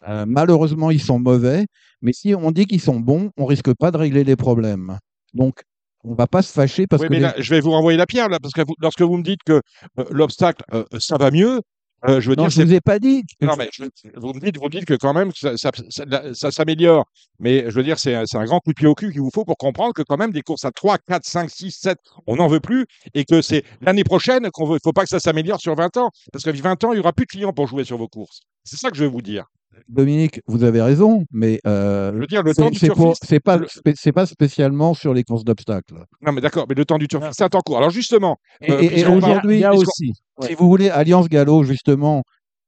Euh, 0.07 0.25
malheureusement, 0.27 0.91
ils 0.91 1.01
sont 1.01 1.19
mauvais, 1.19 1.65
mais 2.01 2.11
si 2.13 2.35
on 2.35 2.51
dit 2.51 2.65
qu'ils 2.65 2.81
sont 2.81 2.99
bons, 2.99 3.31
on 3.37 3.45
risque 3.45 3.73
pas 3.73 3.89
de 3.91 3.97
régler 3.97 4.23
les 4.23 4.35
problèmes. 4.35 4.97
Donc, 5.33 5.61
on 6.03 6.13
va 6.13 6.27
pas 6.27 6.41
se 6.41 6.51
fâcher 6.51 6.85
parce 6.87 7.01
Oui, 7.01 7.07
que 7.07 7.13
mais 7.13 7.19
les- 7.19 7.23
là, 7.23 7.33
je 7.37 7.49
vais 7.49 7.61
vous 7.61 7.71
renvoyer 7.71 7.97
la 7.97 8.05
pierre, 8.05 8.27
là, 8.27 8.37
parce 8.41 8.53
que 8.53 8.61
vous- 8.67 8.75
lorsque 8.79 9.01
vous 9.01 9.17
me 9.17 9.23
dites 9.23 9.39
que 9.45 9.61
euh, 9.99 10.05
l'obstacle, 10.11 10.63
euh, 10.73 10.83
ça 10.99 11.17
va 11.17 11.31
mieux, 11.31 11.61
euh, 12.07 12.19
je 12.21 12.29
veux 12.29 12.35
non, 12.35 12.43
dire, 12.43 12.49
je 12.51 12.61
vous 12.63 12.73
ai 12.73 12.81
pas 12.81 12.99
dit. 12.99 13.23
Non, 13.41 13.55
mais 13.57 13.69
je- 13.73 13.83
vous 14.15 14.33
me 14.33 14.39
dites, 14.39 14.57
vous 14.57 14.65
me 14.65 14.69
dites 14.69 14.85
que 14.85 14.93
quand 14.95 15.13
même, 15.13 15.31
ça, 15.35 15.55
ça- 15.57 15.71
ça- 15.89 16.05
la- 16.05 16.33
ça 16.33 16.51
s'améliore. 16.51 17.05
Mais 17.39 17.63
je 17.69 17.75
veux 17.75 17.83
dire, 17.83 17.99
c'est 17.99 18.13
un, 18.15 18.23
un 18.33 18.45
grand 18.45 18.59
coup 18.59 18.71
de 18.71 18.75
pied 18.75 18.87
au 18.87 18.95
cul 18.95 19.11
qu'il 19.11 19.21
vous 19.21 19.31
faut 19.33 19.45
pour 19.45 19.57
comprendre 19.57 19.93
que 19.93 20.01
quand 20.01 20.17
même, 20.17 20.31
des 20.31 20.41
courses 20.41 20.65
à 20.65 20.71
3, 20.71 20.97
4, 20.97 21.25
5, 21.25 21.49
6, 21.49 21.71
7, 21.71 21.97
on 22.27 22.35
n'en 22.35 22.47
veut 22.47 22.59
plus. 22.59 22.85
Et 23.13 23.25
que 23.25 23.41
c'est 23.41 23.63
l'année 23.81 24.03
prochaine 24.03 24.49
qu'on 24.51 24.65
veut. 24.65 24.73
Il 24.73 24.75
ne 24.75 24.79
faut 24.83 24.93
pas 24.93 25.03
que 25.03 25.09
ça 25.09 25.19
s'améliore 25.19 25.59
sur 25.61 25.75
20 25.75 25.95
ans. 25.97 26.09
Parce 26.31 26.43
que 26.43 26.49
20 26.49 26.83
ans, 26.83 26.91
il 26.91 26.95
n'y 26.95 26.99
aura 27.01 27.13
plus 27.13 27.25
de 27.25 27.31
clients 27.31 27.53
pour 27.53 27.67
jouer 27.67 27.83
sur 27.83 27.97
vos 27.97 28.07
courses. 28.07 28.41
C'est 28.63 28.77
ça 28.77 28.89
que 28.89 28.97
je 28.97 29.03
veux 29.03 29.09
vous 29.09 29.21
dire. 29.21 29.45
Dominique, 29.89 30.41
vous 30.47 30.63
avez 30.63 30.81
raison, 30.81 31.25
mais 31.31 31.59
Je 31.65 31.69
euh, 31.69 32.11
veux 32.13 32.27
dire, 32.27 32.43
le 32.43 32.53
temps 32.53 32.69
c'est 32.73 32.89
du 32.89 33.01
c'est 33.21 33.39
pas 33.39 33.59
c'est 33.95 34.11
pas 34.11 34.25
spécialement 34.25 34.93
sur 34.93 35.13
les 35.13 35.23
courses 35.23 35.43
d'obstacles. 35.43 35.95
Non, 36.21 36.31
mais 36.31 36.41
d'accord, 36.41 36.65
mais 36.69 36.75
le 36.75 36.85
temps 36.85 36.97
du 36.97 37.07
turfiste, 37.07 37.33
c'est 37.37 37.43
un 37.43 37.49
temps 37.49 37.61
court. 37.61 37.77
Alors 37.77 37.89
justement, 37.89 38.37
Et, 38.61 38.71
Euh, 38.71 38.79
et- 38.81 38.99
et 39.01 39.05
aujourd'hui, 39.05 39.57
il 39.57 39.59
y 39.61 39.63
a 39.65 39.69
puisqu'on- 39.71 39.89
aussi. 39.89 40.13
si 40.47 40.53
vous 40.55 40.67
voulez, 40.67 40.89
Alliance 40.89 41.27
Gallo, 41.29 41.63
justement, 41.63 42.23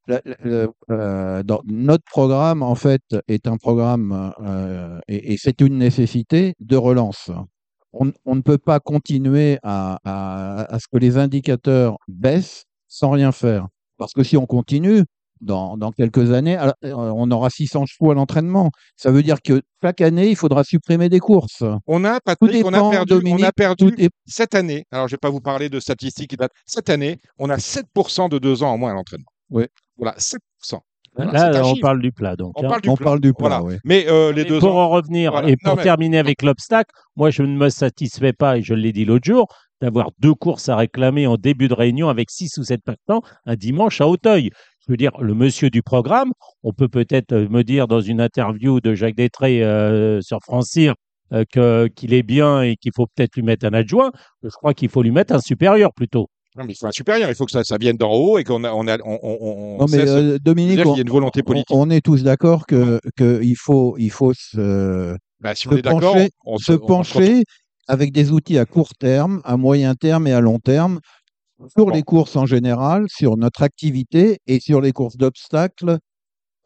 la- 0.08 0.22
la- 0.26 0.36
la- 0.44 0.68
euh, 0.92 1.44
dans 1.44 1.62
notre 1.66 2.04
programme, 2.06 2.62
en 2.62 2.76
fait, 2.76 3.02
est 3.28 3.48
un 3.48 3.58
programme, 3.58 4.34
euh, 4.42 5.00
et, 5.08 5.34
et 5.34 5.38
c'est 5.38 5.62
une 5.62 5.78
nécessité 5.78 6.54
de 6.60 6.76
relance. 6.76 7.32
On, 7.94 8.12
on 8.26 8.36
ne 8.36 8.42
peut 8.42 8.58
pas 8.58 8.80
continuer 8.80 9.58
à, 9.64 10.00
à- 10.04 10.74
à 10.76 10.80
ce 10.80 10.88
que 10.92 10.98
les 10.98 11.18
indicateurs 11.18 11.98
baissent 12.08 12.66
sans 12.88 13.12
rien 13.12 13.32
faire. 13.32 13.68
Parce 13.98 14.12
que 14.14 14.24
si 14.24 14.36
on 14.36 14.46
continue, 14.46 15.04
dans, 15.46 15.78
dans 15.78 15.92
quelques 15.92 16.32
années, 16.32 16.58
alors, 16.58 16.74
euh, 16.84 16.92
on 16.94 17.30
aura 17.32 17.50
600 17.50 17.86
chevaux 17.86 18.12
à 18.12 18.16
l'entraînement. 18.16 18.72
Ça 18.98 19.12
veut 19.12 19.24
dire 19.24 19.38
que 19.42 19.62
chaque 19.82 20.02
année, 20.02 20.30
il 20.30 20.36
faudra 20.36 20.64
supprimer 20.64 21.08
des 21.10 21.20
courses. 21.20 21.64
on 21.88 22.04
a, 22.04 22.16
Tout 22.16 22.20
Patrick, 22.26 22.66
on 22.66 22.70
a 22.70 22.72
dépend, 22.72 22.90
perdu, 22.92 23.14
on 23.26 23.44
a 23.44 23.52
perdu 23.52 23.94
est- 23.98 24.10
cette 24.26 24.56
année, 24.56 24.86
alors 24.92 25.08
je 25.08 25.14
ne 25.14 25.16
vais 25.16 25.20
pas 25.22 25.30
vous 25.30 25.42
parler 25.42 25.70
de 25.70 25.80
statistiques 25.80 26.36
cette 26.66 26.90
année, 26.90 27.20
on 27.40 27.50
a 27.50 27.58
7% 27.58 28.28
de 28.30 28.38
deux 28.40 28.64
ans 28.64 28.72
en 28.74 28.78
moins 28.78 28.92
à 28.92 28.94
l'entraînement. 28.96 29.26
Oui. 29.50 29.66
Voilà, 29.98 30.16
7%. 30.18 30.80
Voilà, 31.18 31.32
c'est 31.32 31.46
un 31.46 31.52
Là, 31.62 31.66
on 31.66 31.76
parle 31.78 32.02
du 32.02 32.12
plat. 32.12 32.36
Donc, 32.36 32.52
On 32.58 32.66
hein. 32.66 32.68
parle 32.68 32.82
du 32.82 32.90
on 32.90 32.96
plat. 32.98 33.04
parle 33.06 33.20
du 33.22 33.34
plat, 33.34 33.48
Voilà. 33.48 33.64
oui. 33.64 33.76
Mais 33.86 34.06
euh, 34.10 34.34
les 34.34 34.44
Mais 34.44 34.50
deux 34.50 34.60
pour 34.60 34.76
ans. 34.76 34.84
en 34.86 34.90
revenir 34.90 35.32
Voilà. 35.32 35.48
et 35.48 35.52
Non, 35.52 35.58
pour 35.64 35.78
mais- 35.78 35.84
terminer 35.84 36.18
avec 36.18 36.42
l'obstacle, 36.42 36.92
moi 37.16 37.30
je 37.30 37.42
ne 37.44 37.56
me 37.56 37.70
satisfais 37.70 38.34
pas, 38.34 38.58
et 38.58 38.62
je 38.64 38.74
l'ai 38.74 38.92
dit 38.92 39.06
l'autre 39.06 39.24
jour, 39.26 39.48
d'avoir 39.82 40.10
deux 40.20 40.34
courses 40.34 40.68
à 40.68 40.76
réclamer 40.76 41.26
en 41.28 41.38
début 41.38 41.68
de 41.70 41.74
réunion 41.74 42.10
avec 42.10 42.30
six 42.32 42.58
ou 42.58 42.64
sept 42.64 42.82
partants 42.84 43.22
un 43.46 43.56
dimanche 43.56 44.02
à 44.02 44.08
Auteuil. 44.08 44.50
Je 44.88 44.94
veux 44.94 44.98
dire, 44.98 45.12
le 45.20 45.34
monsieur 45.34 45.70
du 45.72 45.82
programme, 45.82 46.32
on 46.64 46.72
peut 46.72 46.88
peut-être 46.88 47.32
euh, 47.32 47.48
me 47.50 47.64
dire 47.64 47.88
dans 47.88 48.02
une 48.02 48.22
interview 48.22 48.80
de 48.82 48.94
Jacques 48.94 49.16
Détré 49.16 49.64
euh, 49.64 50.22
sur 50.22 50.40
France 50.44 50.78
euh, 50.78 51.44
que- 51.52 51.88
qu'il 51.88 52.14
est 52.14 52.22
bien 52.24 52.62
et 52.62 52.76
qu'il 52.76 52.92
faut 52.96 53.08
peut-être 53.08 53.36
lui 53.36 53.42
mettre 53.42 53.66
un 53.66 53.74
adjoint. 53.74 54.12
Je 54.44 54.50
crois 54.50 54.76
qu'il 54.76 54.90
faut 54.90 55.02
lui 55.02 55.10
mettre 55.12 55.34
un 55.34 55.40
supérieur 55.40 55.92
plutôt. 55.96 56.28
Non, 56.56 56.66
mais 56.66 56.74
il 56.74 56.76
faut 56.78 56.86
un 56.86 56.92
supérieur, 56.92 57.30
il 57.30 57.36
faut 57.36 57.46
que 57.46 57.52
ça, 57.52 57.64
ça 57.64 57.78
vienne 57.78 57.98
d'en 57.98 58.14
haut 58.14 58.38
et 58.38 58.44
qu'on 58.44 58.64
a, 58.64 58.72
on 58.74 58.88
a, 58.88 58.98
on, 59.04 59.20
on, 59.24 59.38
on 59.42 59.78
Non, 59.80 59.86
mais 59.90 60.08
euh, 60.08 60.38
Dominique, 60.40 60.86
on, 60.86 60.96
y 60.96 61.00
a 61.00 61.02
une 61.02 61.10
volonté 61.10 61.42
on- 61.42 61.48
politique. 61.48 61.72
on 61.76 61.90
est 61.90 62.02
tous 62.02 62.22
d'accord 62.24 62.68
que, 62.68 63.00
que 63.18 63.42
il 63.44 63.56
faut, 63.58 63.96
il 63.98 64.12
faut 64.12 64.34
se, 64.34 65.16
Bah, 65.42 65.56
si 65.56 65.68
on 65.68 65.72
se 65.72 65.78
est 65.78 65.82
d'accord, 65.82 66.14
pencher- 66.16 66.30
on 66.46 66.58
se 66.60 66.72
on- 66.74 66.76
on 66.76 66.86
pencher 66.88 67.44
avec 67.88 68.12
des 68.14 68.32
outils 68.32 68.58
à 68.60 68.66
court 68.66 68.94
terme, 68.98 69.42
à 69.46 69.58
moyen 69.58 69.96
terme 69.96 70.28
et 70.28 70.32
à 70.34 70.40
long 70.42 70.60
terme 70.60 71.00
sur 71.76 71.86
Bon. 71.86 71.92
les 71.92 72.04
courses 72.04 72.36
en 72.36 72.46
général, 72.46 73.06
sur 73.10 73.38
notre 73.38 73.64
activité 73.64 74.40
et 74.48 74.60
sur 74.60 74.82
les 74.82 74.92
courses 74.92 75.18
d'obstacles 75.18 75.98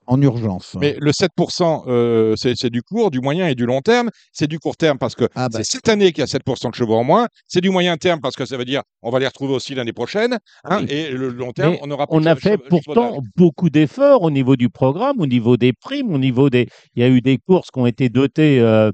en 0.08 0.19
urgence. 0.23 0.75
Mais 0.82 0.95
le 0.99 1.12
7%, 1.12 1.84
euh, 1.88 2.34
c'est 2.36 2.54
c'est 2.56 2.71
du 2.71 2.82
court, 2.82 3.12
du 3.12 3.19
moyen 3.19 3.47
et 3.47 3.54
du 3.54 3.67
long 3.67 3.82
terme. 3.82 4.10
C'est 4.34 4.47
du 4.47 4.58
court 4.58 4.75
terme 4.75 4.97
parce 4.97 5.13
que 5.13 5.25
Ah 5.36 5.49
bah. 5.49 5.60
c'est 5.60 5.65
cette 5.78 5.88
année 5.88 6.12
qu'il 6.12 6.21
y 6.21 6.23
a 6.23 6.25
7% 6.25 6.71
de 6.71 6.75
chevaux 6.75 6.95
en 6.95 7.04
moins. 7.04 7.28
C'est 7.47 7.62
du 7.62 7.69
moyen 7.69 7.95
terme 7.97 8.19
parce 8.19 8.36
que 8.36 8.45
ça 8.45 8.58
veut 8.58 8.65
dire 8.65 8.82
on 9.04 9.12
va 9.12 9.19
les 9.19 9.28
retrouver 9.28 9.54
aussi 9.54 9.75
l'année 9.75 9.93
prochaine. 9.93 10.39
hein, 10.63 10.80
Oui. 10.82 10.88
Et 10.89 11.12
le 11.12 11.30
long 11.30 11.52
terme, 11.52 11.73
Mais 11.73 11.80
on 11.84 11.91
aura 11.91 12.08
plus 12.08 12.15
On 12.17 12.21
de 12.21 12.25
a 12.28 12.36
chevaux- 12.36 12.41
fait 12.41 12.58
pourtant 12.58 13.19
beaucoup 13.38 13.69
d'efforts 13.69 14.23
au 14.23 14.32
niveau 14.32 14.56
du 14.56 14.69
programme, 14.69 15.19
au 15.19 15.28
niveau 15.28 15.58
des 15.58 15.73
primes, 15.73 16.12
au 16.12 16.17
niveau 16.17 16.49
des. 16.49 16.67
Il 16.95 17.04
y 17.04 17.06
a 17.06 17.10
eu 17.10 17.21
des 17.21 17.38
courses 17.38 17.69
qui 17.71 17.80
ont 17.80 17.86
été 17.86 18.10
dotées 18.10 18.60
euh, 18.62 18.89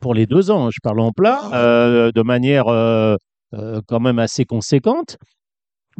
pour 0.00 0.14
les 0.14 0.26
deux 0.26 0.50
ans, 0.50 0.68
je 0.72 0.78
parle 0.82 0.98
en 0.98 1.12
plat, 1.12 1.42
Ah. 1.52 1.56
euh, 1.62 2.10
de 2.12 2.22
manière 2.22 2.66
euh, 2.66 3.14
quand 3.86 4.00
même 4.00 4.18
assez 4.18 4.44
conséquente. 4.44 5.16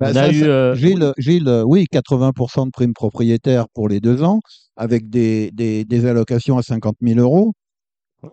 Ça- 0.00 0.24
euh, 0.26 0.74
Gilles, 0.74 1.12
Gilles, 1.18 1.48
euh, 1.48 1.62
oui, 1.62 1.86
80% 1.90 2.66
de 2.66 2.70
primes 2.70 2.94
propriétaires 2.94 3.68
pour 3.74 3.88
les 3.88 4.00
deux 4.00 4.22
ans, 4.24 4.40
avec 4.76 5.08
des, 5.08 5.50
des, 5.52 5.84
des 5.84 6.06
allocations 6.06 6.58
à 6.58 6.62
50 6.62 6.96
000 7.00 7.20
euros. 7.20 7.52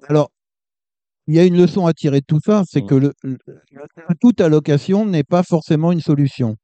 Alors, 0.07 0.29
il 1.27 1.35
y 1.35 1.39
a 1.39 1.45
une 1.45 1.57
leçon 1.57 1.85
à 1.85 1.93
tirer 1.93 2.21
de 2.21 2.25
tout 2.25 2.39
ça, 2.43 2.63
c'est 2.67 2.81
Mm. 2.81 2.87
que 2.87 2.95
le, 2.95 3.13
le- 3.23 3.37
toute 4.19 4.41
allocation 4.41 5.05
n'est 5.05 5.23
pas 5.23 5.43
forcément 5.43 5.91
une 5.91 6.01
solution. 6.01 6.55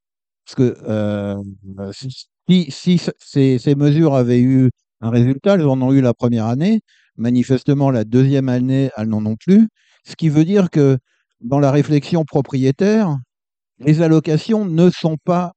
Parce 0.46 0.56
que 0.56 0.78
euh, 0.88 1.36
si, 1.92 2.72
si 2.72 3.00
ces, 3.20 3.60
ces 3.60 3.76
mesures 3.76 4.16
avaient 4.16 4.42
eu 4.42 4.72
un 5.02 5.10
résultat, 5.12 5.56
elles 5.56 5.68
en 5.68 5.80
ont 5.82 5.94
eu 5.94 6.02
la 6.02 6.14
première 6.14 6.46
année. 6.48 6.80
Manifestement, 7.18 7.92
la 7.92 8.04
deuxième 8.04 8.50
année, 8.50 8.90
elles 8.98 9.08
n'en 9.10 9.26
ont 9.26 9.36
plus. 9.36 9.68
Ce 10.06 10.16
qui 10.16 10.30
veut 10.30 10.46
dire 10.46 10.70
que 10.70 10.98
dans 11.42 11.60
la 11.60 11.72
réflexion 11.72 12.24
propriétaire, 12.26 13.18
les 13.80 14.02
allocations 14.02 14.66
ne 14.66 14.90
sont 14.90 15.18
pas 15.24 15.54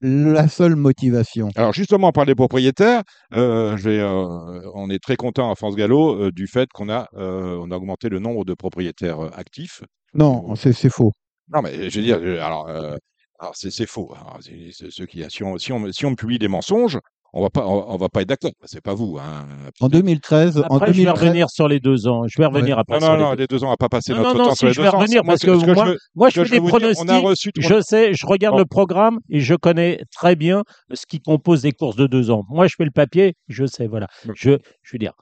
la 0.00 0.48
seule 0.48 0.76
motivation. 0.76 1.48
Alors 1.56 1.72
justement, 1.72 2.12
par 2.12 2.24
les 2.24 2.34
propriétaires, 2.34 3.02
euh, 3.34 3.76
je 3.76 3.88
vais, 3.88 3.98
euh, 3.98 4.70
on 4.74 4.90
est 4.90 5.02
très 5.02 5.16
content 5.16 5.50
à 5.50 5.54
France 5.54 5.74
Gallo 5.74 6.14
euh, 6.14 6.30
du 6.30 6.46
fait 6.46 6.68
qu'on 6.72 6.90
a, 6.90 7.08
on 7.14 7.70
a 7.70 7.76
augmenté 7.76 8.08
le 8.08 8.18
nombre 8.18 8.44
de 8.44 8.54
propriétaires 8.54 9.20
actifs. 9.36 9.82
Non, 10.14 10.54
c'est 10.54 10.88
faux. 10.88 11.12
Non, 11.52 11.62
mais 11.62 11.90
je 11.90 12.00
veux 12.00 12.04
dire, 12.04 12.18
alors, 12.44 12.68
alors 12.68 13.54
c'est 13.54 13.86
faux. 13.86 14.12
Alors, 14.14 14.38
ceux 14.40 15.06
qui, 15.06 15.24
si 15.28 15.42
on, 15.42 15.58
si 15.58 15.72
on, 15.72 15.90
si 15.92 16.06
on 16.06 16.14
publie 16.14 16.38
des 16.38 16.48
mensonges, 16.48 16.98
on 17.32 17.42
va 17.42 17.50
pas, 17.50 17.66
on, 17.66 17.90
on 17.92 17.96
va 17.96 18.08
pas 18.08 18.22
être 18.22 18.28
d'accord. 18.28 18.52
C'est 18.64 18.80
pas 18.80 18.94
vous. 18.94 19.18
Hein. 19.18 19.46
En 19.80 19.88
2013, 19.88 20.58
en 20.68 20.76
Après, 20.76 20.92
je 20.92 20.98
vais 20.98 21.04
2013 21.04 21.22
revenir 21.28 21.50
sur 21.50 21.68
les 21.68 21.80
deux 21.80 22.06
ans. 22.08 22.22
Je 22.26 22.38
vais 22.40 22.46
revenir 22.46 22.78
après. 22.78 22.98
Non, 22.98 23.06
sur 23.06 23.08
non, 23.10 23.16
les 23.16 23.22
non, 23.24 23.30
deux- 23.32 23.36
les 23.38 23.46
deux 23.46 23.62
ans, 23.64 23.66
on 23.66 23.70
va 23.70 23.76
pas 23.76 23.88
passer 23.88 24.12
Non, 24.12 24.18
notre 24.18 24.32
non, 24.34 24.38
non, 24.38 24.44
temps 24.48 24.50
si, 24.54 24.58
sur 24.58 24.66
les 24.68 24.72
je 24.72 24.78
deux 24.78 24.82
vais 24.84 24.88
ans. 24.94 24.98
revenir 24.98 25.24
Moi, 25.24 25.32
parce 25.34 25.40
ce 25.42 25.46
que 25.46 25.74
moi, 25.74 25.84
je 25.86 25.96
Moi, 26.14 26.28
je 26.30 26.42
fais 26.44 26.48
des 26.50 26.58
veux 26.58 26.60
vous 26.70 26.78
dire, 26.78 26.88
on 26.98 27.02
a 27.02 27.20
pronostics. 27.20 27.24
reçu. 27.26 27.50
Je 27.58 27.80
sais, 27.82 28.14
je 28.14 28.26
regarde 28.26 28.54
Bon. 28.54 28.58
le 28.60 28.64
programme 28.66 29.18
et 29.28 29.40
je 29.40 29.54
connais 29.54 30.00
très 30.14 30.36
bien 30.36 30.62
ce 30.94 31.04
qui 31.06 31.20
compose 31.20 31.62
des 31.62 31.72
courses 31.72 31.96
de 31.96 32.06
deux 32.06 32.30
ans. 32.30 32.44
Moi, 32.48 32.66
je 32.68 32.74
fais 32.76 32.84
le 32.84 32.90
papier, 32.90 33.34
je 33.48 33.66
sais, 33.66 33.86
voilà. 33.86 34.06
Bon. 34.24 34.32
Je, 34.34 34.52
je 34.82 34.92
veux 34.92 34.98
dire, 34.98 35.12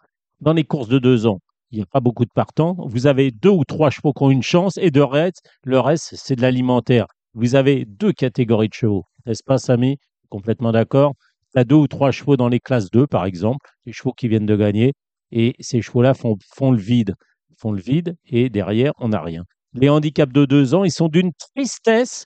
dans 0.40 0.52
les 0.52 0.64
courses 0.64 0.88
de 0.88 0.98
deux 0.98 1.26
ans, 1.26 1.38
il 1.70 1.78
n'y 1.78 1.82
a 1.82 1.86
pas 1.90 2.00
beaucoup 2.00 2.24
de 2.24 2.30
partants. 2.34 2.76
Vous 2.86 3.06
avez 3.08 3.30
deux 3.32 3.48
ou 3.50 3.64
trois 3.64 3.90
chevaux 3.90 4.12
qui 4.12 4.22
ont 4.22 4.30
une 4.30 4.42
chance 4.44 4.76
et 4.76 4.90
de 4.92 5.00
reste, 5.00 5.40
le 5.64 5.80
reste, 5.80 6.14
c'est 6.16 6.36
de 6.36 6.42
l'alimentaire. 6.42 7.06
Vous 7.34 7.56
avez 7.56 7.84
deux 7.84 8.12
catégories 8.12 8.68
de 8.68 8.74
chevaux, 8.74 9.04
n'est-ce 9.26 9.42
pas, 9.44 9.58
Samy? 9.58 9.96
Complètement 10.28 10.70
d'accord? 10.70 11.14
As 11.54 11.64
deux 11.64 11.76
ou 11.76 11.86
trois 11.88 12.10
chevaux 12.10 12.36
dans 12.36 12.48
les 12.48 12.60
classes 12.60 12.90
2, 12.90 13.06
par 13.06 13.24
exemple, 13.26 13.68
les 13.86 13.92
chevaux 13.92 14.12
qui 14.12 14.28
viennent 14.28 14.46
de 14.46 14.56
gagner, 14.56 14.92
et 15.30 15.54
ces 15.60 15.82
chevaux-là 15.82 16.14
font, 16.14 16.36
le 16.72 16.78
vide. 16.78 17.14
Font 17.58 17.72
le 17.72 17.80
vide, 17.80 18.16
et 18.26 18.50
derrière, 18.50 18.92
on 18.98 19.08
n'a 19.08 19.20
rien. 19.22 19.44
Les 19.72 19.88
handicaps 19.88 20.32
de 20.32 20.44
deux 20.44 20.74
ans, 20.74 20.84
ils 20.84 20.90
sont 20.92 21.08
d'une 21.08 21.32
tristesse. 21.54 22.24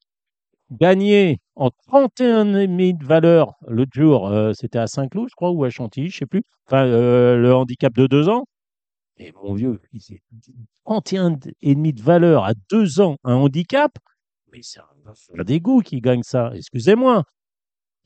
Gagner 0.70 1.38
en 1.56 1.70
31,5 1.86 2.98
de 2.98 3.04
valeur 3.04 3.52
l'autre 3.66 3.92
jour, 3.94 4.28
euh, 4.28 4.52
c'était 4.54 4.78
à 4.78 4.86
Saint-Cloud, 4.86 5.28
je 5.30 5.34
crois, 5.34 5.50
ou 5.50 5.64
à 5.64 5.70
Chantilly, 5.70 6.10
je 6.10 6.18
sais 6.18 6.26
plus. 6.26 6.42
Enfin, 6.66 6.84
euh, 6.86 7.36
le 7.36 7.54
handicap 7.54 7.94
de 7.94 8.06
deux 8.06 8.28
ans. 8.28 8.44
Mais 9.18 9.32
mon 9.42 9.54
vieux, 9.54 9.80
il 9.92 10.00
s'est- 10.00 10.22
31,5 10.84 11.92
de 11.94 12.02
valeur 12.02 12.44
à 12.44 12.52
deux 12.70 13.00
ans, 13.00 13.16
un 13.24 13.34
handicap. 13.34 13.92
Mais 14.52 14.60
c'est 14.62 14.80
un 15.38 15.44
dégoût 15.44 15.80
qui 15.80 16.00
gagne 16.00 16.22
ça. 16.22 16.52
Excusez-moi. 16.54 17.24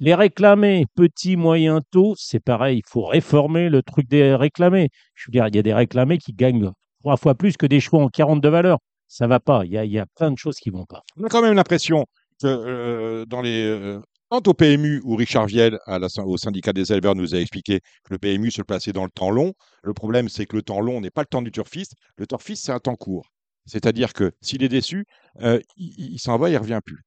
Les 0.05 0.17
réclamés, 0.17 0.87
petits, 0.97 1.37
moyens, 1.37 1.81
taux, 1.93 2.17
c'est 2.19 2.41
pareil. 2.41 2.79
Il 2.79 2.91
faut 2.91 3.07
réformer 3.07 3.69
le 3.69 3.85
truc 3.85 4.09
des 4.09 4.35
réclamés. 4.35 4.89
Je 5.15 5.27
veux 5.29 5.31
dire, 5.31 5.47
il 5.47 5.55
y 5.55 5.61
a 5.61 5.63
des 5.63 5.73
réclamés 5.73 6.19
qui 6.19 6.33
gagnent 6.33 6.73
trois 6.99 7.17
fois 7.17 7.37
plus 7.37 7.57
que 7.57 7.67
des 7.67 7.79
chevaux 7.79 8.01
en 8.01 8.09
42 8.09 8.49
valeurs. 8.49 8.79
Ça 9.07 9.29
va 9.29 9.39
pas. 9.39 9.65
Il 9.65 9.71
y 9.71 9.99
a, 10.01 10.07
plein 10.17 10.33
de 10.33 10.39
choses 10.39 10.57
qui 10.57 10.71
vont 10.71 10.87
pas. 10.87 11.03
On 11.17 11.23
a 11.23 11.29
quand 11.29 11.41
même 11.41 11.55
l'impression 11.55 12.05
que 12.41 12.49
euh, 12.49 13.27
dans 13.27 13.43
les 13.43 13.65
euh, 13.65 14.01
au 14.33 14.55
PMU 14.55 15.01
où 15.05 15.15
Richard 15.15 15.47
Viel 15.47 15.79
au 15.87 16.37
syndicat 16.37 16.73
des 16.73 16.93
éleveurs 16.93 17.15
nous 17.15 17.37
a 17.37 17.39
expliqué 17.39 17.79
que 17.79 18.11
le 18.11 18.19
PMU 18.19 18.51
se 18.51 18.63
plaçait 18.63 18.93
dans 18.93 19.05
le 19.05 19.11
temps 19.15 19.31
long. 19.31 19.53
Le 19.85 19.95
problème 19.95 20.29
c'est 20.29 20.47
que 20.47 20.57
le 20.57 20.63
temps 20.63 20.81
long 20.81 21.01
n'est 21.01 21.11
pas 21.11 21.23
le 21.23 21.27
temps 21.27 21.43
du 21.43 21.53
turfiste. 21.53 21.95
Le 22.17 22.27
turfiste 22.27 22.65
c'est 22.65 22.73
un 22.73 22.81
temps 22.81 22.97
court. 22.97 23.29
C'est-à-dire 23.67 24.15
que 24.15 24.33
s'il 24.41 24.65
est 24.65 24.69
déçu, 24.69 25.05
euh, 25.43 25.61
il, 25.77 26.15
il- 26.15 26.19
s'en 26.19 26.39
va, 26.39 26.51
il 26.51 26.57
revient 26.57 26.81
plus. 26.85 27.05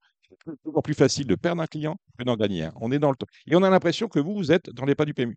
C'est 0.47 0.61
toujours 0.63 0.83
plus 0.83 0.93
facile 0.93 1.25
de 1.27 1.35
perdre 1.35 1.61
un 1.61 1.65
client 1.67 1.95
que 2.19 2.23
d'en 2.23 2.35
gagner 2.35 2.63
un. 2.65 2.71
On 2.79 2.91
est 2.91 2.99
dans 2.99 3.09
le 3.09 3.15
temps. 3.15 3.25
Et 3.47 3.55
on 3.55 3.63
a 3.63 3.69
l'impression 3.69 4.07
que 4.07 4.19
vous, 4.19 4.35
vous 4.35 4.51
êtes 4.51 4.69
dans 4.69 4.85
les 4.85 4.93
pas 4.93 5.05
du 5.05 5.13
PMU. 5.13 5.35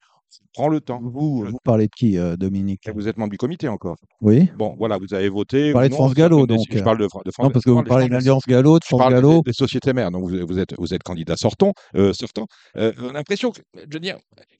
Prends 0.52 0.68
le 0.68 0.80
temps. 0.80 1.00
Vous, 1.02 1.44
vous 1.46 1.58
parlez 1.64 1.86
de 1.86 1.90
qui, 1.96 2.18
euh, 2.18 2.36
Dominique? 2.36 2.86
Et 2.86 2.92
Vous 2.92 3.08
êtes 3.08 3.16
membre 3.16 3.30
du 3.30 3.38
comité 3.38 3.66
encore. 3.68 3.96
Oui 4.20 4.50
Bon, 4.58 4.74
voilà, 4.78 4.98
vous 4.98 5.14
avez 5.14 5.30
voté. 5.30 5.68
Vous 5.68 5.72
parlez 5.72 5.88
de 5.88 5.94
France 5.94 6.12
Gallo, 6.12 6.46
donc. 6.46 6.60
Je 6.70 6.78
parle 6.80 6.98
de, 6.98 7.04
de 7.04 7.08
France 7.30 7.44
Non, 7.46 7.50
parce 7.50 7.64
que 7.64 7.70
vous 7.70 7.82
parlez 7.84 8.04
gens- 8.04 8.10
d'Alliance 8.10 8.42
Gallo, 8.46 8.78
de 8.78 8.84
je 8.84 8.88
France 8.88 9.00
parle 9.00 9.14
Gallo. 9.14 9.36
des, 9.36 9.50
des 9.50 9.52
sociétés 9.54 9.94
mères, 9.94 10.10
donc 10.10 10.28
vous, 10.28 10.46
vous 10.46 10.58
êtes, 10.58 10.74
vous 10.78 10.92
êtes 10.92 11.02
candidat 11.02 11.36
sortant. 11.36 11.72
Euh, 11.96 12.12
sortant. 12.12 12.46
Euh, 12.76 12.92
on 13.00 13.08
a 13.08 13.12
l'impression 13.14 13.50
que, 13.50 13.60
je 13.74 13.86
veux 13.94 14.00
dire, 14.00 14.18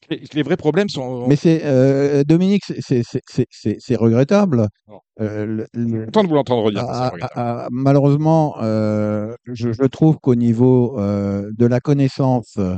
les, 0.08 0.22
les 0.32 0.42
vrais 0.42 0.56
problèmes 0.56 0.88
sont. 0.88 1.26
Mais 1.28 1.37
c'est 1.37 1.61
euh, 1.66 2.24
Dominique, 2.24 2.62
c'est 2.80 3.96
regrettable. 3.96 4.68
Non. 4.88 5.00
Euh, 5.20 5.46
le- 5.46 5.66
le- 5.74 6.04
content 6.07 6.22
de 6.22 6.28
vous 6.28 6.35
l'entendre 6.35 6.70
dire. 6.70 6.85
Ah, 6.87 7.12
ah, 7.22 7.28
ah, 7.35 7.68
malheureusement, 7.72 8.57
euh, 8.62 9.35
je, 9.46 9.72
je 9.72 9.85
trouve 9.85 10.18
qu'au 10.18 10.37
niveau 10.37 10.98
euh, 11.00 11.50
de 11.57 11.66
la 11.66 11.81
connaissance 11.81 12.54
euh, 12.59 12.76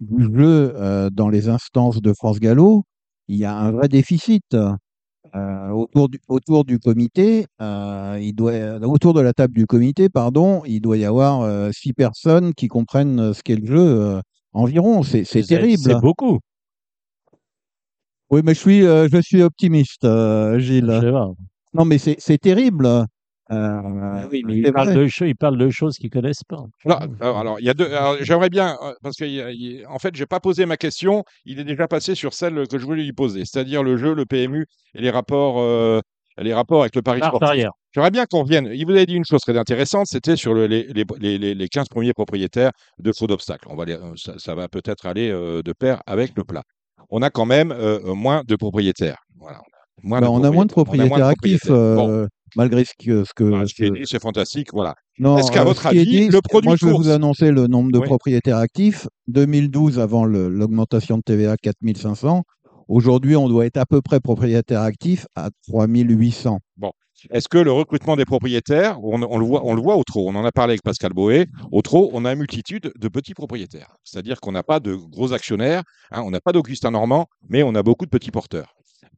du 0.00 0.24
jeu 0.34 0.72
euh, 0.76 1.10
dans 1.10 1.28
les 1.28 1.48
instances 1.48 2.00
de 2.00 2.12
France 2.14 2.40
Gallo, 2.40 2.84
il 3.28 3.36
y 3.36 3.44
a 3.44 3.54
un 3.56 3.70
vrai 3.72 3.88
déficit. 3.88 4.56
Euh, 5.34 5.68
autour, 5.70 6.08
du, 6.10 6.18
autour 6.28 6.64
du 6.64 6.78
comité, 6.78 7.46
euh, 7.60 8.18
il 8.20 8.34
doit, 8.34 8.52
autour 8.82 9.14
de 9.14 9.20
la 9.20 9.32
table 9.32 9.54
du 9.54 9.66
comité, 9.66 10.08
pardon, 10.10 10.62
il 10.66 10.80
doit 10.80 10.96
y 10.98 11.04
avoir 11.04 11.40
euh, 11.42 11.70
six 11.72 11.92
personnes 11.94 12.52
qui 12.54 12.68
comprennent 12.68 13.32
ce 13.32 13.42
qu'est 13.42 13.56
le 13.56 13.66
jeu 13.66 13.78
euh, 13.78 14.20
environ. 14.52 15.02
C'est 15.02 15.24
c'est 15.24 15.42
C'est- 15.42 15.48
terrible. 15.54 15.82
C'est 15.82 16.00
beaucoup. 16.00 16.38
Oui, 18.30 18.40
mais 18.44 18.54
je 18.54 18.58
suis, 18.60 18.84
euh, 18.86 19.08
je 19.12 19.20
suis 19.20 19.42
optimiste, 19.42 20.04
euh, 20.04 20.58
Gilles. 20.58 20.90
Je 20.90 21.06
sais 21.06 21.12
pas. 21.12 21.30
Non, 21.74 21.84
mais 21.84 21.98
c'est 21.98 22.38
terrible. 22.38 22.86
Euh, 22.86 23.04
Ah 23.50 24.26
oui, 24.30 24.42
mais 24.46 24.54
il 24.58 24.62
parle, 24.72 24.88
de, 24.94 25.26
il 25.26 25.36
parle 25.36 25.58
de 25.58 25.68
choses 25.70 25.96
qu'ils 25.98 26.10
connaissent 26.10 26.44
pas. 26.44 26.62
Alors, 26.86 27.02
alors, 27.20 27.38
alors, 27.38 27.60
il 27.60 27.66
y 27.66 27.68
a 27.70 27.74
deux. 27.74 27.86
alors, 27.92 28.16
J'aimerais 28.20 28.48
bien, 28.48 28.78
euh, 28.82 28.94
parce 29.02 29.16
que 29.16 29.24
il 29.24 29.32
y 29.32 29.40
a- 29.42 29.50
il 29.50 29.60
y 29.80 29.84
a- 29.84 29.90
en 29.90 29.98
fait, 29.98 30.14
j'ai 30.14 30.26
pas 30.26 30.40
posé 30.40 30.64
ma 30.64 30.76
question. 30.76 31.24
Il 31.44 31.58
est 31.58 31.64
déjà 31.64 31.86
passé 31.88 32.14
sur 32.14 32.32
celle 32.34 32.66
que 32.68 32.78
je 32.78 32.84
voulais 32.86 33.02
lui 33.02 33.12
poser, 33.12 33.44
c'est-à-dire 33.44 33.82
le 33.82 33.96
jeu, 33.96 34.14
le 34.14 34.24
PMU 34.24 34.64
et 34.94 35.02
les 35.02 35.10
rapports, 35.10 35.60
euh, 35.60 36.00
les 36.38 36.54
rapports 36.54 36.80
avec 36.82 36.94
le 36.96 37.02
Paris 37.02 37.20
arrière. 37.50 37.72
J'aimerais 37.94 38.10
bien 38.12 38.24
qu'on 38.24 38.42
revienne. 38.44 38.70
Il 38.72 38.86
vous 38.86 38.92
avait 38.92 39.04
dit 39.04 39.16
une 39.16 39.24
chose 39.24 39.40
très 39.40 39.58
intéressante, 39.58 40.06
c'était 40.08 40.36
sur 40.36 40.54
le- 40.54 40.66
les, 40.66 40.84
les, 40.84 41.04
les, 41.18 41.36
les- 41.36 41.54
les 41.54 41.68
15 41.68 41.88
premiers 41.90 42.14
propriétaires 42.14 42.70
de 43.00 43.12
faux 43.12 43.26
d'obstacles. 43.26 43.66
On 43.68 43.76
va 43.76 43.84
les- 43.84 43.98
ça, 44.16 44.34
ça 44.38 44.54
va 44.54 44.68
peut-être 44.68 45.04
aller 45.04 45.30
euh, 45.30 45.62
de 45.62 45.72
pair 45.74 46.00
avec 46.06 46.32
le 46.36 46.44
plat. 46.44 46.62
On 47.10 47.20
a 47.20 47.28
quand 47.28 47.44
même 47.44 47.70
euh, 47.72 48.14
moins 48.14 48.42
de 48.46 48.56
propriétaires. 48.56 49.18
Voilà. 49.36 49.58
Moins 49.58 49.66
on 49.66 49.76
a 49.76 49.81
moins 50.02 50.20
propriétaires 50.20 50.32
on 50.32 50.44
a 50.44 50.50
moins 50.50 50.66
de 50.66 51.22
actifs, 51.22 51.60
propriétaires. 51.60 51.96
Bon, 51.96 52.08
euh, 52.10 52.26
malgré 52.56 52.84
ce 52.84 52.92
que. 52.98 53.24
Ce 53.24 53.30
que, 53.34 53.44
voilà, 53.44 53.66
ce 53.66 53.74
que- 53.74 53.98
dit, 53.98 54.02
c'est 54.04 54.20
fantastique. 54.20 54.68
Voilà. 54.72 54.94
Est-ce 55.18 55.50
qu'à 55.52 55.64
votre 55.64 55.86
avis, 55.86 56.04
dit, 56.04 56.28
le 56.28 56.40
produit 56.40 56.68
Moi, 56.68 56.76
je 56.80 56.86
vais 56.86 56.92
vous 56.92 57.08
annoncer 57.08 57.50
le 57.50 57.66
nombre 57.66 57.92
de 57.92 57.98
Oui. 57.98 58.04
propriétaires 58.06 58.56
actifs. 58.58 59.06
2012, 59.28 59.98
avant 59.98 60.24
l'augmentation 60.24 61.16
de 61.18 61.22
TVA, 61.22 61.56
4500. 61.56 62.42
Aujourd'hui, 62.88 63.36
on 63.36 63.48
doit 63.48 63.66
être 63.66 63.76
à 63.76 63.86
peu 63.86 64.02
près 64.02 64.20
propriétaire 64.20 64.80
actif 64.82 65.26
à 65.36 65.50
3800. 65.68 66.58
Est-ce 67.30 67.48
que 67.48 67.58
le 67.58 67.70
recrutement 67.70 68.16
des 68.16 68.24
propriétaires, 68.24 68.98
on, 69.04 69.22
on 69.22 69.38
le 69.38 69.44
voit, 69.44 69.64
on 69.64 69.74
le 69.74 69.80
voit 69.80 69.96
au 69.96 70.02
trot, 70.02 70.28
on 70.28 70.34
en 70.34 70.44
a 70.44 70.50
parlé 70.50 70.72
avec 70.72 70.82
Pascal 70.82 71.12
Boé, 71.12 71.46
au 71.70 71.80
trot, 71.80 72.10
on 72.14 72.24
a 72.24 72.32
une 72.32 72.38
multitude 72.40 72.92
de 72.98 73.08
petits 73.08 73.34
propriétaires. 73.34 73.94
C'est-à-dire 74.02 74.40
qu'on 74.40 74.50
n'a 74.50 74.64
pas 74.64 74.80
de 74.80 74.96
gros 74.96 75.32
actionnaires, 75.32 75.84
hein, 76.10 76.22
on 76.24 76.32
n'a 76.32 76.40
pas 76.40 76.50
d'Augustin 76.50 76.90
Normand, 76.90 77.26
mais 77.48 77.62
on 77.62 77.76
a 77.76 77.82
beaucoup 77.84 78.06
de 78.06 78.10
petits 78.10 78.32
porteurs. 78.32 78.74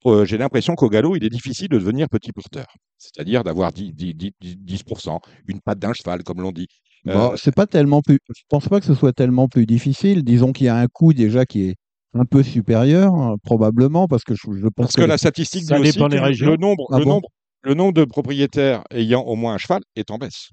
Euh, 0.07 0.25
J'ai 0.25 0.39
l'impression 0.39 0.75
qu'au 0.75 0.89
galop, 0.89 1.17
il 1.17 1.25
est 1.25 1.31
difficile 1.31 1.69
de 1.69 1.79
devenir 1.79 2.09
petit 2.09 2.33
porteur. 2.33 2.67
C'est-à-dire 2.99 3.45
d'avoir 3.45 3.73
10, 3.73 3.93
10, 3.93 4.15
10, 4.15 4.33
10%, 4.41 5.19
une 5.49 5.61
patte 5.61 5.79
d'un 5.79 5.93
cheval, 5.93 6.23
comme 6.23 6.41
l'on 6.41 6.53
dit. 6.53 6.69
Euh, 7.07 7.13
Bon, 7.15 7.33
c'est 7.37 7.55
pas 7.55 7.67
tellement 7.67 8.01
plus. 8.03 8.19
Je 8.35 8.43
pense 8.49 8.69
pas 8.69 8.81
que 8.81 8.87
ce 8.87 8.95
soit 8.95 9.13
tellement 9.13 9.49
plus 9.49 9.67
difficile. 9.67 10.25
Disons 10.25 10.53
qu'il 10.53 10.67
y 10.67 10.69
a 10.69 10.77
un 10.77 10.87
coût 10.87 11.13
déjà 11.13 11.45
qui 11.45 11.69
est 11.69 11.75
un 12.15 12.25
peu 12.25 12.43
supérieur, 12.43 13.15
hein, 13.15 13.37
probablement, 13.43 14.07
parce 14.09 14.25
que 14.25 14.35
je, 14.35 14.41
je 14.53 14.63
pense 14.69 14.73
parce 14.77 14.93
que 14.95 15.03
la 15.03 15.19
statistique 15.19 15.67
dit 15.67 15.75
aussi 15.75 15.99
que 15.99 16.45
le 16.45 16.57
nombre, 16.57 16.87
Ah 16.93 16.99
le, 16.99 17.05
bon 17.05 17.11
nombre, 17.15 17.29
le 17.63 17.75
nombre 17.75 17.93
de 17.93 18.05
propriétaires 18.05 18.85
ayant 18.91 19.23
au 19.23 19.35
moins 19.35 19.55
un 19.55 19.59
cheval 19.59 19.83
est 19.97 20.11
en 20.11 20.19
baisse. 20.19 20.51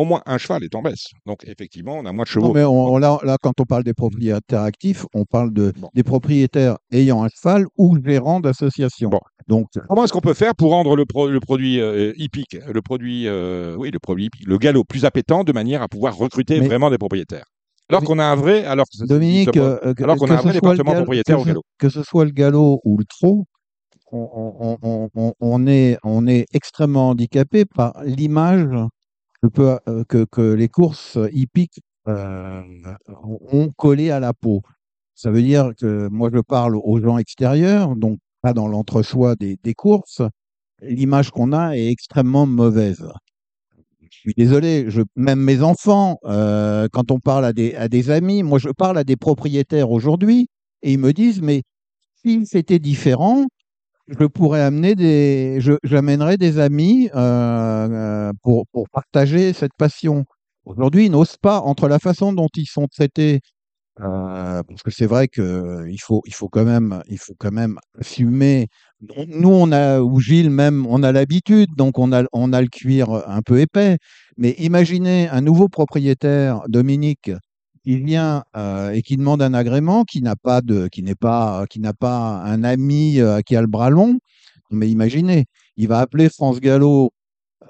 Au 0.00 0.04
moins 0.04 0.22
un 0.26 0.38
cheval 0.38 0.64
est 0.64 0.74
en 0.74 0.82
baisse. 0.82 1.06
Donc 1.26 1.44
effectivement, 1.46 1.96
on 1.98 2.06
a 2.06 2.12
moins 2.12 2.24
de 2.24 2.28
chevaux. 2.28 2.48
Non, 2.48 2.54
mais 2.54 2.64
on- 2.64 2.98
là, 2.98 3.18
là, 3.22 3.36
quand 3.42 3.60
on 3.60 3.64
parle 3.64 3.84
des 3.84 3.94
propriétaires 3.94 4.62
actifs, 4.62 5.04
on 5.14 5.24
parle 5.24 5.52
de, 5.52 5.72
Bon. 5.78 5.88
des 5.94 6.02
propriétaires 6.02 6.76
ayant 6.92 7.22
un 7.24 7.28
cheval 7.28 7.66
ou 7.76 7.96
gérants 8.04 8.40
d'associations. 8.40 9.10
Bon. 9.10 9.20
Donc, 9.48 9.66
Comment 9.88 10.04
est-ce 10.04 10.12
qu'on 10.12 10.20
peut 10.20 10.34
faire 10.34 10.54
pour 10.54 10.70
rendre 10.70 10.94
le, 10.96 11.04
pro- 11.06 11.28
le 11.28 11.40
produit 11.40 11.80
euh, 11.80 12.12
hippique, 12.16 12.56
le 12.72 12.82
produit, 12.82 13.26
euh, 13.26 13.74
oui, 13.78 13.90
le 13.90 13.98
produit 13.98 14.26
hippique, 14.26 14.46
le 14.46 14.58
galop 14.58 14.84
plus 14.84 15.04
appétant 15.04 15.44
de 15.44 15.52
manière 15.52 15.82
à 15.82 15.88
pouvoir 15.88 16.16
recruter 16.16 16.60
Mais- 16.60 16.66
vraiment 16.66 16.90
des 16.90 16.98
propriétaires? 16.98 17.44
Alors 17.88 18.04
qu'on 18.04 18.20
a 18.20 18.24
un 18.24 18.36
vrai, 18.36 18.64
alors 18.64 18.86
que 18.86 19.04
Dominique, 19.04 19.56
euh, 19.56 19.92
alors 19.98 20.16
qu'on 20.16 20.30
a 20.30 20.34
un 20.34 20.36
vrai 20.36 20.52
département 20.52 20.94
propriétaire 20.94 21.40
au 21.40 21.44
galop. 21.44 21.62
que 21.78 21.88
ce 21.88 22.04
soit 22.04 22.24
le 22.24 22.30
galop 22.30 22.80
ou 22.84 22.96
le 22.96 23.04
trot, 23.04 23.46
on, 24.12 24.28
on- 24.32 24.56
on- 24.60 24.78
on- 24.82 25.08
on- 25.16 25.32
on 25.40 25.66
est, 25.66 25.96
on 26.04 26.26
est 26.28 26.46
extrêmement 26.52 27.08
handicapé 27.10 27.64
par 27.64 27.94
l'image 28.04 28.68
euh, 29.44 30.04
que, 30.04 30.52
les 30.52 30.68
courses 30.68 31.18
hippiques 31.32 31.80
euh, 32.08 32.62
ont 33.52 33.70
collé 33.70 34.10
à 34.10 34.20
la 34.20 34.34
peau. 34.34 34.62
Ça 35.14 35.30
veut 35.30 35.42
dire 35.42 35.72
que 35.78 36.08
moi, 36.08 36.30
je 36.32 36.40
parle 36.40 36.76
aux 36.76 37.00
gens 37.00 37.18
extérieurs, 37.18 37.96
donc 37.96 38.18
pas 38.42 38.52
dans 38.52 38.68
l'entre-soi 38.68 39.36
des, 39.36 39.74
courses. 39.74 40.22
L'image 40.82 41.30
qu'on 41.30 41.52
a 41.52 41.76
est 41.76 41.88
extrêmement 41.88 42.46
mauvaise. 42.46 43.06
Je 44.10 44.18
suis 44.18 44.34
désolé, 44.34 44.88
même 45.16 45.40
mes 45.40 45.62
enfants, 45.62 46.18
euh, 46.24 46.88
quand 46.92 47.10
on 47.10 47.20
parle 47.20 47.44
à 47.44 47.52
des, 47.52 47.74
à 47.74 47.88
des 47.88 48.10
amis, 48.10 48.42
moi 48.42 48.58
je 48.58 48.68
parle 48.68 48.98
à 48.98 49.04
des 49.04 49.16
propriétaires 49.16 49.90
aujourd'hui 49.90 50.48
et 50.82 50.92
ils 50.92 50.98
me 50.98 51.12
disent, 51.12 51.40
mais 51.40 51.62
si 52.22 52.44
c'était 52.44 52.78
différent, 52.78 53.46
je 54.18 54.26
pourrais 54.26 54.60
amener 54.60 54.94
des, 54.94 55.60
j'amènerais 55.84 56.36
des 56.36 56.58
amis 56.58 57.08
euh, 57.14 57.18
euh, 57.18 58.32
pour, 58.42 58.66
pour 58.72 58.88
partager 58.90 59.52
cette 59.52 59.74
passion. 59.76 60.24
Aujourd'hui, 60.64 61.06
ils 61.06 61.10
n'osent 61.10 61.36
pas, 61.36 61.60
entre 61.60 61.88
la 61.88 61.98
façon 61.98 62.32
dont 62.32 62.48
ils 62.54 62.66
sont 62.66 62.86
traités, 62.86 63.40
euh, 64.00 64.62
parce 64.62 64.82
que 64.82 64.90
c'est 64.90 65.06
vrai 65.06 65.28
que 65.28 65.86
il 65.88 65.98
faut, 65.98 66.22
il 66.26 66.34
faut 66.34 66.48
quand 66.48 66.64
même, 66.64 67.02
il 67.08 67.18
faut 67.18 67.34
quand 67.38 67.52
même 67.52 67.78
assumer. 67.98 68.68
Nous, 69.00 69.48
on 69.48 69.72
a, 69.72 70.00
ou 70.00 70.20
Gilles 70.20 70.50
même, 70.50 70.86
on 70.86 71.02
a 71.02 71.12
l'habitude, 71.12 71.70
donc 71.76 71.98
on 71.98 72.12
a, 72.12 72.24
on 72.32 72.52
a 72.52 72.60
le 72.60 72.68
cuir 72.68 73.10
un 73.10 73.42
peu 73.42 73.60
épais. 73.60 73.98
Mais 74.36 74.50
imaginez 74.58 75.28
un 75.28 75.40
nouveau 75.40 75.68
propriétaire, 75.68 76.62
Dominique, 76.68 77.30
qui 77.84 77.96
vient 77.98 78.42
euh, 78.56 78.90
et 78.92 79.02
qui 79.02 79.16
demande 79.16 79.42
un 79.42 79.54
agrément, 79.54 80.04
qui 80.04 80.20
n'a 80.22 80.36
pas 80.36 80.60
de, 80.60 80.88
qui 80.88 81.02
n'est 81.02 81.14
pas, 81.14 81.64
qui 81.70 81.80
n'a 81.80 81.92
pas 81.92 82.42
un 82.44 82.62
ami 82.64 83.20
euh, 83.20 83.40
qui 83.40 83.56
a 83.56 83.60
le 83.60 83.66
bras 83.66 83.90
long. 83.90 84.18
Mais 84.70 84.88
imaginez, 84.88 85.46
il 85.76 85.88
va 85.88 85.98
appeler 86.00 86.28
France 86.28 86.60
Gallo, 86.60 87.10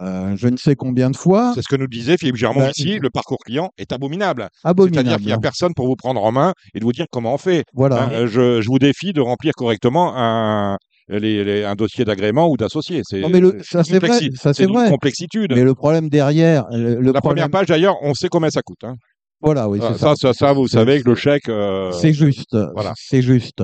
euh, 0.03 0.35
je 0.37 0.49
ne 0.49 0.57
sais 0.57 0.75
combien 0.77 1.11
de 1.11 1.17
fois, 1.17 1.53
C'est 1.55 1.63
ce 1.63 1.69
que 1.69 1.77
nous 1.77 1.87
disait 1.87 2.17
Philippe 2.17 2.37
Germont 2.37 2.61
Bah, 2.61 2.71
ici, 2.77 2.99
le 2.99 3.11
parcours 3.11 3.39
client 3.39 3.71
est 3.79 3.93
abominable. 3.93 4.49
abominable. 4.65 4.95
C'est-à-dire 4.97 5.17
qu'il 5.19 5.27
n'y 5.27 5.33
a 5.33 5.39
personne 5.39 5.75
pour 5.75 5.87
vous 5.87 5.97
prendre 5.97 6.23
en 6.23 6.33
main 6.33 6.53
et 6.75 6.81
de 6.81 6.85
vous 6.85 6.93
dire 6.93 7.07
comment 7.11 7.35
on 7.35 7.39
fait. 7.39 7.65
Voilà. 7.75 8.05
Hein, 8.05 8.27
je, 8.27 8.61
je 8.61 8.69
vous 8.69 8.79
défie 8.79 9.13
de 9.13 9.21
remplir 9.21 9.53
correctement 9.57 10.13
un, 10.17 10.77
les- 11.09 11.45
les- 11.45 11.65
un 11.65 11.75
dossier 11.75 12.05
d'agrément 12.05 12.49
ou 12.49 12.57
d'associé. 12.57 13.03
C'est 13.05 13.21
Non, 13.21 13.29
mais 13.29 13.41
le- 13.41 13.59
ça, 13.63 13.83
c'est 13.85 13.99
vrai, 13.99 14.19
ça, 14.37 14.55
c'est 14.55 14.67
d'une 14.67 14.75
vrai. 14.77 14.89
complexitude. 14.91 15.53
Mais 15.55 15.65
le 15.65 15.75
problème 15.75 16.09
derrière, 16.09 16.67
le, 16.71 16.97
le 17.01 17.13
La 17.13 17.21
problème, 17.21 17.21
première 17.21 17.51
page, 17.51 17.67
d'ailleurs, 17.67 17.97
on 18.03 18.15
sait 18.15 18.29
combien 18.29 18.51
ça 18.51 18.63
coûte. 18.63 18.85
hein. 18.85 18.95
Voilà, 19.41 19.69
oui, 19.69 19.79
Ah, 19.83 19.95
ça, 19.95 20.15
ça, 20.17 20.33
ça, 20.33 20.53
vous 20.53 20.69
savez 20.69 21.03
que 21.03 21.09
le 21.09 21.15
chèque. 21.15 21.49
euh, 21.49 21.93
C'est 21.93 22.13
juste. 22.13 22.57
voilà. 22.75 22.93
C'est 22.97 23.23
juste. 23.23 23.63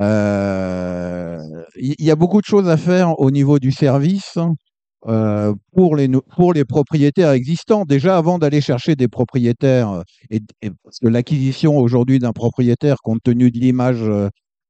Euh, 0.00 1.38
Il 1.76 1.94
y, 2.04 2.10
a 2.10 2.16
beaucoup 2.16 2.40
de 2.40 2.46
choses 2.46 2.68
à 2.68 2.76
faire 2.76 3.18
au 3.20 3.30
niveau 3.30 3.58
du 3.58 3.72
service 3.72 4.38
euh, 5.06 5.54
pour, 5.74 5.96
les, 5.96 6.08
pour 6.36 6.52
les 6.52 6.64
propriétaires 6.64 7.30
existants. 7.30 7.84
Déjà, 7.84 8.16
avant 8.18 8.38
d'aller 8.38 8.60
chercher 8.60 8.96
des 8.96 9.08
propriétaires, 9.08 10.02
et, 10.30 10.40
et 10.62 10.70
parce 10.82 10.98
que 10.98 11.08
l'acquisition 11.08 11.78
aujourd'hui 11.78 12.18
d'un 12.18 12.32
propriétaire, 12.32 12.96
compte 13.02 13.22
tenu 13.22 13.50
de 13.50 13.58
l'image 13.58 14.02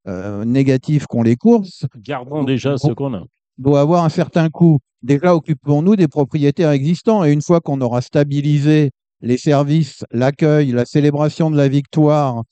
euh, 0.09 0.44
négative 0.44 1.07
qu'ont 1.07 1.22
les 1.22 1.37
courses, 1.37 1.87
Gardons 1.99 2.44
déjà 2.44 2.77
ce 2.79 2.92
qu'on 2.92 3.14
a. 3.14 3.22
doit 3.59 3.81
avoir 3.81 4.05
un 4.05 4.09
certain 4.11 4.49
coût. 4.51 4.79
Déjà, 5.03 5.35
occupons-nous 5.35 5.96
des 5.96 6.09
propriétaires 6.09 6.70
existants 6.70 7.25
et 7.25 7.33
une 7.33 7.42
fois 7.42 7.61
qu'on 7.61 7.81
aura 7.81 8.01
stabilisé 8.01 8.90
les 9.26 9.38
services, 9.38 10.04
l'accueil, 10.10 10.72
la 10.72 10.84
célébration 10.84 11.50
de 11.50 11.56
la 11.56 11.68
victoire, 11.68 12.42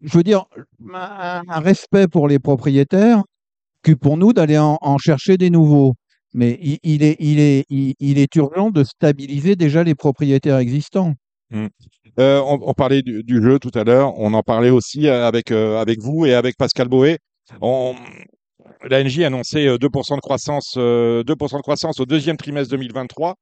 je 0.00 0.16
veux 0.16 0.22
dire, 0.22 0.44
un, 0.92 1.60
respect 1.60 2.08
pour 2.08 2.28
les 2.28 2.38
propriétaires, 2.38 3.22
occupons-nous 3.82 4.32
d'aller 4.32 4.58
en, 4.58 4.98
chercher 4.98 5.36
des 5.36 5.50
nouveaux. 5.50 5.94
Mais 6.32 6.58
il, 6.82 7.02
est, 7.02 8.36
urgent 8.36 8.70
de 8.70 8.84
stabiliser 8.84 9.56
déjà 9.56 9.82
les 9.82 9.94
propriétaires 9.94 10.58
existants. 10.58 11.14
Euh, 11.52 12.40
on, 12.44 12.72
parlait 12.74 13.02
du, 13.02 13.42
jeu 13.42 13.58
tout 13.58 13.72
à 13.74 13.82
l'heure. 13.82 14.16
On 14.18 14.32
en 14.34 14.42
parlait 14.42 14.70
aussi 14.70 15.08
euh, 15.08 15.26
avec, 15.26 15.50
euh, 15.50 15.80
avec 15.80 16.00
vous 16.00 16.26
et 16.26 16.34
avec 16.34 16.56
Pascal 16.56 16.88
Boé. 16.88 17.18
On, 17.60 17.96
L'ANJ 18.88 19.20
annonçait 19.20 19.66
euh, 19.66 19.76
2% 19.76 20.16
de 20.16 20.20
croissance, 20.20 20.74
euh, 20.76 21.22
2% 21.24 21.56
de 21.56 21.62
croissance 21.62 22.00
au 22.00 22.06
deuxième 22.06 22.36
trimestre 22.36 22.70
2023. 22.70 23.34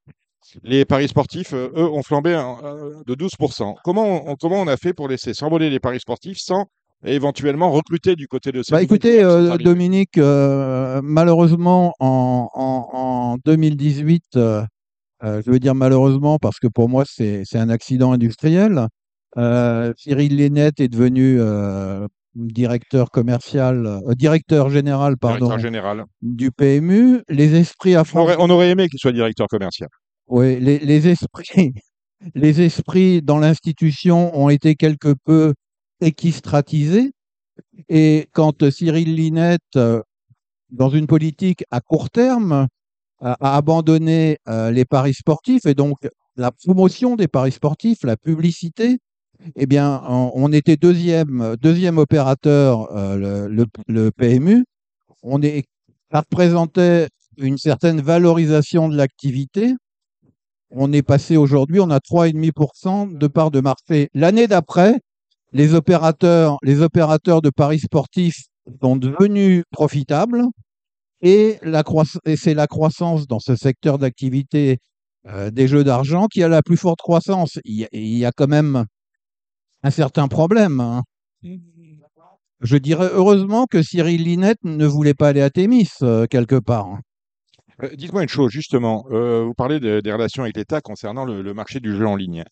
Les 0.63 0.85
paris 0.85 1.07
sportifs, 1.07 1.53
euh, 1.53 1.69
eux, 1.75 1.89
ont 1.89 2.03
flambé 2.03 2.33
euh, 2.33 2.91
de 3.05 3.15
12%. 3.15 3.75
Comment 3.83 4.29
on, 4.29 4.35
comment 4.35 4.61
on 4.61 4.67
a 4.67 4.77
fait 4.77 4.93
pour 4.93 5.07
laisser 5.07 5.33
s'envoler 5.33 5.69
les 5.69 5.79
paris 5.79 5.99
sportifs 5.99 6.39
sans 6.39 6.65
éventuellement 7.05 7.71
recruter 7.71 8.15
du 8.15 8.27
côté 8.27 8.51
de 8.51 8.61
ces 8.63 8.71
Bah, 8.71 8.81
écoutez, 8.81 9.23
euh, 9.23 9.57
Dominique, 9.57 10.17
euh, 10.17 10.99
malheureusement, 11.03 11.93
en, 11.99 12.49
en, 12.53 12.89
en 12.93 13.37
2018, 13.45 14.23
euh, 14.35 14.63
euh, 15.23 15.41
je 15.45 15.51
veux 15.51 15.59
dire 15.59 15.75
malheureusement 15.75 16.39
parce 16.39 16.59
que 16.59 16.67
pour 16.67 16.89
moi, 16.89 17.03
c'est 17.05 17.43
un 17.55 17.69
accident 17.69 18.11
industriel. 18.11 18.87
Cyril 19.97 20.35
Lénette 20.35 20.79
est 20.79 20.87
devenu 20.87 21.39
directeur 22.35 23.11
commercial, 23.11 24.01
directeur 24.15 24.69
général, 24.69 25.17
pardon, 25.17 25.45
Directeur 25.47 25.59
général. 25.59 26.05
du 26.21 26.51
PMU. 26.51 27.21
Les 27.29 27.55
esprits 27.55 27.95
à 27.95 28.01
On 28.01 28.03
France 28.05 28.23
aurait, 28.23 28.35
on 28.39 28.49
aurait 28.49 28.69
aimé 28.69 28.87
qu'il 28.87 28.99
soit 28.99 29.11
directeur 29.11 29.47
commercial. 29.47 29.89
Oui, 30.29 30.59
les, 30.59 30.79
les 30.79 31.07
esprits, 31.07 31.73
les 32.35 32.61
esprits 32.61 33.21
dans 33.21 33.39
l'institution 33.39 34.35
ont 34.37 34.49
été 34.49 34.75
quelque 34.75 35.13
peu 35.25 35.53
équistratisés. 36.01 37.11
Et 37.89 38.27
quand 38.33 38.69
Cyril 38.71 39.15
Linette, 39.15 39.61
euh, 39.77 40.01
dans 40.71 40.89
une 40.89 41.07
politique 41.07 41.65
à 41.71 41.81
court 41.81 42.09
terme, 42.11 42.67
a, 43.21 43.57
abandonné 43.57 44.37
euh, 44.49 44.71
les 44.71 44.85
paris 44.85 45.13
sportifs 45.15 45.65
et 45.65 45.75
donc 45.75 45.97
la 46.37 46.51
promotion 46.51 47.15
des 47.17 47.27
paris 47.27 47.53
sportifs, 47.53 48.03
la 48.03 48.17
publicité, 48.17 48.99
eh 49.55 49.65
bien, 49.67 50.01
on, 50.07 50.31
on 50.35 50.53
était 50.53 50.77
deuxième, 50.77 51.55
deuxième 51.61 51.97
opérateur, 51.99 52.91
euh, 52.95 53.47
le, 53.47 53.55
le- 53.55 53.65
le 53.87 54.11
PMU. 54.11 54.65
On 55.23 55.41
est, 55.43 55.65
ça 56.11 56.21
représentait 56.21 57.09
une 57.37 57.57
certaine 57.57 58.01
valorisation 58.01 58.89
de 58.89 58.97
l'activité. 58.97 59.73
On 60.71 60.93
est 60.93 61.01
passé 61.01 61.35
aujourd'hui, 61.37 61.79
on 61.79 61.89
a 61.89 61.99
3,5% 61.99 63.17
de 63.17 63.27
part 63.27 63.51
de 63.51 63.59
marché. 63.59 64.09
L'année 64.13 64.47
d'après, 64.47 64.99
les 65.51 65.73
opérateurs, 65.73 66.57
les 66.61 66.81
opérateurs 66.81 67.41
de 67.41 67.49
paris 67.49 67.79
sportifs 67.79 68.43
sont 68.81 68.95
devenus 68.95 69.63
profitables 69.71 70.43
et, 71.21 71.59
c'est 72.35 72.53
la 72.53 72.67
croissance 72.67 73.27
dans 73.27 73.39
ce 73.39 73.55
secteur 73.55 73.97
d'activité 73.97 74.77
euh, 75.27 75.51
des 75.51 75.67
jeux 75.67 75.83
d'argent 75.83 76.27
qui 76.27 76.43
a 76.43 76.47
la 76.47 76.61
plus 76.61 76.77
forte 76.77 76.99
croissance. 76.99 77.59
Il 77.65 77.87
y 77.91 78.25
a, 78.25 78.31
quand 78.31 78.47
même 78.47 78.85
un 79.83 79.91
certain 79.91 80.27
problème. 80.27 80.79
hein. 80.79 81.03
Je 82.61 82.77
dirais 82.77 83.09
heureusement 83.11 83.65
que 83.65 83.81
Cyril 83.81 84.23
Linette 84.23 84.63
ne 84.63 84.85
voulait 84.85 85.13
pas 85.13 85.29
aller 85.29 85.41
à 85.41 85.49
Thémis 85.49 85.89
euh, 86.01 86.27
quelque 86.27 86.59
part. 86.59 86.99
Euh, 87.83 87.89
Dites-moi 87.95 88.23
une 88.23 88.29
chose, 88.29 88.51
justement. 88.51 89.05
Euh, 89.11 89.43
vous 89.45 89.53
parlez 89.53 89.79
de- 89.79 90.01
des 90.01 90.11
relations 90.11 90.43
avec 90.43 90.57
l'État 90.57 90.81
concernant 90.81 91.25
le, 91.25 91.41
le 91.41 91.53
marché 91.53 91.79
du 91.79 91.95
jeu 91.95 92.05
en 92.07 92.15
ligne. 92.15 92.43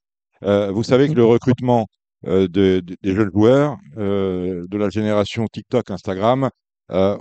Euh, 0.43 0.71
vous 0.71 0.83
savez 0.83 1.07
que 1.07 1.13
le 1.13 1.25
recrutement 1.25 1.87
euh, 2.25 2.47
de- 2.47 2.79
de- 2.83 2.97
des 3.03 3.13
jeunes 3.15 3.29
joueurs 3.33 3.77
euh, 3.97 4.65
de 4.67 4.77
la 4.77 4.89
génération 4.89 5.45
TikTok, 5.51 5.91
Instagram, 5.91 6.49
euh, 6.91 7.17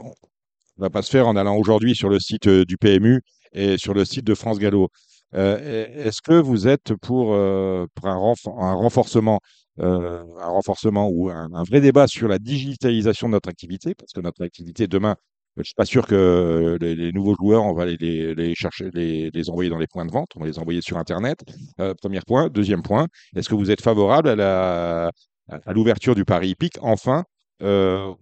on 0.79 0.83
va 0.83 0.91
pas 0.91 1.03
se 1.03 1.11
faire 1.11 1.29
en 1.29 1.37
allant 1.37 1.57
aujourd'hui 1.57 1.95
sur 1.95 2.09
le 2.09 2.19
site 2.21 2.47
euh, 2.49 2.65
du 2.65 2.77
PMU 2.79 3.23
et 3.53 3.79
sur 3.79 3.95
le 3.95 4.05
site 4.05 4.25
de 4.27 4.35
France 4.35 4.59
Gallo. 4.59 4.89
Euh, 5.35 5.59
est- 5.59 6.09
Est-ce 6.09 6.23
que 6.23 6.35
vous 6.35 6.69
êtes 6.69 6.95
pour, 6.97 7.35
euh, 7.35 7.87
pour 7.95 8.09
un, 8.09 8.17
renf- 8.17 8.49
un 8.63 8.75
renforcement, 8.75 9.41
euh, 9.81 10.23
un 10.41 10.49
renforcement 10.49 11.09
ou 11.09 11.31
un, 11.31 11.49
un 11.55 11.63
vrai 11.65 11.81
débat 11.81 12.07
sur 12.09 12.29
la 12.29 12.39
digitalisation 12.39 13.29
de 13.29 13.33
notre 13.33 13.49
activité, 13.49 13.95
parce 13.95 14.13
que 14.13 14.21
notre 14.21 14.45
activité 14.45 14.87
demain, 14.87 15.17
je 15.57 15.63
suis 15.63 15.75
pas 15.75 15.85
sûr 15.85 16.07
que 16.07 16.77
les, 16.81 16.95
les 16.95 17.13
nouveaux 17.13 17.35
joueurs, 17.35 17.65
on 17.65 17.75
va 17.75 17.87
les, 17.87 17.97
les, 18.35 18.55
chercher, 18.55 18.91
les, 18.93 19.51
envoyer 19.51 19.71
dans 19.71 19.79
les 19.79 19.87
points 19.87 20.05
de 20.07 20.13
vente, 20.13 20.31
on 20.37 20.41
va 20.41 20.47
les 20.47 20.59
envoyer 20.59 20.81
sur 20.83 20.99
Internet. 20.99 21.39
Euh, 21.81 21.95
premier 21.95 22.21
point. 22.27 22.49
Deuxième 22.49 22.83
point, 22.83 23.07
est-ce 23.35 23.49
que 23.49 23.55
vous 23.55 23.71
êtes 23.71 23.81
favorable 23.83 24.41
à 24.41 25.11
à 25.49 25.73
l'ouverture 25.73 26.15
du 26.15 26.25
pari 26.25 26.51
hippique, 26.51 26.79
enfin, 26.81 27.25
euh, 27.63 28.13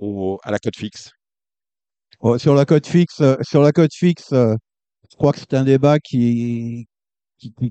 à 0.43 0.51
la 0.51 0.59
cote 0.59 0.77
fixe? 0.77 1.11
Oh, 2.21 2.39
sur 2.39 2.55
la 2.55 2.65
cote 2.65 2.87
fixe, 2.87 3.21
euh, 3.21 3.37
sur 3.43 3.63
la 3.63 3.73
cote 3.73 3.95
fixe, 3.95 4.33
euh, 4.33 4.55
je 5.11 5.17
crois 5.17 5.33
que 5.33 5.39
c'est 5.39 5.55
un 5.55 5.65
débat 5.65 5.99
qui 5.99 6.87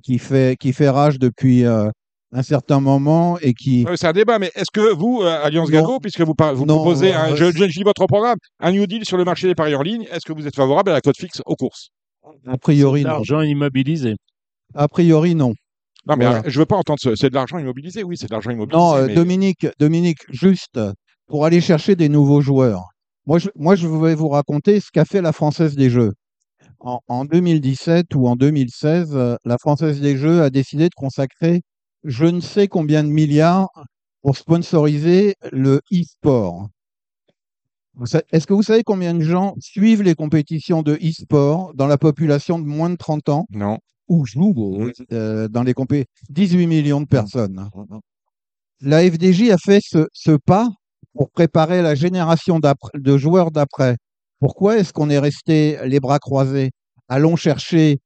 qui, 0.04 0.20
fait, 0.20 0.56
qui 0.60 0.72
fait 0.72 0.90
rage 0.90 1.18
depuis 1.18 1.66
euh, 1.66 1.90
un 2.34 2.42
certain 2.44 2.80
moment 2.80 3.38
et 3.40 3.54
qui. 3.54 3.86
Ouais, 3.86 3.96
C'est 3.96 4.08
un 4.08 4.14
débat, 4.14 4.40
mais 4.40 4.52
est-ce 4.56 4.72
que 4.74 4.94
vous, 4.94 5.22
euh, 5.22 5.44
Alliance 5.44 5.70
Non. 5.70 5.74
Gallo, 5.82 6.00
puisque 6.00 6.22
vous, 6.22 6.34
par- 6.34 6.56
vous 6.56 6.66
Non, 6.66 6.76
proposez, 6.78 7.14
un, 7.14 7.32
euh, 7.32 7.36
je, 7.36 7.52
je 7.52 7.64
lis 7.64 7.84
votre 7.84 8.06
programme, 8.08 8.38
un 8.60 8.72
New 8.72 8.88
Deal 8.88 9.06
sur 9.06 9.18
le 9.18 9.24
marché 9.24 9.48
des 9.48 9.56
paris 9.56 9.76
en 9.76 9.82
ligne, 9.82 10.08
est-ce 10.12 10.26
que 10.26 10.34
vous 10.34 10.48
êtes 10.48 10.56
favorable 10.56 10.90
à 10.90 10.94
la 10.94 11.02
cote 11.02 11.18
fixe 11.18 11.42
aux 11.46 11.56
courses? 11.56 11.90
A 12.48 12.58
priori, 12.58 13.04
non. 13.04 13.10
L'argent 13.12 13.42
immobilisé. 13.42 14.16
A 14.76 14.88
priori, 14.88 15.36
non. 15.36 15.54
Non, 16.08 16.16
mais 16.18 16.26
Voilà. 16.26 16.40
euh, 16.40 16.44
je 16.50 16.60
veux 16.60 16.66
pas 16.66 16.76
entendre 16.78 17.00
ce. 17.02 17.16
C'est 17.16 17.30
de 17.30 17.36
l'argent 17.36 17.58
immobilisé, 17.60 18.04
oui, 18.04 18.18
c'est 18.18 18.28
de 18.28 18.32
l'argent 18.34 18.50
immobilisé. 18.52 18.78
Non, 18.84 18.96
euh, 18.96 19.08
mais- 19.08 19.14
Dominique, 19.14 19.68
Dominique, 19.80 20.20
juste 20.30 20.80
pour 21.28 21.46
aller 21.46 21.62
chercher 21.62 21.96
des 21.96 22.10
nouveaux 22.10 22.42
joueurs. 22.42 22.84
Moi, 23.26 23.40
je, 23.40 23.50
moi, 23.56 23.76
je 23.76 23.88
vais 23.88 24.16
vous 24.16 24.28
raconter 24.30 24.80
ce 24.82 24.88
qu'a 24.92 25.06
fait 25.06 25.22
la 25.22 25.32
Française 25.32 25.76
des 25.76 25.90
Jeux. 25.90 26.14
En, 26.80 27.00
en 27.08 27.24
2017 27.24 28.14
ou 28.16 28.28
en 28.28 28.36
2016, 28.36 29.12
euh, 29.14 29.38
la 29.46 29.58
Française 29.58 30.02
des 30.02 30.18
Jeux 30.18 30.42
a 30.42 30.50
décidé 30.50 30.86
de 30.86 30.94
consacrer 30.96 31.62
je 32.04 32.26
ne 32.26 32.40
sais 32.40 32.68
combien 32.68 33.04
de 33.04 33.10
milliards 33.10 33.70
pour 34.22 34.38
sponsoriser 34.38 35.36
le 35.52 35.82
e-sport. 35.92 36.70
Est-ce 38.32 38.48
que 38.48 38.54
vous 38.54 38.64
savez 38.64 38.84
combien 38.84 39.14
de 39.14 39.22
gens 39.22 39.54
suivent 39.60 40.02
les 40.02 40.16
compétitions 40.16 40.82
de 40.82 40.96
e-sport 40.96 41.74
dans 41.76 41.88
la 41.88 41.98
population 41.98 42.58
de 42.58 42.66
moins 42.66 42.90
de 42.90 42.96
30 42.96 43.30
ans? 43.30 43.46
Non. 43.52 43.78
ou 44.08 44.26
jouent 44.26 44.90
euh, 45.12 45.48
dans 45.48 45.64
les 45.64 45.74
compétitions 45.74 46.12
18 46.30 46.68
millions 46.68 47.02
de 47.02 47.06
personnes 47.06 47.70
la 48.84 49.02
FDJ 49.10 49.50
a 49.50 49.58
fait 49.58 49.80
ce, 49.82 50.08
ce 50.14 50.32
pas 50.32 50.70
pour 51.16 51.32
préparer 51.32 51.82
la 51.82 51.96
génération 51.96 52.60
de 52.60 53.18
joueurs 53.18 53.52
d'après. 53.52 53.96
Pourquoi 54.40 54.78
est-ce 54.78 54.92
qu'on 54.92 55.10
est 55.10 55.20
resté 55.20 55.78
les 55.86 56.00
bras 56.00 56.20
croisés? 56.20 56.72
Allons 57.08 57.38
chercher 57.38 58.00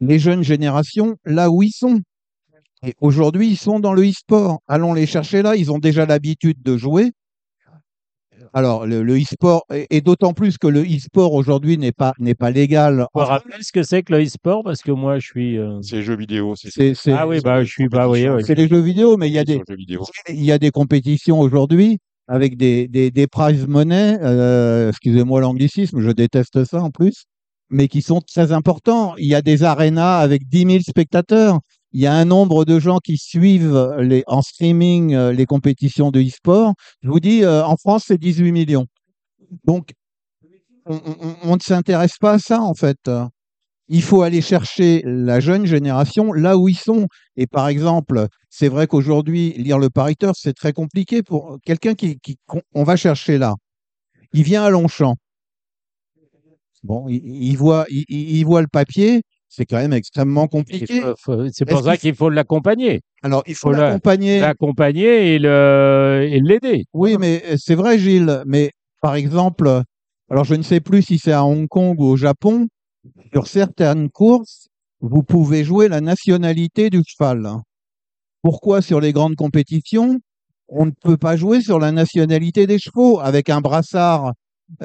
les 0.00 0.18
jeunes 0.18 0.42
générations 0.42 1.14
là 1.24 1.50
où 1.50 1.62
ils 1.62 1.72
sont. 1.72 2.00
Et 2.84 2.94
aujourd'hui, 3.00 3.48
ils 3.48 3.56
sont 3.56 3.80
dans 3.80 3.92
le 3.92 4.02
e-sport. 4.08 4.60
Allons 4.68 4.94
les 4.94 5.06
chercher 5.06 5.42
là. 5.42 5.56
Ils 5.56 5.70
ont 5.72 5.78
déjà 5.78 6.06
l'habitude 6.06 6.62
de 6.62 6.76
jouer. 6.76 7.12
Alors, 8.52 8.86
le, 8.86 9.02
le 9.02 9.16
e-sport, 9.20 9.64
et, 9.72 9.86
et 9.90 10.00
d'autant 10.00 10.32
plus 10.32 10.58
que 10.58 10.66
le 10.68 10.82
e-sport 10.82 11.32
aujourd'hui 11.32 11.76
n'est 11.76 11.92
pas, 11.92 12.12
n'est 12.18 12.34
pas 12.34 12.50
légal. 12.50 13.06
On 13.14 13.20
rappelle 13.24 13.62
ce 13.62 13.72
que 13.72 13.82
c'est 13.82 14.02
que 14.02 14.12
le 14.12 14.22
e-sport 14.24 14.62
parce 14.62 14.80
que 14.82 14.92
moi 14.92 15.18
je 15.18 15.26
suis. 15.26 15.58
euh, 15.58 15.80
C'est 15.82 15.96
les 15.96 16.02
jeux 16.02 16.16
vidéo. 16.16 16.54
C'est 16.56 16.94
Ah 17.12 17.26
oui, 17.26 17.40
bah 17.40 17.64
je 17.64 17.70
suis. 17.70 17.88
Bah 17.88 18.08
oui, 18.08 18.28
oui. 18.28 18.42
c'est 18.44 18.54
les 18.54 18.68
jeux 18.68 18.80
vidéo, 18.80 19.16
mais 19.16 19.28
il 19.28 19.32
y 19.32 19.38
a 19.38 19.44
des, 19.44 19.60
il 20.28 20.44
y 20.44 20.52
a 20.52 20.58
des 20.58 20.70
compétitions 20.70 21.40
aujourd'hui 21.40 21.98
avec 22.28 22.56
des, 22.56 22.88
des, 22.88 23.10
des 23.10 23.26
prize 23.26 23.66
money, 23.66 24.18
euh, 24.22 24.88
excusez-moi 24.88 25.40
l'anglicisme, 25.40 26.00
je 26.00 26.10
déteste 26.10 26.64
ça 26.64 26.80
en 26.82 26.90
plus, 26.90 27.24
mais 27.70 27.86
qui 27.88 28.00
sont 28.02 28.20
très 28.20 28.52
importants. 28.52 29.14
Il 29.18 29.26
y 29.26 29.34
a 29.34 29.42
des 29.42 29.62
arénas 29.62 30.18
avec 30.20 30.48
10 30.48 30.58
000 30.66 30.78
spectateurs. 30.80 31.60
Il 31.94 32.00
y 32.00 32.08
a 32.08 32.12
un 32.12 32.24
nombre 32.24 32.64
de 32.64 32.80
gens 32.80 32.98
qui 32.98 33.16
suivent 33.16 33.94
les, 34.00 34.24
en 34.26 34.42
streaming 34.42 35.14
euh, 35.14 35.32
les 35.32 35.46
compétitions 35.46 36.10
de 36.10 36.20
e-sport. 36.20 36.74
Je 37.02 37.08
vous 37.08 37.20
dis, 37.20 37.44
euh, 37.44 37.64
en 37.64 37.76
France, 37.76 38.06
c'est 38.08 38.18
18 38.18 38.50
millions. 38.50 38.86
Donc, 39.62 39.92
on, 40.86 41.54
ne 41.54 41.60
s'intéresse 41.60 42.16
pas 42.18 42.32
à 42.32 42.38
ça, 42.40 42.60
en 42.60 42.74
fait. 42.74 42.98
Il 43.86 44.02
faut 44.02 44.22
aller 44.22 44.42
chercher 44.42 45.02
la 45.04 45.38
jeune 45.38 45.66
génération 45.66 46.32
là 46.32 46.58
où 46.58 46.68
ils 46.68 46.76
sont. 46.76 47.06
Et 47.36 47.46
par 47.46 47.68
exemple, 47.68 48.26
c'est 48.50 48.68
vrai 48.68 48.88
qu'aujourd'hui, 48.88 49.52
lire 49.56 49.78
le 49.78 49.88
pariteur, 49.88 50.34
c'est 50.36 50.52
très 50.52 50.72
compliqué 50.72 51.22
pour 51.22 51.58
quelqu'un 51.64 51.94
qui, 51.94 52.18
qui- 52.18 52.38
on 52.74 52.82
va 52.82 52.96
chercher 52.96 53.38
là. 53.38 53.54
Il 54.32 54.42
vient 54.42 54.64
à 54.64 54.70
Longchamp. 54.70 55.14
Bon, 56.82 57.06
il, 57.08 57.54
voit, 57.56 57.86
il 57.88 58.42
voit 58.44 58.62
le 58.62 58.68
papier. 58.68 59.22
C'est 59.56 59.66
quand 59.66 59.76
même 59.76 59.92
extrêmement 59.92 60.48
compliqué. 60.48 61.00
C'est 61.52 61.64
pour 61.64 61.78
Est-ce 61.78 61.84
ça 61.84 61.96
qu'il 61.96 62.14
faut 62.14 62.28
l'accompagner. 62.28 63.02
Alors, 63.22 63.44
il 63.46 63.54
faut 63.54 63.68
faut 63.68 63.72
la- 63.72 63.82
l'accompagner. 63.82 64.40
L'accompagner 64.40 65.34
et 65.34 65.38
le 65.38 66.26
et 66.28 66.40
l'aider. 66.40 66.84
Oui, 66.92 67.16
mais 67.20 67.42
euh, 67.46 67.56
c'est 67.56 67.76
vrai, 67.76 67.98
Gilles. 67.98 68.42
Mais 68.46 68.72
par 69.00 69.14
exemple, 69.14 69.82
alors 70.28 70.44
je 70.44 70.54
ne 70.56 70.62
sais 70.62 70.80
plus 70.80 71.02
si 71.02 71.18
c'est 71.18 71.32
à 71.32 71.44
Hong 71.44 71.68
Kong 71.68 72.00
ou 72.00 72.04
au 72.04 72.16
Japon, 72.16 72.66
sur 73.32 73.46
certaines 73.46 74.10
courses, 74.10 74.66
vous 75.00 75.22
pouvez 75.22 75.62
jouer 75.62 75.86
la 75.88 76.00
nationalité 76.00 76.90
du 76.90 77.02
cheval. 77.06 77.48
Pourquoi 78.42 78.82
sur 78.82 79.00
les 79.00 79.12
grandes 79.12 79.36
compétitions, 79.36 80.18
on 80.68 80.86
ne 80.86 80.90
peut 80.90 81.16
pas 81.16 81.36
jouer 81.36 81.60
sur 81.60 81.78
la 81.78 81.92
nationalité 81.92 82.66
des 82.66 82.78
chevaux 82.78 83.20
avec 83.20 83.50
un 83.50 83.60
brassard, 83.60 84.32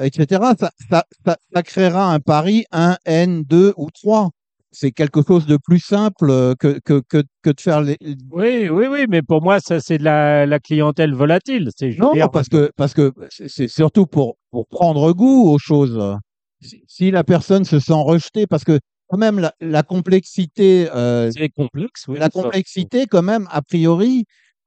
etc. 0.00 0.42
Ça, 0.58 0.70
ça, 0.90 1.04
ça, 1.26 1.36
ça 1.52 1.62
créera 1.62 2.12
un 2.12 2.20
pari 2.20 2.64
1, 2.70 2.96
N, 3.04 3.42
2 3.42 3.72
ou 3.76 3.90
3. 3.90 4.30
C'est 4.72 4.92
quelque 4.92 5.20
chose 5.26 5.46
de 5.46 5.56
plus 5.56 5.80
simple 5.80 6.30
euh, 6.30 6.54
que, 6.54 6.78
que, 6.84 7.02
que, 7.08 7.22
que 7.42 7.50
de 7.50 7.60
faire 7.60 7.80
les, 7.80 7.96
Oui, 8.30 8.68
oui, 8.68 8.86
oui, 8.88 9.06
mais 9.08 9.20
pour 9.22 9.42
moi, 9.42 9.58
ça, 9.58 9.80
c'est 9.80 9.98
de 9.98 10.04
la, 10.04 10.46
la 10.46 10.60
clientèle 10.60 11.12
volatile. 11.12 11.70
C'est, 11.76 11.96
Non, 11.98 12.12
dire, 12.12 12.30
parce 12.30 12.48
que 12.48 12.70
parce 12.76 12.94
que 12.94 13.12
c'est 13.30 13.68
surtout 13.68 14.06
pour 14.06 14.36
pour 14.50 14.66
prendre 14.68 15.12
goût 15.12 15.48
aux 15.50 15.58
choses. 15.58 16.16
Si, 16.60 16.82
si 16.86 17.10
la 17.10 17.24
personne 17.24 17.64
se 17.64 17.80
sent 17.80 17.92
rejetée, 17.94 18.46
parce 18.46 18.64
que 18.64 18.78
quand 19.08 19.18
même 19.18 19.40
la, 19.40 19.52
la 19.60 19.82
complexité, 19.82 20.88
euh, 20.94 21.30
c'est 21.32 21.48
complexe. 21.48 22.04
Oui, 22.06 22.18
la 22.18 22.28
complexité 22.28 23.06
quand 23.06 23.22
même 23.22 23.48
a 23.50 23.62
priori, 23.62 24.24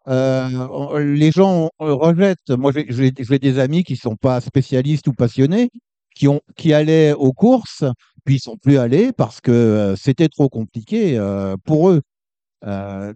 euh, 0.09 0.99
les 0.99 1.31
gens 1.31 1.69
rejettent. 1.79 2.49
Moi, 2.49 2.71
j'ai- 2.73 2.87
j'ai 2.89 3.13
j'ai 3.17 3.39
des 3.39 3.59
amis 3.59 3.83
qui 3.83 3.95
sont 3.95 4.17
pas 4.17 4.41
spécialistes 4.41 5.07
ou 5.07 5.13
passionnés, 5.13 5.69
qui 6.15 6.27
ont 6.27 6.41
qui 6.57 6.73
allaient 6.73 7.13
aux 7.13 7.31
courses, 7.31 7.85
puis 8.25 8.35
ils 8.35 8.39
sont 8.39 8.57
plus 8.57 8.77
allés 8.77 9.11
parce 9.11 9.41
que 9.41 9.95
c'était 9.97 10.29
trop 10.29 10.49
compliqué 10.49 11.17
pour 11.65 11.89
eux. 11.89 12.01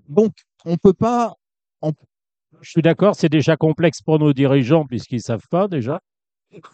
Donc, 0.09 0.33
on 0.65 0.77
peut 0.77 0.93
pas. 0.93 1.35
Je 2.61 2.69
suis 2.69 2.81
d'accord, 2.81 3.15
c'est 3.15 3.29
déjà 3.29 3.55
complexe 3.55 4.01
pour 4.01 4.19
nos 4.19 4.33
dirigeants 4.33 4.85
puisqu'ils 4.85 5.21
savent 5.21 5.47
pas 5.49 5.67
déjà. 5.67 6.01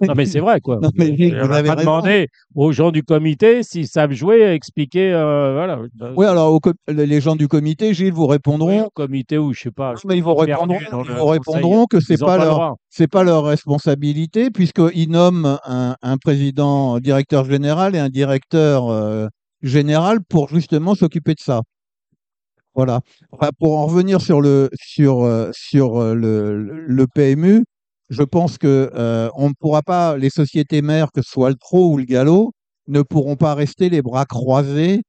Non, 0.01 0.13
mais 0.15 0.25
c'est 0.25 0.39
vrai, 0.39 0.61
quoi. 0.61 0.79
Non, 0.81 0.89
mais 0.95 1.09
On 1.35 1.41
vous 1.41 1.47
va 1.47 1.55
avez 1.57 1.67
pas 1.69 1.75
raison. 1.75 1.89
demander 1.91 2.27
aux 2.55 2.71
gens 2.71 2.91
du 2.91 3.03
comité 3.03 3.63
s'ils 3.63 3.87
savent 3.87 4.11
jouer, 4.13 4.41
expliquer, 4.53 5.11
euh, 5.13 5.53
voilà. 5.53 5.79
Oui, 6.15 6.25
alors 6.25 6.59
les 6.87 7.19
gens 7.21 7.35
du 7.35 7.47
comité, 7.47 7.93
Gilles, 7.93 8.13
vous 8.13 8.27
répondront. 8.27 8.89
comité 8.93 9.37
ou 9.37 9.51
je 9.53 9.61
sais 9.61 9.71
pas. 9.71 9.95
Mais 10.05 10.17
ils 10.17 10.23
vous 10.23 10.35
répondront, 10.35 10.77
ils 10.79 11.11
vous 11.15 11.25
répondront 11.25 11.85
que 11.85 11.99
c'est 11.99 12.17
pas 12.19 12.37
le 12.37 12.43
leur, 12.45 12.75
c'est 12.89 13.07
pas 13.07 13.23
leur 13.23 13.43
responsabilité 13.45 14.51
puisqu'ils 14.51 15.09
nomment 15.09 15.57
un, 15.65 15.95
un 16.01 16.17
président 16.17 16.99
directeur 16.99 17.43
général 17.45 17.95
et 17.95 17.99
un 17.99 18.09
directeur 18.09 18.89
euh, 18.89 19.27
général 19.63 20.19
pour 20.29 20.49
justement 20.49 20.93
s'occuper 20.95 21.33
de 21.33 21.39
ça. 21.39 21.61
Voilà. 22.75 23.01
Enfin, 23.31 23.49
pour 23.59 23.77
en 23.77 23.85
revenir 23.85 24.19
sur 24.21 24.41
le 24.41 24.69
sur 24.75 25.23
euh, 25.23 25.51
sur 25.53 25.99
le, 26.15 26.57
le 26.63 27.07
PMU, 27.07 27.63
je 28.13 28.23
pense 28.23 28.57
que 28.57 28.91
euh, 28.95 29.29
on 29.35 29.49
ne 29.49 29.53
pourra 29.59 29.81
pas 29.81 30.17
les 30.17 30.29
sociétés 30.29 30.81
mères, 30.81 31.11
que 31.11 31.21
ce 31.21 31.29
soit 31.29 31.49
le 31.49 31.55
Trot 31.55 31.91
ou 31.91 31.97
le 31.97 32.05
Gallo, 32.05 32.51
ne 32.87 33.01
pourront 33.01 33.35
pas 33.35 33.55
rester 33.55 33.89
les 33.89 34.01
bras 34.01 34.25
croisés 34.25 35.01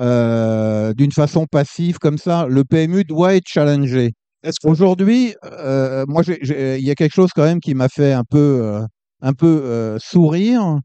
euh, 0.00 0.92
d'une 0.94 1.12
façon 1.12 1.46
passive 1.46 1.98
comme 1.98 2.18
ça. 2.18 2.46
Le 2.48 2.64
PMU 2.64 3.04
doit 3.04 3.34
être 3.34 3.48
challengé. 3.48 4.12
Que 4.42 4.50
Aujourd'hui, 4.68 5.34
euh, 5.44 6.04
moi, 6.08 6.22
il 6.26 6.84
y 6.84 6.90
a 6.90 6.94
quelque 6.94 7.14
chose 7.14 7.30
quand 7.34 7.44
même 7.44 7.60
qui 7.60 7.74
m'a 7.74 7.88
fait 7.88 8.12
un 8.12 8.24
peu, 8.24 8.80
un 9.20 9.32
peu 9.32 9.96
sourire. 10.00 10.78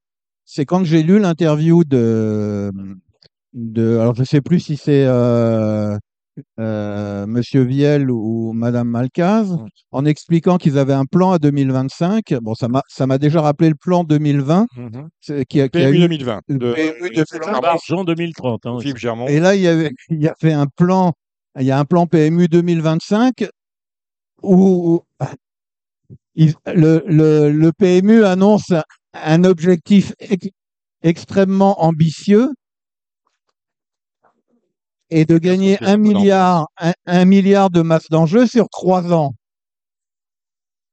C'est 0.45 0.65
quand 0.65 0.85
j'ai 0.85 1.03
lu 1.03 1.19
l'interview 1.19 1.83
de, 1.83 2.71
de, 3.53 3.97
alors 3.97 4.15
je 4.15 4.23
sais 4.23 4.41
plus 4.41 4.59
si 4.59 4.77
c'est 4.77 5.05
Monsieur 6.57 7.63
Viel 7.63 8.09
ou 8.11 8.53
Madame 8.53 8.89
Malcaz, 8.89 9.55
en 9.91 10.05
expliquant 10.05 10.57
qu'ils 10.57 10.77
avaient 10.77 10.93
un 10.93 11.05
plan 11.05 11.31
à 11.31 11.39
2025. 11.39 12.33
Bon, 12.41 12.53
ça 12.55 12.67
m'a, 12.67 12.81
ça 12.87 13.07
m'a 13.07 13.17
déjà 13.17 13.41
rappelé 13.41 13.69
le 13.69 13.75
plan 13.75 14.03
2020 14.03 14.67
Mhm. 14.75 15.09
c'est- 15.21 15.45
qui 15.45 15.61
a, 15.61 15.69
qui 15.69 15.77
a 15.79 15.89
PMU 15.89 15.97
eu 15.97 15.99
2020 16.01 16.41
le 16.47 16.57
de 16.57 16.73
PMU 16.73 17.09
de 17.11 17.65
Argent 17.65 18.03
2030. 18.03 18.65
hein, 18.65 18.77
Philippe 18.79 18.97
Germont. 18.97 19.27
Et 19.27 19.39
là, 19.39 19.55
il 19.55 19.61
y 19.61 19.67
avait, 19.67 19.91
il 20.09 20.21
y 20.21 20.27
avait 20.27 20.53
un 20.53 20.67
plan, 20.67 21.13
il 21.59 21.65
y 21.65 21.71
a 21.71 21.79
un 21.79 21.85
plan 21.85 22.05
PMU 22.07 22.47
2025 22.47 23.47
où 24.43 25.01
il- 26.35 26.53
le, 26.67 27.03
le, 27.07 27.51
le 27.51 27.71
PMU 27.71 28.23
annonce 28.23 28.71
un 29.13 29.43
objectif 29.43 30.13
ex- 30.19 30.49
extrêmement 31.03 31.83
ambitieux 31.83 32.51
et 35.09 35.25
de 35.25 35.37
gagner 35.37 35.77
un 35.83 35.97
milliard, 35.97 36.67
un, 36.79 36.93
un 37.05 37.25
milliard 37.25 37.69
de 37.69 37.81
masse 37.81 38.09
d'enjeux 38.09 38.47
sur 38.47 38.67
trois 38.69 39.13
ans. 39.13 39.33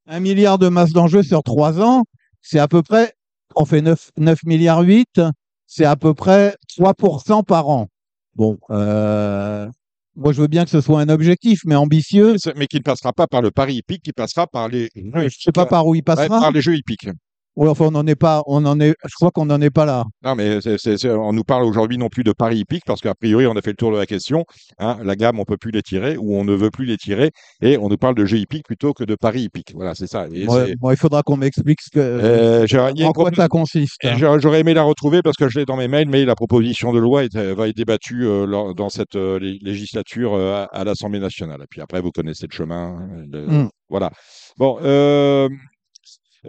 Un 0.06 0.20
milliard 0.20 0.58
de 0.58 0.68
masse 0.68 0.92
d'enjeux 0.92 1.22
sur 1.22 1.42
trois 1.42 1.80
ans, 1.80 2.04
c'est 2.42 2.58
à 2.58 2.68
peu 2.68 2.82
près, 2.82 3.12
on 3.56 3.64
fait 3.64 3.80
9, 3.80 4.10
9 4.18 4.42
milliards 4.44 4.80
8, 4.82 5.20
c'est 5.66 5.86
à 5.86 5.96
peu 5.96 6.12
près 6.14 6.54
3% 6.78 7.42
par 7.44 7.68
an. 7.68 7.88
Bon, 8.34 8.58
euh, 8.70 9.68
moi 10.16 10.32
je 10.32 10.42
veux 10.42 10.46
bien 10.48 10.64
que 10.64 10.70
ce 10.70 10.80
soit 10.80 11.00
un 11.00 11.08
objectif, 11.08 11.60
mais 11.64 11.74
ambitieux. 11.74 12.36
Mais 12.56 12.66
qui 12.66 12.76
ne 12.76 12.82
passera 12.82 13.12
pas 13.12 13.26
par 13.26 13.40
le 13.42 13.50
pari 13.50 13.76
hippique, 13.76 14.02
qui 14.02 14.12
passera 14.12 14.46
par 14.46 14.68
les, 14.68 14.90
Je 14.94 15.28
sais 15.40 15.52
pas 15.52 15.66
par 15.66 15.86
où 15.86 15.94
il 15.94 15.98
Ouais, 15.98 16.02
passera. 16.02 16.40
par 16.40 16.50
les 16.52 16.60
jeux 16.60 16.76
hippiques. 16.76 17.08
Enfin, 17.56 17.86
on 17.86 17.90
n'en 17.92 18.06
est 18.06 18.16
pas, 18.16 18.42
on 18.46 18.64
en 18.66 18.80
est, 18.80 18.94
je 19.04 19.14
crois 19.14 19.30
qu'on 19.30 19.46
n'en 19.46 19.60
est 19.60 19.70
pas 19.70 19.84
là. 19.84 20.04
Non, 20.24 20.34
mais 20.34 20.60
c'est- 20.60 20.76
c'est- 20.78 20.96
c'est- 20.98 21.10
on 21.10 21.32
nous 21.32 21.44
parle 21.44 21.62
aujourd'hui 21.64 21.98
non 21.98 22.08
plus 22.08 22.24
de 22.24 22.32
paris 22.32 22.58
hippiques 22.58 22.82
parce 22.86 23.00
qu'a 23.00 23.14
priori, 23.14 23.46
on 23.46 23.52
a 23.56 23.62
fait 23.62 23.70
le 23.70 23.76
tour 23.76 23.92
de 23.92 23.96
la 23.98 24.06
question. 24.06 24.44
hein, 24.78 24.98
la 25.02 25.14
gamme, 25.16 25.38
on 25.38 25.44
peut 25.44 25.56
plus 25.56 25.70
les 25.70 25.82
tirer 25.82 26.16
ou 26.16 26.34
on 26.36 26.44
ne 26.44 26.52
veut 26.54 26.70
plus 26.70 26.84
les 26.84 26.96
tirer 26.96 27.30
et 27.62 27.78
on 27.78 27.88
nous 27.88 27.96
parle 27.96 28.14
de 28.16 28.24
jeux 28.24 28.38
hippiques 28.38 28.64
plutôt 28.64 28.92
que 28.92 29.04
de 29.04 29.14
paris 29.14 29.42
hippiques. 29.42 29.72
Voilà, 29.74 29.94
c'est 29.94 30.06
ça. 30.08 30.26
Et 30.32 30.46
Ouais, 30.48 30.66
c'est- 30.66 30.76
bon, 30.76 30.90
il 30.90 30.96
faudra 30.96 31.22
qu'on 31.22 31.36
m'explique 31.36 31.80
ce 31.80 31.90
que, 31.90 32.00
Euh, 32.00 32.66
j'ai- 32.66 32.78
en 32.78 33.12
quoi 33.12 33.30
ça 33.34 33.48
consiste. 33.48 34.00
J'aurais 34.16 34.60
aimé 34.60 34.74
la 34.74 34.82
retrouver 34.82 35.22
parce 35.22 35.36
que 35.36 35.48
je 35.48 35.58
l'ai 35.60 35.64
dans 35.64 35.76
mes 35.76 35.88
mails, 35.88 36.08
mais 36.08 36.24
la 36.24 36.34
proposition 36.34 36.92
de 36.92 36.98
loi 36.98 37.24
est- 37.24 37.36
va 37.36 37.68
être 37.68 37.76
débattue 37.76 38.26
euh, 38.26 38.72
dans 38.74 38.88
cette 38.88 39.14
euh, 39.16 39.38
lé- 39.38 39.58
législature 39.62 40.34
à, 40.34 40.64
à 40.64 40.84
l'Assemblée 40.84 41.20
nationale. 41.20 41.60
Et 41.62 41.66
puis 41.70 41.80
après, 41.80 42.00
vous 42.00 42.10
connaissez 42.10 42.46
le 42.50 42.54
chemin. 42.56 42.98
euh, 43.00 43.24
le- 43.30 43.46
Mm. 43.46 43.68
Voilà. 43.90 44.10
Bon, 44.58 44.78
euh, 44.82 45.48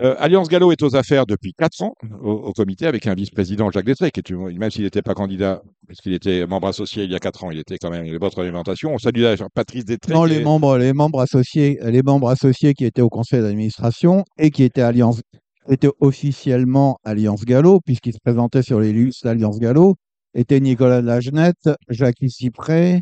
euh, 0.01 0.15
Alliance 0.19 0.49
Gallo 0.49 0.71
est 0.71 0.81
aux 0.83 0.95
affaires 0.95 1.25
depuis 1.25 1.53
quatre 1.53 1.81
ans 1.81 1.93
au, 2.21 2.31
au 2.31 2.53
comité 2.53 2.85
avec 2.85 3.07
un 3.07 3.13
vice-président 3.13 3.71
Jacques 3.71 3.85
Destré, 3.85 4.11
qui 4.11 4.19
est, 4.19 4.31
même 4.31 4.69
s'il 4.71 4.83
n'était 4.83 5.01
pas 5.01 5.13
candidat, 5.13 5.61
parce 5.87 5.99
qu'il 6.01 6.13
était 6.13 6.45
membre 6.45 6.67
associé 6.67 7.03
il 7.05 7.11
y 7.11 7.15
a 7.15 7.19
quatre 7.19 7.43
ans, 7.43 7.51
il 7.51 7.59
était 7.59 7.77
quand 7.77 7.89
même 7.89 8.05
votre 8.17 8.39
alimentation. 8.41 8.93
On 8.93 8.97
salue 8.97 9.21
d'ailleurs 9.21 9.49
Patrice 9.53 9.85
Destré. 9.85 10.13
Non, 10.13 10.25
les 10.25 10.37
est- 10.37 10.43
membres, 10.43 10.77
les 10.77 10.93
membres 10.93 11.21
associés, 11.21 11.79
les 11.83 12.03
membres 12.03 12.29
associés 12.29 12.73
qui 12.73 12.85
étaient 12.85 13.01
au 13.01 13.09
conseil 13.09 13.41
d'administration 13.41 14.23
et 14.37 14.51
qui 14.51 14.63
étaient 14.63 14.81
alliance, 14.81 15.21
étaient 15.69 15.89
officiellement 15.99 16.97
Alliance 17.03 17.45
Gallo, 17.45 17.79
puisqu'ils 17.85 18.13
se 18.13 18.19
présentaient 18.23 18.63
sur 18.63 18.79
les 18.79 18.91
listes 18.93 19.23
d'Alliance 19.23 19.59
Gallo, 19.59 19.95
étaient 20.33 20.59
Nicolas 20.59 21.01
Lagenette, 21.01 21.69
Jacques 21.89 22.15
Cypré, 22.27 23.01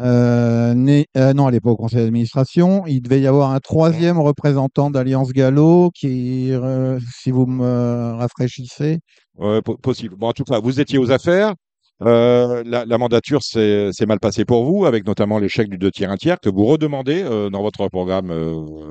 euh, 0.00 0.74
né- 0.74 1.06
euh, 1.16 1.32
non, 1.34 1.46
à 1.46 1.50
l'époque 1.50 1.74
au 1.74 1.82
conseil 1.82 2.00
d'administration. 2.00 2.84
Il 2.86 3.02
devait 3.02 3.20
y 3.20 3.26
avoir 3.26 3.50
un 3.52 3.60
troisième 3.60 4.18
représentant 4.18 4.90
d'Alliance 4.90 5.32
Gallo 5.32 5.90
qui, 5.94 6.52
euh, 6.52 6.98
si 7.14 7.30
vous 7.30 7.46
me 7.46 8.12
rafraîchissez, 8.14 8.98
Ouais, 9.38 9.62
po- 9.62 9.76
possible. 9.76 10.14
Bon, 10.16 10.28
en 10.28 10.32
tout 10.32 10.44
cas, 10.44 10.60
vous 10.60 10.80
étiez 10.80 10.98
aux 10.98 11.10
affaires. 11.10 11.54
La, 12.00 12.62
la 12.64 12.98
mandature 12.98 13.42
s'est 13.42 13.92
mal 14.08 14.18
passée 14.18 14.44
pour 14.44 14.64
vous, 14.64 14.86
avec 14.86 15.06
notamment 15.06 15.38
l'échec 15.38 15.68
du 15.68 15.78
deux 15.78 15.90
tiers 15.92 16.10
un 16.10 16.16
tiers 16.16 16.40
que 16.40 16.48
vous 16.50 16.64
redemandez 16.64 17.22
dans 17.22 17.62
votre 17.62 17.88
programme 17.88 18.32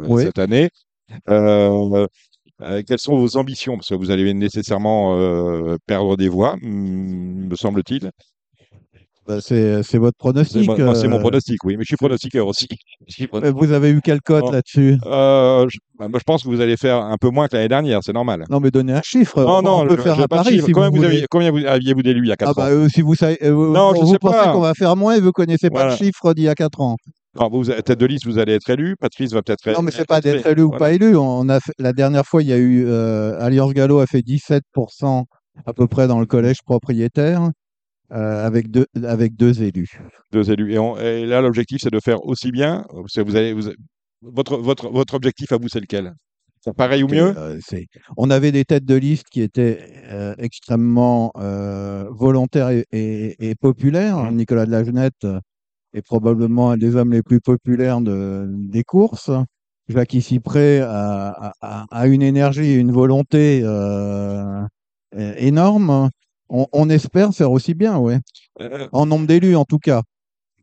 Oui. 0.08 0.24
cette 0.24 0.40
année. 0.40 0.70
Quelles 1.28 3.00
sont 3.00 3.18
vos 3.18 3.38
ambitions? 3.38 3.76
Parce 3.76 3.90
que 3.90 3.96
vous 3.96 4.12
allez 4.12 4.34
nécessairement 4.34 5.18
perdre 5.88 6.16
des 6.16 6.30
voix, 6.30 6.56
hmm, 6.62 7.48
me 7.50 7.56
semble-t-il. 7.56 8.12
Bah, 9.28 9.38
c'est 9.42 9.84
c'est 9.84 9.98
votre 9.98 10.18
pronostic. 10.18 10.70
c'est 10.96 11.08
mon 11.08 11.18
euh, 11.18 11.20
pronostic, 11.20 11.64
oui, 11.64 11.78
mais 11.78 11.84
je 11.84 11.88
suis 11.88 11.96
pronostiqueur 11.98 12.48
aussi. 12.48 12.68
Je 13.08 13.14
suis 13.14 13.28
Vous 13.32 13.72
avez 13.72 13.90
eu 13.90 14.02
quelle 14.02 14.22
cote 14.22 14.44
Oh. 14.48 14.52
là-dessus? 14.52 14.98
Euh, 15.06 15.66
je, 15.70 15.78
bah, 15.98 16.08
je 16.14 16.24
pense 16.24 16.44
que 16.44 16.50
vous 16.50 16.62
allez 16.62 16.78
faire 16.78 16.98
un 16.98 17.18
peu 17.18 17.30
moins 17.30 17.48
que 17.48 17.56
l'année 17.56 17.68
dernière, 17.68 18.00
c'est 18.04 18.14
normal. 18.14 18.46
Non, 18.50 18.60
mais 18.60 18.70
donnez 18.72 18.94
un 18.94 19.02
chiffre. 19.04 19.42
Non, 19.42 19.58
on, 19.58 19.62
non, 19.62 19.88
peut 19.88 19.96
je- 19.98 20.02
faire 20.02 20.16
j'ai 20.16 20.24
un 20.24 20.28
pari 20.28 20.62
si 20.62 20.72
combien 20.72 20.90
vous 20.90 20.98
vous 20.98 21.04
aviez, 21.04 21.26
combien 21.30 21.52
vous 21.52 21.66
aviez-vous 21.66 22.04
d'élu 22.04 22.22
il 22.26 22.30
y 22.30 22.32
a 22.32 22.36
4 22.36 22.48
Ah 22.48 22.52
ans? 22.52 22.54
bah 22.56 22.70
euh, 22.72 22.88
si 22.90 23.02
vous 23.02 23.16
savez, 23.16 23.38
euh, 23.44 23.52
vous, 23.52 23.74
Non, 23.74 23.94
je 23.96 24.02
vous 24.02 24.12
sais 24.14 24.20
pensez 24.20 24.52
qu'on 24.52 24.60
va 24.62 24.74
faire 24.76 24.96
moins 24.96 25.16
et 25.16 25.20
vous 25.20 25.32
connaissez 25.32 25.70
pas 25.70 25.90
le 25.90 25.96
chiffre 25.96 26.34
d'il 26.34 26.44
y 26.46 26.50
a 26.50 26.56
4 26.56 26.80
ans. 26.82 26.96
Vous, 27.34 27.64
tête 27.66 27.98
de 28.00 28.06
liste, 28.06 28.26
vous 28.26 28.38
allez 28.40 28.54
être 28.54 28.70
élu. 28.70 28.96
Patrice 29.00 29.32
va 29.34 29.42
peut-être 29.42 29.66
être 29.68 29.78
Non 29.78 29.82
mais 29.84 29.92
c'est 29.92 30.06
pas 30.08 30.22
d'être 30.22 30.46
élu 30.48 30.64
ou 30.64 30.72
pas 30.72 30.92
élu. 30.94 31.16
On 31.16 31.48
a 31.50 31.60
fait- 31.60 31.72
la 31.80 31.94
dernière 31.94 32.26
fois 32.26 32.42
il 32.44 32.50
y 32.50 32.54
a 32.54 32.58
eu 32.58 32.86
euh, 32.88 33.40
Alliance 33.40 33.74
Gallo 33.74 34.00
a 34.00 34.06
fait 34.06 34.22
17% 34.22 35.24
à 35.66 35.74
peu 35.74 35.88
près 35.88 36.08
dans 36.08 36.20
le 36.20 36.26
collège 36.26 36.58
propriétaire 36.66 37.50
euh, 38.12 38.46
avec 38.46 38.70
deux 38.72 38.86
avec 39.04 39.36
deux 39.36 39.62
élus. 39.64 40.00
deux 40.32 40.52
élus. 40.52 40.74
Et, 40.74 40.80
on- 40.80 40.98
et 40.98 41.26
là, 41.26 41.42
l'objectif, 41.42 41.80
c'est 41.82 41.92
de 41.92 42.00
faire 42.00 42.24
aussi 42.26 42.52
bien. 42.52 42.86
Vous 43.18 43.36
allez, 43.36 43.54
vous- 43.54 43.72
votre, 44.22 44.58
votre, 44.58 44.90
votre 44.90 45.14
objectif 45.14 45.52
à 45.52 45.58
vous, 45.58 45.68
c'est 45.70 45.80
lequel? 45.80 46.14
Faire 46.64 46.76
pareil 46.76 47.04
ou 47.04 47.08
mieux? 47.08 47.34
Euh, 47.38 47.58
c'est- 47.66 47.88
on 48.18 48.30
avait 48.30 48.52
des 48.52 48.66
têtes 48.66 48.86
de 48.86 48.96
liste 48.96 49.28
qui 49.32 49.42
étaient 49.42 49.80
euh, 50.12 50.36
extrêmement 50.38 51.32
euh, 51.38 52.06
volontaires 52.12 52.70
et, 52.70 52.86
et- 52.92 53.50
et 53.50 53.56
populaires. 53.56 54.18
Mhm. 54.18 54.36
Nicolas 54.36 54.66
de 54.66 54.72
la 54.72 54.84
Genette 54.84 55.26
est 55.94 56.02
probablement 56.04 56.72
un 56.72 56.78
des 56.78 56.96
hommes 56.96 57.14
les 57.14 57.24
plus 57.24 57.42
populaires 57.42 58.02
de- 58.02 58.46
des 58.48 58.84
courses. 58.84 59.32
Jacques 59.90 60.16
Cypré 60.22 60.80
a, 60.82 61.54
a- 61.62 61.86
a- 61.90 62.08
une 62.08 62.22
énergie 62.22 62.72
et 62.72 62.76
une 62.76 62.92
volonté 62.92 63.60
énorme. 65.38 66.10
On, 66.54 66.68
on 66.74 66.90
espère 66.90 67.34
faire 67.34 67.50
aussi 67.52 67.74
bien, 67.74 67.98
ouais. 67.98 68.20
Euh, 68.60 68.88
En 68.92 69.06
nombre 69.06 69.26
d'élus, 69.26 69.56
en 69.56 69.64
tout 69.64 69.80
cas. 69.80 70.04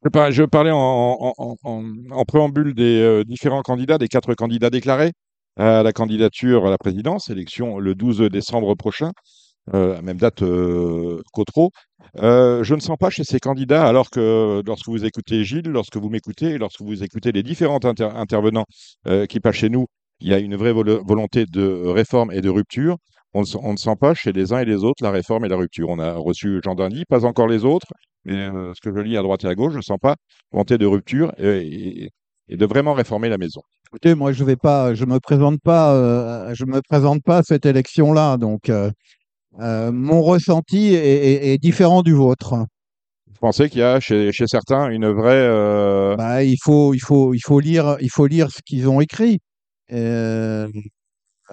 je, 0.05 0.11
par- 0.11 0.31
je 0.31 0.43
parlais 0.45 0.71
en, 0.71 0.77
en- 1.39 2.25
préambule 2.27 2.75
des 2.75 3.01
euh, 3.01 3.25
différents 3.25 3.63
candidats, 3.63 3.97
des 3.97 4.09
quatre 4.09 4.35
candidats 4.35 4.71
déclarés 4.71 5.13
à 5.57 5.83
la 5.83 5.93
candidature 5.93 6.67
à 6.67 6.71
la 6.71 6.79
présidence, 6.79 7.31
élection 7.31 7.79
le 7.79 7.95
12 7.95 8.21
décembre 8.31 8.75
prochain, 8.75 9.13
euh, 9.75 9.99
à 9.99 10.03
même 10.03 10.19
date 10.19 10.43
euh, 10.43 11.21
qu'au 11.33 11.45
Euh, 12.19 12.63
je 12.63 12.75
ne 12.75 12.81
sens 12.81 12.97
pas 12.99 13.11
chez 13.11 13.25
ces 13.25 13.41
candidats, 13.41 13.87
alors 13.87 14.11
que 14.11 14.63
lorsque 14.67 14.89
vous 14.89 15.05
écoutez 15.07 15.43
Gilles, 15.45 15.69
lorsque 15.69 15.97
vous 15.97 16.11
m'écoutez, 16.11 16.51
et 16.53 16.59
lorsque 16.59 16.83
vous 16.83 17.03
écoutez 17.03 17.33
les 17.33 17.43
différents 17.43 17.83
inter- 17.85 18.11
intervenants 18.15 18.67
qui 19.29 19.41
passent 19.41 19.57
chez 19.57 19.69
nous, 19.71 19.87
il 20.21 20.29
y 20.29 20.35
a 20.35 20.39
une 20.39 20.57
vraie 20.57 20.73
volo- 20.73 21.03
volonté 21.05 21.45
de 21.47 21.87
réforme 21.87 22.31
et 22.33 22.41
de 22.41 22.49
rupture. 22.51 22.97
On 23.35 23.41
ne, 23.41 23.45
sent- 23.47 23.59
on 23.63 23.73
ne 23.73 23.77
sent 23.77 23.95
pas 24.01 24.15
chez 24.15 24.33
les 24.33 24.53
uns 24.53 24.61
et 24.61 24.65
les 24.65 24.85
autres 24.85 25.03
la 25.03 25.11
réforme 25.11 25.45
et 25.45 25.49
la 25.49 25.57
rupture. 25.57 25.89
On 25.91 25.99
a 25.99 26.15
reçu 26.15 26.61
Jean 26.65 26.75
Dandy, 26.75 27.05
pas 27.09 27.25
encore 27.25 27.47
les 27.47 27.65
autres, 27.65 27.89
mais 28.25 28.35
euh, 28.49 28.73
ce 28.75 28.81
que 28.81 28.95
je 28.97 29.01
lis 29.03 29.17
à 29.17 29.23
droite 29.23 29.45
et 29.45 29.49
à 29.49 29.55
gauche, 29.55 29.73
je 29.73 29.79
ne 29.79 29.83
sens 29.83 29.99
pas 30.01 30.17
volonté 30.53 30.79
de 30.79 30.87
rupture 30.87 31.33
et, 31.39 31.59
et- 32.05 32.11
et 32.51 32.57
de 32.57 32.65
vraiment 32.65 32.95
réformer 32.95 33.29
la 33.29 33.37
maison. 33.37 33.61
Écoutez, 33.89 34.15
moi, 34.15 34.33
je 34.33 34.43
vais 34.43 34.57
pas, 34.57 34.95
je 34.95 35.05
me 35.05 35.21
présente 35.21 35.61
pas, 35.63 35.95
euh, 35.95 36.55
je 36.55 36.65
me 36.65 36.81
présente 36.89 37.23
pas 37.23 37.39
à 37.39 37.43
cette 37.43 37.67
élection-là, 37.67 38.39
donc 38.39 38.71
euh, 38.71 38.91
mon 39.93 40.23
ressenti 40.23 40.95
est, 40.95 40.97
est- 40.97 41.53
est 41.53 41.59
différent 41.59 42.03
du 42.03 42.13
vôtre. 42.15 42.55
Vous 42.55 43.37
pensez 43.41 43.69
qu'il 43.69 43.81
y 43.81 43.83
a 43.83 44.01
chez, 44.01 44.33
chez 44.33 44.47
certains 44.47 44.89
une 44.89 45.09
vraie... 45.11 45.47
Bah, 46.17 46.43
il 46.43 46.57
faut, 46.63 46.95
il 46.95 47.01
faut, 47.01 47.35
il 47.35 47.41
faut 47.41 47.61
lire, 47.61 47.97
il 48.01 48.11
faut 48.11 48.27
lire 48.27 48.51
ce 48.51 48.61
qu'ils 48.65 48.89
ont 48.89 49.01
écrit. 49.03 49.41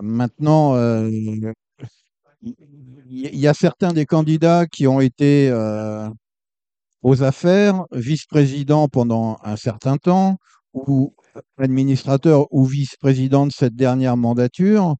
Maintenant, 0.01 0.75
euh, 0.75 1.09
il 2.45 3.39
y 3.39 3.47
a 3.47 3.53
certains 3.53 3.93
des 3.93 4.05
candidats 4.05 4.65
qui 4.67 4.87
ont 4.87 5.01
été 5.01 5.49
euh, 5.49 6.07
aux 7.01 7.23
affaires, 7.23 7.85
vice-président 7.91 8.87
pendant 8.87 9.37
un 9.43 9.55
certain 9.55 9.97
temps, 9.97 10.37
ou 10.73 11.15
administrateur 11.57 12.47
ou 12.51 12.65
vice-président 12.65 13.47
de 13.47 13.51
cette 13.51 13.75
dernière 13.75 14.17
mandature. 14.17 14.95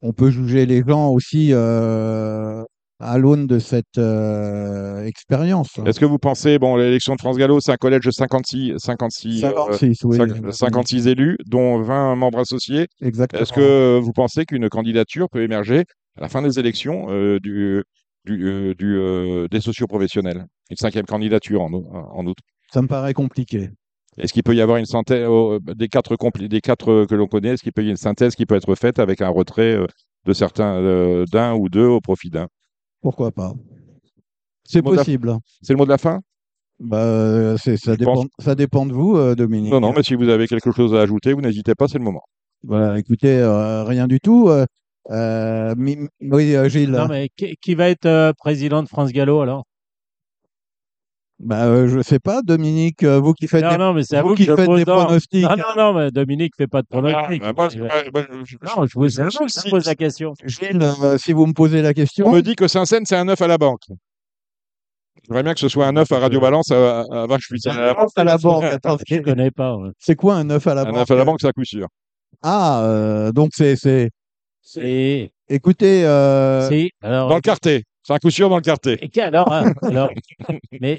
On 0.00 0.12
peut 0.12 0.30
juger 0.30 0.66
les 0.66 0.82
gens 0.86 1.10
aussi 1.10 1.52
euh, 1.52 2.64
à 3.00 3.16
l'aune 3.18 3.46
de 3.46 3.58
cette 3.58 3.98
euh, 3.98 5.04
expérience. 5.04 5.78
Est-ce 5.86 6.00
que 6.00 6.04
vous 6.04 6.18
pensez, 6.18 6.58
bon, 6.58 6.76
l'élection 6.76 7.14
de 7.14 7.20
France 7.20 7.36
Gallo, 7.36 7.60
c'est 7.60 7.72
un 7.72 7.76
collège 7.76 8.04
de 8.04 8.10
56, 8.10 8.74
56, 8.78 9.44
euh, 9.44 9.50
56, 9.50 10.04
oui. 10.04 10.16
cinq- 10.16 10.52
56 10.52 11.06
élus, 11.06 11.36
dont 11.46 11.80
20 11.80 12.16
membres 12.16 12.40
associés. 12.40 12.88
Exactement. 13.00 13.42
Est-ce 13.42 13.52
que 13.52 13.98
vous 13.98 14.12
pensez 14.12 14.44
qu'une 14.44 14.68
candidature 14.68 15.28
peut 15.30 15.42
émerger 15.42 15.84
à 16.16 16.22
la 16.22 16.28
fin 16.28 16.42
des 16.42 16.58
élections 16.58 17.06
euh, 17.10 17.38
du, 17.38 17.84
du, 18.24 18.46
euh, 18.46 18.74
du, 18.74 18.96
euh, 18.96 19.46
des 19.48 19.60
socioprofessionnels? 19.60 20.46
Une 20.70 20.76
cinquième 20.76 21.06
candidature 21.06 21.62
en, 21.62 22.26
outre. 22.26 22.42
Ça 22.72 22.82
me 22.82 22.88
paraît 22.88 23.14
compliqué. 23.14 23.70
Est-ce 24.18 24.32
qu'il 24.32 24.42
peut 24.42 24.56
y 24.56 24.60
avoir 24.60 24.78
une 24.78 24.84
synthèse 24.86 25.24
oh, 25.28 25.60
des 25.60 25.86
quatre, 25.86 26.16
des 26.48 26.60
quatre 26.60 26.90
euh, 26.90 27.06
que 27.06 27.14
l'on 27.14 27.28
connaît 27.28 27.50
Est-ce 27.50 27.62
qu'il 27.62 27.72
peut 27.72 27.82
y 27.82 27.84
avoir 27.84 27.92
une 27.92 27.96
synthèse 27.96 28.34
qui 28.34 28.44
peut 28.44 28.56
être 28.56 28.74
faite 28.74 28.98
avec 28.98 29.22
un 29.22 29.28
retrait 29.28 29.76
euh, 29.76 29.86
de 30.26 30.32
certains, 30.32 30.74
euh, 30.74 31.24
d'un 31.30 31.54
ou 31.54 31.68
deux 31.68 31.86
au 31.86 32.00
profit 32.00 32.28
d'un? 32.28 32.48
Pourquoi 33.00 33.30
pas? 33.30 33.54
C'est 34.64 34.82
possible. 34.82 35.36
C'est 35.62 35.72
le 35.72 35.78
mot 35.78 35.84
de 35.84 35.90
la 35.90 35.98
fin? 35.98 36.20
Bah, 36.80 36.98
euh, 37.02 37.56
c'est- 37.56 37.76
ça, 37.76 37.96
dépend, 37.96 38.14
pense- 38.14 38.26
ça 38.38 38.54
dépend 38.54 38.86
de 38.86 38.92
vous, 38.92 39.16
euh, 39.16 39.34
Dominique. 39.34 39.72
Non, 39.72 39.80
non, 39.80 39.92
mais 39.92 40.02
si 40.02 40.14
vous 40.14 40.28
avez 40.28 40.46
quelque 40.46 40.70
chose 40.72 40.94
à 40.94 41.00
ajouter, 41.00 41.32
vous 41.32 41.40
n'hésitez 41.40 41.74
pas, 41.74 41.88
c'est 41.88 41.98
le 41.98 42.04
moment. 42.04 42.22
Voilà, 42.62 42.98
écoutez, 42.98 43.38
euh, 43.38 43.84
rien 43.84 44.06
du 44.06 44.20
tout. 44.20 44.48
euh, 44.48 44.66
euh, 45.10 45.74
oui, 45.76 46.56
Gilles. 46.68 46.90
Non, 46.90 47.08
mais 47.08 47.30
qui, 47.36 47.56
qui 47.60 47.74
va 47.74 47.88
être 47.88 48.06
euh, 48.06 48.32
président 48.36 48.82
de 48.82 48.88
France 48.88 49.10
Gallo 49.12 49.40
alors? 49.40 49.64
Bah, 51.40 51.66
euh, 51.66 51.86
je 51.88 52.00
sais 52.02 52.18
pas, 52.18 52.42
Dominique, 52.42 53.04
euh, 53.04 53.20
vous 53.20 53.32
qui 53.32 53.46
faites 53.46 53.62
Non, 53.62 53.70
des, 53.70 53.78
non, 53.78 53.92
mais 53.94 54.02
c'est 54.02 54.16
à 54.16 54.22
vous 54.22 54.30
vous 54.30 54.34
qui 54.34 54.44
que 54.44 54.50
je 54.50 54.56
faites 54.56 54.66
pose. 54.66 54.78
des 54.84 54.90
Non, 54.90 55.04
pronostics. 55.04 55.42
non, 55.44 55.50
non, 55.56 55.64
non, 55.76 55.92
mais 55.94 56.10
Dominique 56.10 56.52
fait 56.56 56.66
pas 56.66 56.82
de 56.82 56.88
pronostic. 56.88 57.40
Ah, 57.44 57.48
je- 57.48 57.52
moi, 57.54 57.68
je- 57.68 57.78
Non, 57.80 58.86
je 58.86 58.98
vous 58.98 59.20
à 59.20 59.24
vous 59.28 59.46
que 59.46 59.52
je 59.64 59.70
pose 59.70 59.86
la 59.86 59.94
question. 59.94 60.34
Gilles, 60.44 60.82
euh, 60.82 61.16
si 61.16 61.32
vous 61.32 61.46
me 61.46 61.52
posez 61.52 61.80
la 61.80 61.90
On 61.90 61.92
question, 61.92 62.32
me 62.32 62.40
dit 62.42 62.56
que 62.56 62.66
Saint-Saëns, 62.66 63.04
c'est 63.04 63.14
un 63.16 63.24
neuf 63.26 63.40
à 63.40 63.46
la 63.46 63.56
banque. 63.56 63.82
J'aimerais 65.28 65.42
bien 65.44 65.54
que 65.54 65.60
ce 65.60 65.68
soit 65.68 65.86
un 65.86 65.92
neuf 65.92 66.10
à 66.10 66.18
Radio 66.18 66.40
Balance 66.40 66.70
à, 66.72 67.00
à, 67.02 67.22
à 67.22 67.26
Vache 67.26 67.48
Puissante. 67.48 67.76
à 67.76 68.24
la 68.24 68.38
banque, 68.38 68.62
Je 68.64 68.68
attendez. 68.74 69.22
connais 69.22 69.50
pas. 69.52 69.76
ouais. 69.76 69.90
C'est 69.98 70.16
quoi 70.16 70.34
un 70.36 70.50
œuf 70.50 70.66
à 70.66 70.74
la 70.74 70.80
Un 70.82 70.84
banque? 70.86 70.94
neuf 70.96 71.10
à 71.10 71.14
la 71.14 71.24
banque, 71.24 71.38
c'est 71.40 71.48
à 71.48 71.52
coup 71.52 71.64
sûr. 71.64 71.86
Ah, 72.42 72.82
euh, 72.84 73.30
donc 73.30 73.50
c'est, 73.54 73.76
c'est. 73.76 74.10
C'est. 74.62 75.30
Écoutez, 75.48 76.04
euh, 76.04 76.68
c'est- 76.68 76.90
Alors, 77.02 77.28
Dans 77.28 77.36
le 77.36 77.40
quartier. 77.40 77.84
C'est 78.02 78.14
un 78.14 78.18
coup 78.18 78.30
sûr 78.30 78.48
dans 78.48 78.56
le 78.56 78.62
quartier. 78.62 78.98
et 79.02 79.20
alors, 79.20 79.52
alors, 79.52 80.10
mais 80.80 80.98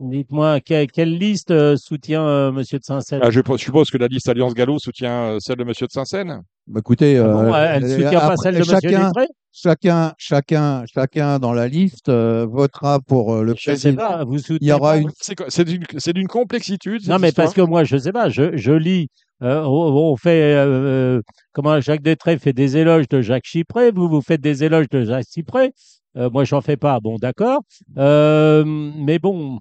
dites-moi, 0.00 0.60
que- 0.60 0.84
quelle 0.86 1.16
liste 1.18 1.50
euh, 1.50 1.76
soutient 1.76 2.26
euh, 2.26 2.52
Monsieur 2.52 2.78
de 2.78 2.84
Saint-Saëns 2.84 3.20
Ah, 3.22 3.30
je 3.30 3.40
suppose 3.56 3.90
que 3.90 3.98
la 3.98 4.06
liste 4.06 4.28
Alliance 4.28 4.54
Gallo 4.54 4.78
soutient 4.78 5.32
euh, 5.32 5.36
celle 5.40 5.56
de 5.56 5.64
Monsieur 5.64 5.86
de 5.86 5.92
Saint-Saëns. 5.92 6.40
Bah, 6.66 6.80
écoutez, 6.80 7.18
Ah 7.18 7.24
bon, 7.28 7.54
elle 7.54 7.82
ne 7.82 7.88
euh, 7.88 7.96
soutient 7.96 8.10
pas 8.20 8.24
après, 8.26 8.36
celle 8.42 8.54
de 8.54 8.58
Monsieur 8.60 8.74
chacun, 8.80 9.06
Dupré 9.08 9.26
chacun, 9.52 10.12
chacun, 10.18 10.84
chacun 10.92 11.38
dans 11.38 11.52
la 11.52 11.68
liste 11.68 12.08
euh, 12.08 12.46
votera 12.48 13.00
pour 13.00 13.34
euh, 13.34 13.42
le 13.42 13.54
Je 13.58 13.70
ne 13.70 13.76
sais 13.76 13.92
président. 13.92 14.08
pas. 14.18 14.24
Vous 14.24 14.38
soutenez 14.38 14.58
Il 14.62 14.68
y 14.68 14.72
aura 14.72 14.92
pas 14.92 14.98
une. 14.98 15.10
C'est 15.48 15.64
d'une 15.64 15.84
c'est 15.98 16.12
d'une 16.12 16.28
complexitude. 16.28 17.06
Non, 17.08 17.18
mais 17.18 17.32
parce 17.32 17.52
que 17.54 17.60
moi, 17.62 17.84
je 17.84 17.96
sais 17.96 18.12
pas, 18.12 18.28
je, 18.28 18.56
je 18.56 18.72
lis, 18.72 19.08
euh, 19.42 19.62
on, 19.64 20.16
fait, 20.16 21.20
comment 21.52 21.80
Jacques 21.80 22.02
Détré 22.02 22.38
fait 22.38 22.52
des 22.52 22.76
éloges 22.76 23.08
de 23.08 23.20
Jacques 23.22 23.46
Chipré, 23.46 23.90
vous, 23.90 24.08
vous 24.08 24.20
faites 24.22 24.40
des 24.40 24.64
éloges 24.64 24.88
de 24.90 25.04
Jacques 25.04 25.26
Chipré, 25.32 25.72
euh, 26.16 26.28
moi, 26.30 26.44
j'en 26.44 26.60
fais 26.60 26.76
pas, 26.76 27.00
bon, 27.00 27.16
d'accord, 27.16 27.60
Euh, 27.96 28.64
mais 28.66 29.18
bon, 29.18 29.58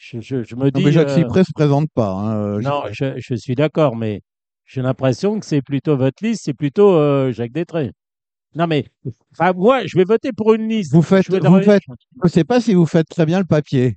je, 0.00 0.20
je, 0.20 0.42
je 0.42 0.56
me 0.56 0.64
Non, 0.64 0.70
dis, 0.70 0.84
mais 0.84 0.92
Jacques 0.92 1.10
euh, 1.10 1.14
Cyprès 1.14 1.44
se 1.44 1.52
présente 1.52 1.88
pas. 1.94 2.10
hein, 2.12 2.36
euh, 2.36 2.60
non, 2.60 2.84
je- 2.90 3.34
suis 3.36 3.54
d'accord, 3.54 3.96
mais 3.96 4.22
j'ai 4.64 4.80
l'impression 4.82 5.38
que 5.38 5.44
c'est 5.46 5.60
plutôt 5.62 5.96
votre 5.96 6.24
liste, 6.24 6.42
c'est 6.44 6.54
plutôt 6.54 6.94
euh, 6.94 7.32
Jacques 7.32 7.52
Détré. 7.52 7.92
Non, 8.54 8.66
mais, 8.66 8.86
enfin, 9.32 9.52
moi, 9.52 9.86
je 9.86 9.96
vais 9.96 10.04
voter 10.04 10.32
pour 10.32 10.54
une 10.54 10.68
liste. 10.68 10.92
Vous 10.92 11.02
faites, 11.02 11.26
Je 11.30 11.36
vous 11.46 11.60
faites. 11.60 11.82
Je 12.24 12.28
sais 12.28 12.44
pas 12.44 12.60
si 12.60 12.74
vous 12.74 12.86
faites 12.86 13.08
très 13.08 13.26
bien 13.26 13.38
le 13.38 13.44
papier. 13.44 13.96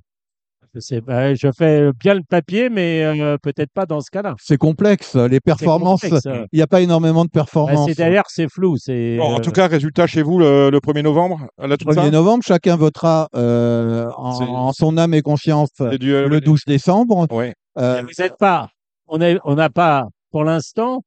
Je, 0.74 0.80
sais 0.80 1.00
pas, 1.00 1.34
je 1.34 1.48
fais 1.56 1.90
bien 1.98 2.14
le 2.14 2.22
papier, 2.28 2.68
mais 2.68 3.04
euh, 3.04 3.36
peut-être 3.40 3.72
pas 3.72 3.86
dans 3.86 4.00
ce 4.00 4.10
cas-là. 4.10 4.34
C'est 4.40 4.56
complexe. 4.56 5.14
Les 5.14 5.40
performances, 5.40 6.04
euh. 6.04 6.46
il 6.52 6.56
n'y 6.56 6.62
a 6.62 6.66
pas 6.66 6.80
énormément 6.80 7.24
de 7.24 7.30
Bah, 7.32 7.40
performances. 7.40 7.90
C'est 8.28 8.48
flou. 8.48 8.76
C'est, 8.76 9.16
Bon, 9.18 9.34
en 9.34 9.38
euh, 9.38 9.40
tout 9.40 9.52
cas, 9.52 9.68
résultat 9.68 10.06
chez 10.06 10.22
vous 10.22 10.38
le, 10.38 10.70
le 10.70 10.78
1er 10.78 11.02
novembre 11.02 11.46
à 11.58 11.66
la 11.66 11.76
toute 11.76 11.88
1er 11.88 11.94
fin 11.94 12.10
novembre, 12.10 12.42
chacun 12.44 12.76
votera 12.76 13.28
euh, 13.34 14.10
en, 14.16 14.72
son 14.72 14.96
âme 14.98 15.14
et 15.14 15.22
conscience 15.22 15.70
du, 15.98 16.14
euh, 16.14 16.28
le 16.28 16.40
12 16.40 16.60
décembre. 16.66 17.26
Ouais. 17.30 17.54
Euh, 17.78 18.02
vous 18.02 18.22
n'êtes 18.22 18.36
pas, 18.38 18.68
on 19.06 19.18
n'a 19.18 19.34
on 19.44 19.54
n'a 19.54 19.70
pas, 19.70 20.06
pour 20.30 20.44
l'instant, 20.44 21.02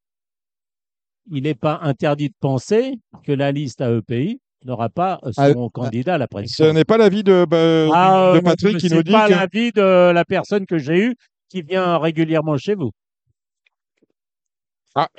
il 1.31 1.43
n'est 1.43 1.55
pas 1.55 1.79
interdit 1.81 2.29
de 2.29 2.35
penser 2.39 2.99
que 3.23 3.31
la 3.31 3.51
liste 3.51 3.81
AEPI 3.81 4.39
n'aura 4.65 4.89
pas 4.89 5.19
son 5.31 5.31
Ah, 5.41 5.53
candidat 5.73 6.15
à 6.15 6.17
la 6.17 6.25
Ce 6.25 6.29
présidence. 6.35 6.73
n'est 6.73 6.83
pas 6.85 6.97
l'avis 6.97 7.23
de, 7.23 7.45
bah, 7.45 7.89
Ah, 7.93 8.31
de 8.33 8.37
euh, 8.39 8.41
Patrick 8.41 8.77
qui 8.77 8.89
nous 8.89 9.03
dit 9.03 9.11
pas 9.11 9.27
que 9.27 9.31
l'avis 9.33 9.71
de 9.71 10.11
la 10.11 10.25
personne 10.25 10.65
que 10.65 10.77
j'ai 10.77 10.97
eue 10.97 11.15
qui 11.49 11.61
vient 11.61 11.97
régulièrement 11.97 12.57
chez 12.57 12.75
vous. 12.75 12.91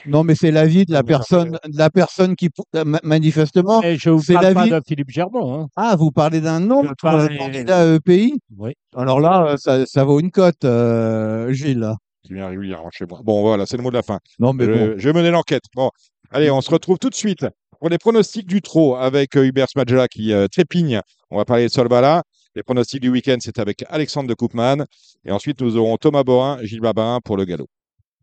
non, 0.06 0.24
mais 0.24 0.34
c'est 0.34 0.50
l'avis 0.50 0.84
de 0.86 0.92
la 0.92 0.98
Ah, 1.00 1.02
personne, 1.04 1.50
de 1.52 1.78
la 1.78 1.88
personne 1.88 2.34
qui, 2.34 2.50
euh, 2.74 2.84
ma- 2.84 2.98
manifestement. 3.04 3.80
Et 3.84 3.96
je 3.96 4.10
vous 4.10 4.20
c'est 4.20 4.32
parle 4.34 4.52
pas 4.52 4.54
l'avis- 4.66 4.70
de 4.70 4.80
Philippe 4.84 5.10
Germont. 5.10 5.54
Hein. 5.62 5.68
Ah, 5.76 5.94
vous 5.96 6.10
parlez 6.10 6.40
d'un 6.40 6.68
autre 6.70 6.94
parle- 7.00 7.30
euh, 7.32 7.36
candidat 7.38 7.86
EPI 7.94 8.40
Oui. 8.56 8.72
Alors 8.96 9.20
là, 9.20 9.50
euh, 9.52 9.56
ça, 9.56 9.86
ça 9.86 10.02
vaut 10.02 10.18
une 10.18 10.32
cote, 10.32 10.64
euh, 10.64 11.52
Gilles. 11.52 11.88
qui 12.24 12.34
vient 12.34 12.48
régulièrement 12.48 12.90
chez 12.90 13.04
moi. 13.08 13.20
Bon, 13.22 13.40
voilà, 13.42 13.66
c'est 13.66 13.76
le 13.76 13.84
mot 13.84 13.90
de 13.90 13.94
la 13.94 14.02
fin. 14.02 14.18
Non, 14.40 14.52
mais 14.52 14.64
je, 14.64 14.70
bon. 14.72 14.94
je 14.98 15.08
vais 15.08 15.12
mener 15.16 15.30
l'enquête. 15.30 15.62
Bon, 15.76 15.90
allez, 16.32 16.50
on 16.50 16.60
se 16.60 16.70
retrouve 16.72 16.98
tout 16.98 17.08
de 17.08 17.14
suite 17.14 17.46
pour 17.78 17.88
les 17.88 17.98
pronostics 17.98 18.46
du 18.46 18.60
trot 18.60 18.96
avec 18.96 19.36
euh, 19.36 19.44
Hubert 19.44 19.68
Smadjela 19.68 20.08
qui 20.08 20.32
euh, 20.32 20.48
trépigne. 20.48 21.00
On 21.30 21.36
va 21.36 21.44
parler 21.44 21.64
de 21.64 21.68
Solbala. 21.68 22.22
Les 22.54 22.62
pronostics 22.62 23.00
du 23.00 23.08
week-end, 23.08 23.36
c'est 23.40 23.58
avec 23.58 23.84
Alexandre 23.88 24.28
de 24.28 24.34
Koopman. 24.34 24.84
Et 25.24 25.30
ensuite, 25.30 25.60
nous 25.60 25.76
aurons 25.76 25.96
Thomas 25.96 26.24
Borin, 26.24 26.58
Gilles 26.62 26.80
Babin 26.80 27.20
pour 27.24 27.36
le 27.36 27.44
galop. 27.44 27.68